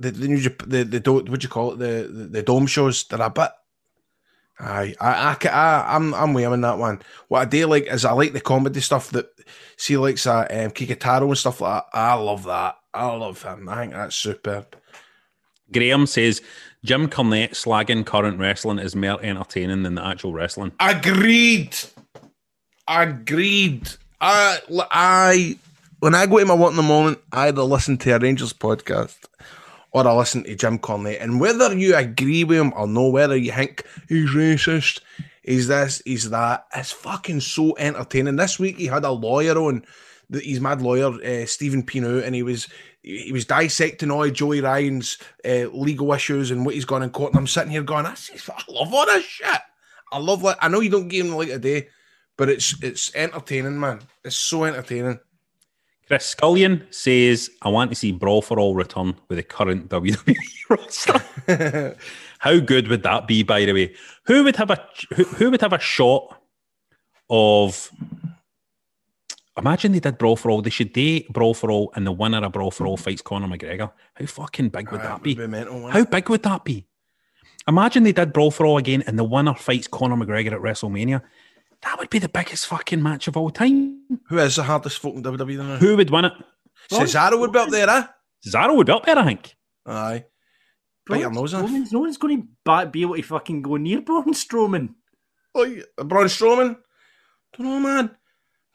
[0.00, 2.66] the the new Jap- the the what do you call it the, the the dome
[2.66, 3.50] shows, they're a bit.
[4.60, 7.00] Aye, I, I, I, I'm, I'm with him in that one.
[7.28, 9.26] What I do like is I like the comedy stuff that,
[9.76, 11.96] see, likes uh, um, Kikutaro and stuff like that.
[11.96, 12.74] I love that.
[12.94, 13.68] I love him.
[13.68, 14.76] I think that's superb.
[15.72, 16.40] Graham says
[16.84, 20.72] Jim Cornette slagging current wrestling is more entertaining than the actual wrestling.
[20.80, 21.76] Agreed.
[22.88, 23.88] Agreed.
[24.20, 24.58] I,
[24.90, 25.58] I,
[26.00, 28.52] when I go to my work in the morning, I either listen to a Rangers
[28.52, 29.16] podcast
[29.90, 31.22] or I listen to Jim Cornette.
[31.22, 35.00] And whether you agree with him or no, whether you think he's racist,
[35.42, 38.36] he's this, he's that, it's fucking so entertaining.
[38.36, 39.84] This week he had a lawyer on,
[40.32, 42.68] he's mad lawyer, uh, Stephen Pino, and he was
[43.02, 47.10] he was dissecting all of Joey Ryan's uh, legal issues and what he's gone in
[47.10, 47.32] court.
[47.32, 49.60] And I'm sitting here going, I, I love all this shit.
[50.12, 51.88] I love like I know you don't give him like a day,
[52.36, 54.00] but it's it's entertaining, man.
[54.24, 55.20] It's so entertaining.
[56.06, 60.36] Chris Scullion says, I want to see Brawl for All return with the current WWE
[60.70, 61.96] roster.
[62.38, 63.94] How good would that be, by the way?
[64.24, 64.82] Who would have a
[65.14, 66.40] who, who would have a shot
[67.28, 67.90] of
[69.58, 70.62] Imagine they did Brawl for All.
[70.62, 73.48] They should date Brawl for All and the winner of Brawl for All fights Conor
[73.48, 73.92] McGregor.
[74.14, 75.34] How fucking big would that be?
[75.34, 76.86] mental, How big would that be?
[77.66, 81.22] Imagine they did Brawl for All again and the winner fights Conor McGregor at WrestleMania.
[81.82, 84.00] That would be the biggest fucking match of all time.
[84.28, 85.76] Who is the hardest fucking WWE now?
[85.76, 86.32] Who would win it?
[86.90, 88.04] Cesaro would be up there, eh?
[88.46, 89.56] Cesaro would be up there, I think.
[89.86, 90.24] Aye.
[91.06, 94.94] Bite your nose no one's going to be able to fucking go near Braun Strowman.
[95.54, 96.76] Oh, yeah, Braun Strowman?
[97.56, 98.10] Don't know, man.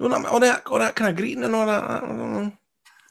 [0.10, 1.84] Don't all that, all that kind of greeting and all that.
[1.84, 2.52] I don't know.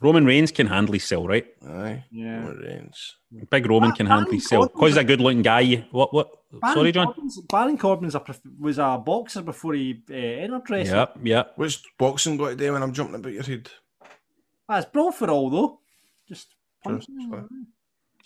[0.00, 1.46] Roman Reigns can handle himself, right?
[1.64, 2.04] Aye.
[2.10, 2.40] Yeah.
[2.40, 3.16] Roman Reigns.
[3.50, 4.72] Big Roman can handle himself.
[4.72, 5.86] Because he's a good looking guy.
[5.92, 6.12] What?
[6.12, 6.30] What?
[6.60, 7.06] Baron Sorry, John.
[7.06, 10.96] Corbin's, Baron Corbin's a, prof- was a boxer before he uh, entered wrestling.
[10.96, 11.52] Yep, yep.
[11.56, 13.70] What's boxing got to do when I'm jumping about your head?
[14.68, 15.80] That's it's brawl for all though.
[16.28, 16.54] Just
[16.84, 17.06] punch.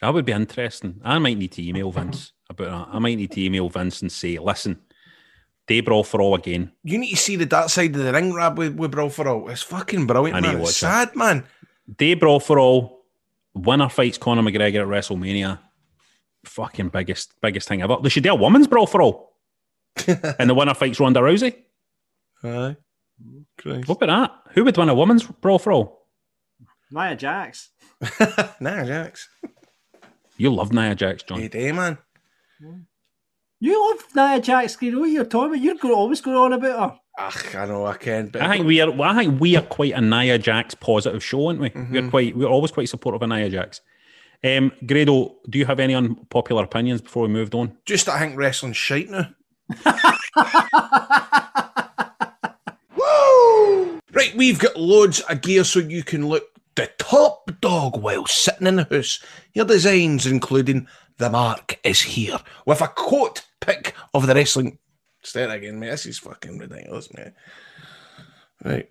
[0.00, 1.00] That would be interesting.
[1.04, 2.94] I might need to email Vince about that.
[2.94, 4.80] I might need to email Vince and say, listen,
[5.66, 6.72] day brawl for all again.
[6.84, 9.28] You need to see the dark side of the ring, Rab, with, with Brawl for
[9.28, 9.48] All.
[9.48, 10.56] It's fucking brilliant, I need man.
[10.56, 10.74] It's watch it.
[10.74, 11.44] sad, man.
[11.96, 13.04] Day brawl for all.
[13.54, 15.58] Winner fights Conor McGregor at WrestleMania.
[16.44, 17.96] Fucking biggest, biggest thing ever.
[18.02, 19.36] They should do a women's brawl for all.
[20.06, 21.54] and the winner fights Ronda Rousey.
[22.44, 22.76] Aye.
[23.58, 23.88] Christ.
[23.88, 24.06] What about
[24.44, 24.52] that?
[24.54, 26.06] Who would win a women's brawl for all?
[26.90, 27.70] Nia Jax.
[28.60, 29.28] Nah, Jax.
[30.36, 31.40] You love Nia Jax, John.
[31.40, 31.98] Hey, day, man.
[33.58, 35.62] You love Nia Jax, you know what you're talking about.
[35.62, 36.98] You're always going on about her.
[37.18, 38.90] Ach, I know I can, but I think we are.
[38.90, 41.70] well, I think we are quite a Nia Jax positive show, aren't we?
[41.70, 41.92] Mm-hmm.
[41.92, 42.36] We're quite.
[42.36, 43.80] We're always quite supportive of Nia Jax.
[44.44, 47.78] Um, Grado, do you have any unpopular opinions before we moved on?
[47.86, 49.28] just I think wrestling's shite now.
[54.12, 58.66] Right, we've got loads of gear so you can look the top dog while sitting
[58.66, 59.22] in the house.
[59.52, 60.86] Your designs, including
[61.18, 64.78] the mark, is here with a quote pick of the wrestling.
[65.22, 65.90] Start again, mate.
[65.90, 67.32] This is fucking ridiculous, mate.
[68.64, 68.88] Right,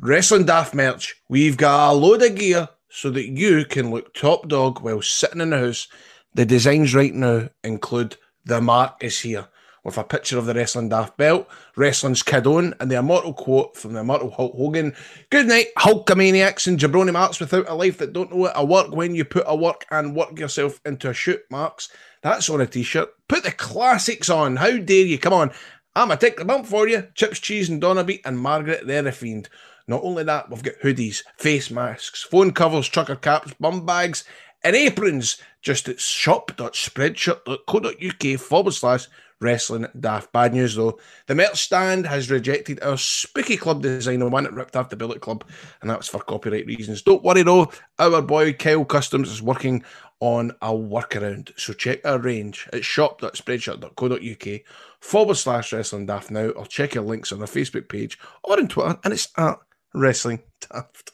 [0.00, 1.16] wrestling daft merch.
[1.28, 5.40] We've got a load of gear so that you can look top dog while sitting
[5.40, 5.88] in the house.
[6.34, 9.48] The designs right now include the mark is here
[9.86, 13.76] with a picture of the Wrestling Daft belt, Wrestling's Kid On, and the immortal quote
[13.76, 14.94] from the immortal Hulk Hogan
[15.30, 18.52] Good night, Hulkamaniacs and jabroni marks without a life that don't know it.
[18.56, 21.88] A work when you put a work and work yourself into a shoot marks.
[22.22, 23.10] That's on a t shirt.
[23.28, 24.56] Put the classics on.
[24.56, 25.18] How dare you?
[25.18, 25.52] Come on.
[25.94, 27.06] I'm a take the bump for you.
[27.14, 29.48] Chips, cheese, and Donna Beat, and Margaret, they're a fiend.
[29.86, 34.24] Not only that, we've got hoodies, face masks, phone covers, trucker caps, bum bags,
[34.64, 39.06] and aprons just at shop.spreadshirt.co.uk forward slash
[39.40, 40.32] wrestling daft.
[40.32, 44.54] Bad news though, the merch stand has rejected our spooky club design, the one that
[44.54, 45.44] ripped off the Bullet Club,
[45.80, 47.02] and that was for copyright reasons.
[47.02, 49.84] Don't worry though, our boy Kyle Customs is working
[50.20, 51.52] on a workaround.
[51.58, 54.60] So check our range at shop.spreadshirt.co.uk
[55.00, 58.68] forward slash wrestling daft now, or check our links on our Facebook page or on
[58.68, 59.58] Twitter, and it's at
[59.94, 61.12] wrestling daft.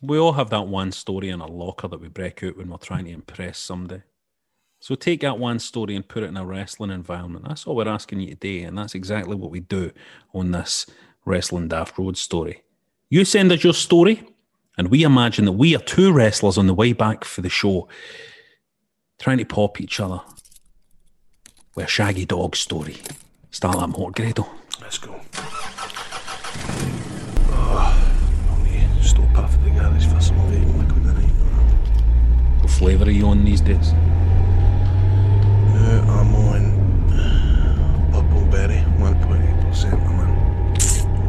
[0.00, 2.76] We all have that one story in our locker that we break out when we're
[2.76, 4.02] trying to impress somebody.
[4.84, 7.46] So take that one story and put it in a wrestling environment.
[7.48, 9.92] That's all we're asking you today, and that's exactly what we do
[10.34, 10.84] on this
[11.24, 12.64] Wrestling Daft Road story.
[13.08, 14.28] You send us your story,
[14.76, 17.88] and we imagine that we are two wrestlers on the way back for the show,
[19.18, 20.20] trying to pop each other
[21.74, 22.98] with a shaggy dog story.
[23.52, 24.46] Start that more, Grado.
[24.82, 25.18] Let's go.
[27.48, 27.96] Oh,
[29.00, 31.30] stop off the garage for some liquid tonight.
[32.60, 33.94] What flavour are you on these days?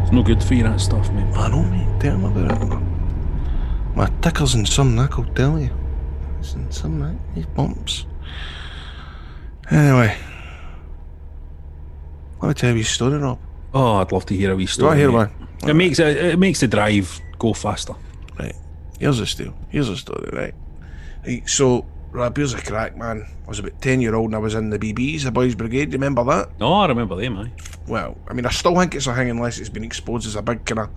[0.06, 1.36] It's no good for you, that stuff, mate.
[1.36, 1.99] I know, mate.
[1.99, 2.80] Tell me about it.
[3.95, 5.72] My ticker's in some nick, I'll tell you.
[6.40, 7.18] It's in some nick.
[7.34, 8.06] These bumps.
[9.72, 10.15] Anyway.
[12.40, 13.40] Let me tell you a story, Rab.
[13.73, 14.90] Oh, I'd love to hear a wee story.
[14.90, 15.32] want to hear one?
[15.68, 17.95] It makes it, it makes the drive go faster.
[18.38, 18.56] Right.
[18.99, 19.53] Here's a story.
[19.69, 20.53] Here's a story, right?
[21.26, 21.84] Right, so,
[22.15, 23.27] Rab, here's a crack, man.
[23.43, 25.91] I was about 10 year old and I was in the BBs, the Boys Brigade.
[25.91, 26.57] You remember that?
[26.61, 27.51] No, I remember them, aye.
[27.87, 30.41] Well, I mean, I still think it's a thing unless it's been exposed as a
[30.41, 30.89] big kind of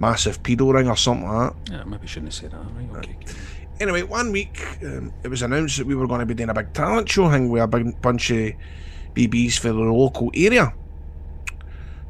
[0.00, 1.72] massive pedo ring or something like that.
[1.72, 2.66] Yeah, maybe shouldn't have said that.
[2.90, 3.16] Right, okay.
[3.78, 6.54] Anyway, one week um, it was announced that we were going to be doing a
[6.54, 8.52] big talent show thing with a big bunch of
[9.14, 10.74] BBs for the local area.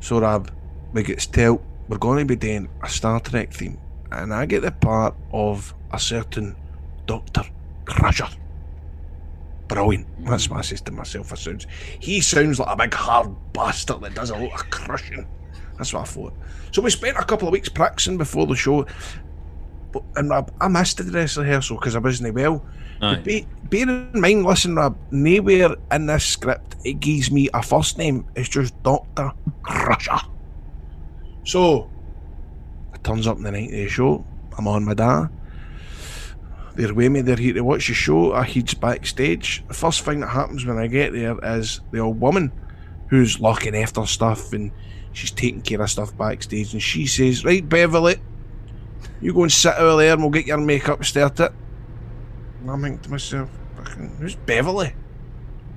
[0.01, 0.51] So, Rab,
[0.95, 3.79] we get to tell we're going to be doing a Star Trek theme,
[4.11, 6.57] and I get the part of a certain
[7.07, 7.43] Doctor
[7.85, 8.29] Crusher.
[9.69, 10.07] Brilliant.
[10.25, 11.33] That's I says to myself.
[11.33, 11.67] I sounds.
[11.99, 15.27] He sounds like a big hard bastard that does a lot of crushing.
[15.77, 16.35] That's what I thought.
[16.73, 18.87] So we spent a couple of weeks practicing before the show.
[19.93, 22.65] But, and Rab, I missed the dress rehearsal because I wasn't well.
[23.01, 23.17] Aye.
[23.17, 27.99] Be, bear in mind, listen, Rab, nowhere in this script it gives me a first
[27.99, 28.25] name.
[28.37, 29.33] It's just Doctor
[29.63, 30.21] Crusher.
[31.45, 31.91] So,
[32.95, 34.25] it turns up in the night of the show.
[34.57, 35.27] I'm on my da.
[36.77, 38.35] They're with me, they're here to watch the show.
[38.35, 39.65] I heads backstage.
[39.67, 42.53] The first thing that happens when I get there is the old woman
[43.09, 44.71] who's looking after stuff and
[45.15, 46.75] she's taking care of stuff backstage.
[46.75, 48.17] And she says, Right, Beverly,
[49.23, 51.51] you go and sit over there and we'll get your makeup started.
[52.61, 53.49] And I'm thinking to myself,
[54.19, 54.95] who's Beverly?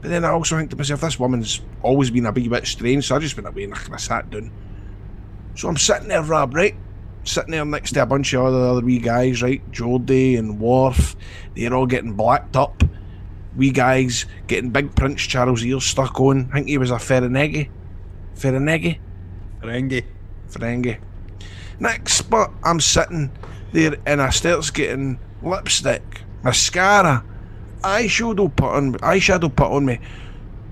[0.01, 3.15] But then I also think to myself, this woman's always been a bit strange, so
[3.15, 4.51] I just went away and I sat down.
[5.55, 6.75] So I'm sitting there, Rab, right?
[7.23, 9.61] Sitting there next to a bunch of other, other wee guys, right?
[9.71, 11.15] Geordi and Worf.
[11.55, 12.83] They're all getting blacked up.
[13.55, 16.49] Wee guys getting big Prince Charles ears stuck on.
[16.51, 17.69] I think he was a Ferenegi.
[18.35, 18.99] Ferenegi?
[19.61, 20.05] Ferengi.
[20.49, 20.99] Ferengi.
[21.79, 23.31] Next spot, I'm sitting
[23.71, 27.23] there and I starts getting lipstick, mascara,
[27.81, 29.99] eyeshadow put on, eyeshadow put on me.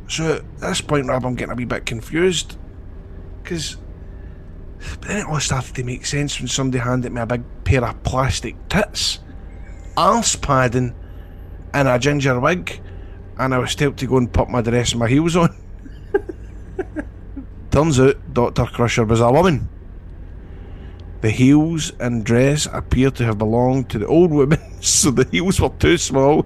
[0.08, 2.58] So at this point, Rab, I'm getting a wee bit confused.
[3.44, 3.78] Because.
[5.00, 7.84] But then it all started to make sense when somebody handed me a big pair
[7.84, 9.20] of plastic tits,
[9.96, 10.96] arse padding,
[11.74, 12.82] and a ginger wig,
[13.38, 15.56] and I was told to go and put my dress and my heels on.
[17.72, 18.66] Turns out Dr.
[18.66, 19.70] Crusher was a woman.
[21.22, 25.60] The heels and dress appear to have belonged to the old woman, so the heels
[25.60, 26.46] were too small.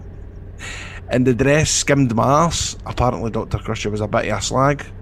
[1.10, 2.78] And the dress skimmed my arse.
[2.86, 3.58] Apparently, Dr.
[3.58, 4.86] Crusher was a bit of a slag.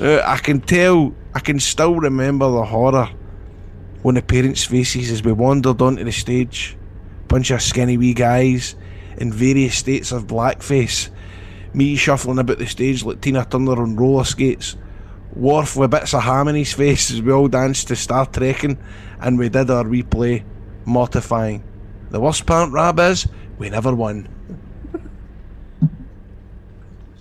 [0.00, 3.10] Uh, I can tell, I can still remember the horror
[4.04, 6.76] on the parents' faces as we wandered onto the stage.
[7.26, 8.76] Bunch of skinny wee guys
[9.16, 11.10] in various states of blackface.
[11.72, 14.76] Me shuffling about the stage like Tina Turner on roller skates.
[15.34, 18.78] Worf with bits of ham in his face as we all danced to Star Trekking
[19.20, 20.44] and we did our replay.
[20.84, 21.64] Mortifying.
[22.10, 23.26] The worst part, Rab, is
[23.58, 24.28] we never won.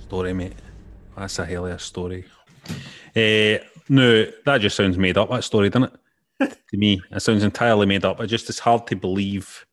[0.04, 0.54] Story, mate.
[1.18, 2.26] That's a hell of a story.
[3.16, 3.58] Eh,
[3.94, 5.94] no, that just sounds made up, that story, doesn't
[6.40, 6.58] it?
[6.70, 8.20] to me, it sounds entirely made up.
[8.20, 9.68] It just it's hard to believe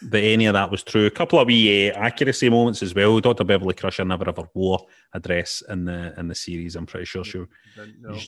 [0.00, 1.06] that any of that was true.
[1.06, 3.18] A couple of wee uh, accuracy moments as well.
[3.18, 3.42] Dr.
[3.42, 6.76] Beverly Crusher never ever wore a dress in the in the series.
[6.76, 7.44] I'm pretty sure she,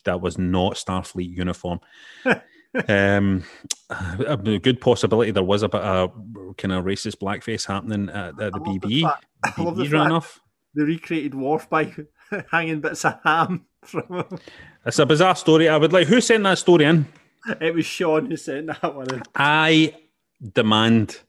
[0.04, 1.78] that was not Starfleet uniform.
[2.88, 3.44] um,
[3.88, 6.12] a good possibility there was a bit of
[6.58, 9.04] kind of racist blackface happening at, at the BB.
[9.44, 10.40] I love the fact off.
[10.74, 11.94] They recreated Worf by
[12.50, 14.38] hanging bits of ham from him.
[14.86, 15.68] It's a bizarre story.
[15.68, 17.06] I would like who sent that story in.
[17.60, 19.22] It was Sean who sent that one in.
[19.34, 19.96] I
[20.54, 21.20] demand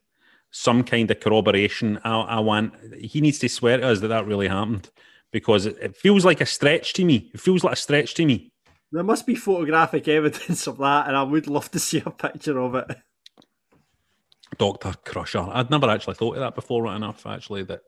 [0.52, 1.98] some kind of corroboration.
[2.04, 4.90] I, I want he needs to swear to us that that really happened
[5.32, 7.30] because it, it feels like a stretch to me.
[7.34, 8.52] It feels like a stretch to me.
[8.92, 12.60] There must be photographic evidence of that, and I would love to see a picture
[12.60, 12.96] of it.
[14.56, 15.46] Doctor Crusher.
[15.50, 17.26] I'd never actually thought of that before, right enough.
[17.26, 17.80] Actually, that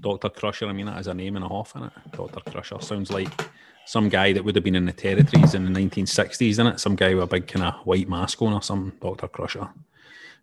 [0.00, 0.66] Doctor Crusher.
[0.66, 1.92] I mean, that is a name and a half in it.
[2.12, 3.30] Doctor Crusher sounds like
[3.86, 6.80] some guy that would have been in the territories in the 1960s, isn't it?
[6.80, 9.68] Some guy with a big kind of white mask on or some Doctor Crusher.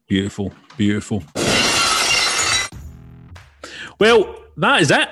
[0.08, 1.24] Beautiful, beautiful.
[4.00, 5.10] Well, that is it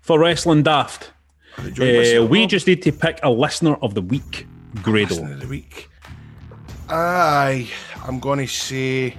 [0.00, 1.12] for Wrestling Daft.
[1.58, 4.46] Uh, we just need to pick a listener of the week,
[4.82, 5.14] Grado.
[5.14, 5.88] Listener of the week.
[6.88, 7.68] Aye,
[8.04, 9.16] I'm going to say.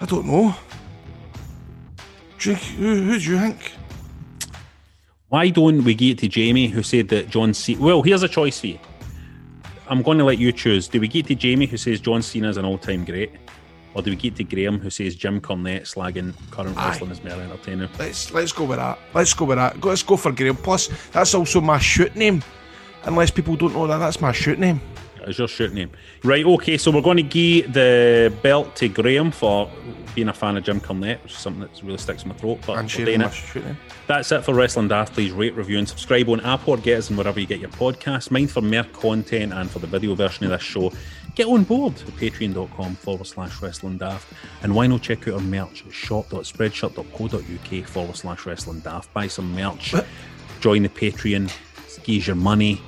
[0.00, 0.54] I don't know.
[2.38, 3.72] Drink, who, who do you think?
[5.28, 7.80] Why don't we get to Jamie, who said that John Cena?
[7.82, 8.78] Well, here's a choice for you.
[9.88, 10.88] I'm going to let you choose.
[10.88, 13.32] Do we get to Jamie, who says John Cena is an all-time great,
[13.94, 16.88] or do we get to Graham, who says Jim Cornette slagging current Aye.
[16.90, 17.88] wrestling is more entertaining?
[17.98, 18.98] Let's let's go with that.
[19.14, 19.80] Let's go with that.
[19.80, 20.56] Go- Let's go for Graham.
[20.56, 22.42] Plus, that's also my shoot name.
[23.04, 24.80] Unless people don't know that, that's my shoot name.
[25.26, 25.90] Is your shoot name
[26.24, 26.44] right?
[26.44, 29.70] Okay, so we're going to give the belt to Graham for
[30.14, 32.58] being a fan of Jim Cornette, which is something that really sticks in my throat.
[32.66, 33.76] But And sharing doing my shoot name.
[34.06, 35.14] That's it for Wrestling Daft.
[35.14, 37.70] Please rate, review, and subscribe on Apple or get us in wherever you get your
[37.70, 38.30] podcasts.
[38.30, 40.92] Mine for more content and for the video version of this show.
[41.34, 44.32] Get on board at patreon.com forward slash wrestling daft.
[44.62, 49.14] And why not check out our merch at shop.spreadshirt.co.uk forward slash wrestling daft.
[49.14, 49.94] Buy some merch,
[50.60, 51.48] join the Patreon,
[51.86, 52.82] skis your money.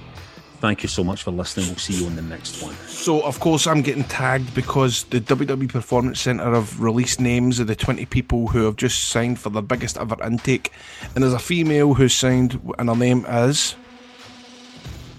[0.61, 1.69] Thank you so much for listening.
[1.69, 2.75] We'll see you on the next one.
[2.87, 7.67] So, of course, I'm getting tagged because the WWE Performance Centre have released names of
[7.67, 10.71] the 20 people who have just signed for their biggest ever intake.
[11.15, 13.75] And there's a female who's signed, and her name is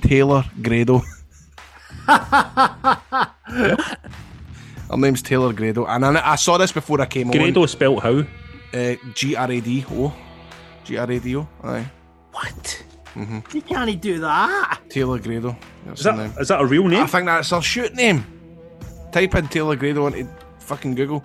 [0.01, 1.01] Taylor Grado.
[2.05, 3.27] her
[4.95, 5.87] name's Taylor Grado.
[5.87, 7.37] And I, I saw this before I came on.
[7.37, 8.23] Grado spelt how?
[8.73, 10.13] Uh, G R A D O.
[10.83, 11.47] G R A D O.
[11.63, 11.89] Aye.
[12.31, 12.83] What?
[13.13, 14.79] Hmm You can't do that.
[14.89, 15.55] Taylor Grado.
[15.85, 17.03] That's Is her that, is that a real name?
[17.03, 18.23] I think that's her shoot name.
[19.11, 20.27] Type in Taylor Grado into
[20.59, 21.23] fucking Google.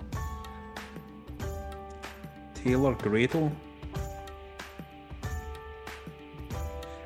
[2.55, 3.51] Taylor Grado.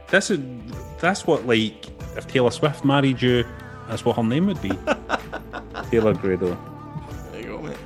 [0.09, 0.39] This is
[0.99, 1.85] that's what like
[2.17, 3.45] if Taylor Swift married you,
[3.87, 4.69] that's what her name would be.
[5.89, 6.57] Taylor Grado.
[7.31, 7.77] There you go, mate.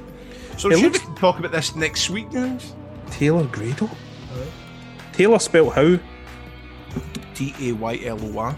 [0.57, 2.73] So It should looks- we talk about this next week, guys?
[3.11, 3.89] Taylor Grado.
[5.13, 5.97] Taylor spelt how?
[7.33, 8.57] T A Y L O R.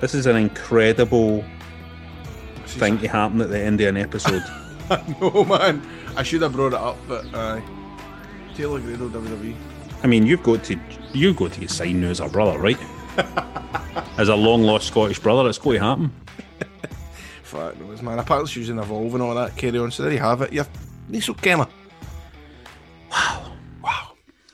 [0.00, 1.44] This is an incredible
[2.66, 4.42] thing to happen at the end of an episode.
[5.20, 5.82] no man,
[6.16, 7.62] I should have brought it up, but aye.
[8.54, 9.54] Taylor Grado, WWE.
[10.02, 10.78] I mean, you've got to
[11.12, 12.78] you've got to get signed now as a brother, right?
[14.18, 16.12] as a long lost Scottish brother, it's going to happen.
[17.42, 18.18] Fuck knows, man.
[18.18, 19.56] Apparently she's in Evolve and all that.
[19.56, 19.90] Carry on.
[19.90, 20.52] So there you have it.
[20.52, 20.66] You're
[21.10, 21.66] Niso Kenner.
[23.10, 23.52] Wow.
[23.82, 24.12] Wow.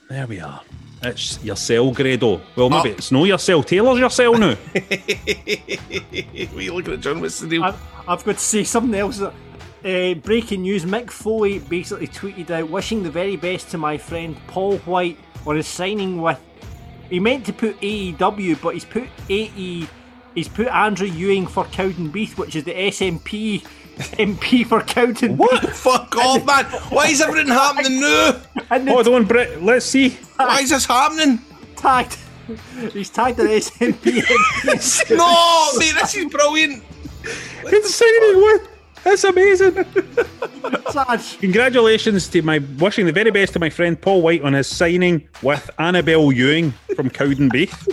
[0.09, 0.61] There we are.
[1.05, 2.41] It's your cell, Grado.
[2.57, 3.63] Well, maybe it's no your cell.
[3.63, 4.55] Taylor's your cell now.
[4.55, 4.79] what
[6.57, 7.21] are you looking at, John?
[7.21, 7.65] What's the deal?
[7.65, 9.21] I've, I've got to say something else.
[9.21, 14.35] Uh, breaking news Mick Foley basically tweeted out wishing the very best to my friend
[14.47, 16.41] Paul White on his signing with.
[17.11, 19.87] He meant to put AEW, but he's put AE.
[20.35, 23.65] He's put Andrew Ewing for Cowdenbeath, which is the SMP
[23.97, 25.37] MP for Cowden.
[25.37, 25.75] What?
[25.75, 26.65] Fuck off, man!
[26.91, 28.41] Why is everything happening now?
[28.71, 29.63] Hold on, oh, Brett.
[29.63, 30.11] Let's see.
[30.37, 31.41] Why is this happening?
[31.77, 32.19] Tagged.
[32.93, 34.23] He's tagged an SMP.
[35.17, 36.83] no, mate, this is brilliant.
[37.65, 38.69] It's signing with.
[39.03, 39.85] That's amazing.
[40.91, 41.21] Sad.
[41.41, 45.29] Congratulations to my wishing the very best to my friend Paul White on his signing
[45.43, 47.87] with Annabelle Ewing from Cowdenbeath.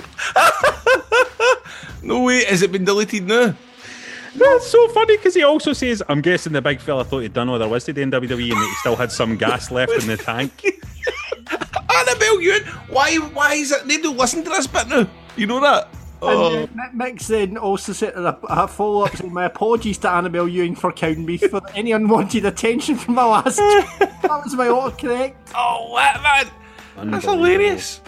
[2.04, 3.56] No way, has it been deleted now?
[4.36, 7.50] That's so funny because he also says, I'm guessing the big fella thought he'd done
[7.50, 10.08] all there was today in WWE and that he still had some gas left in
[10.08, 10.52] the tank.
[11.90, 13.86] Annabelle Ewing, why, why is it?
[13.88, 15.10] They don't listen to this bit now.
[15.36, 15.90] You know that?
[16.22, 16.64] Oh.
[16.64, 20.48] And uh, Mick then also said a, a follow up saying, My apologies to Annabelle
[20.48, 23.58] Ewing for Cowdenbeath for any unwanted attention from my last.
[24.00, 25.36] that was my autocorrect.
[25.56, 27.12] Oh, what, man?
[27.12, 28.02] That's hilarious.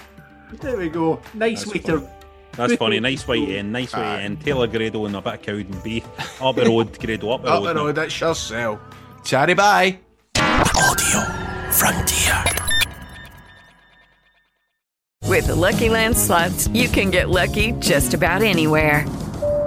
[0.61, 1.21] There we go.
[1.33, 2.07] Nice way to.
[2.55, 2.99] That's funny.
[3.03, 3.71] Nice way to end.
[3.73, 4.41] Nice way to end.
[4.41, 6.41] Taylor Grado and a bit of Cowdenbeath.
[6.47, 7.31] Up the road, Grado.
[7.31, 7.67] Up the Up road.
[7.69, 7.81] the mate.
[7.81, 8.79] road, that's your sell.
[9.23, 9.99] Chatty bye.
[10.37, 11.21] Audio
[11.71, 12.43] Frontier.
[15.25, 19.05] With the Lucky Land slots, you can get lucky just about anywhere.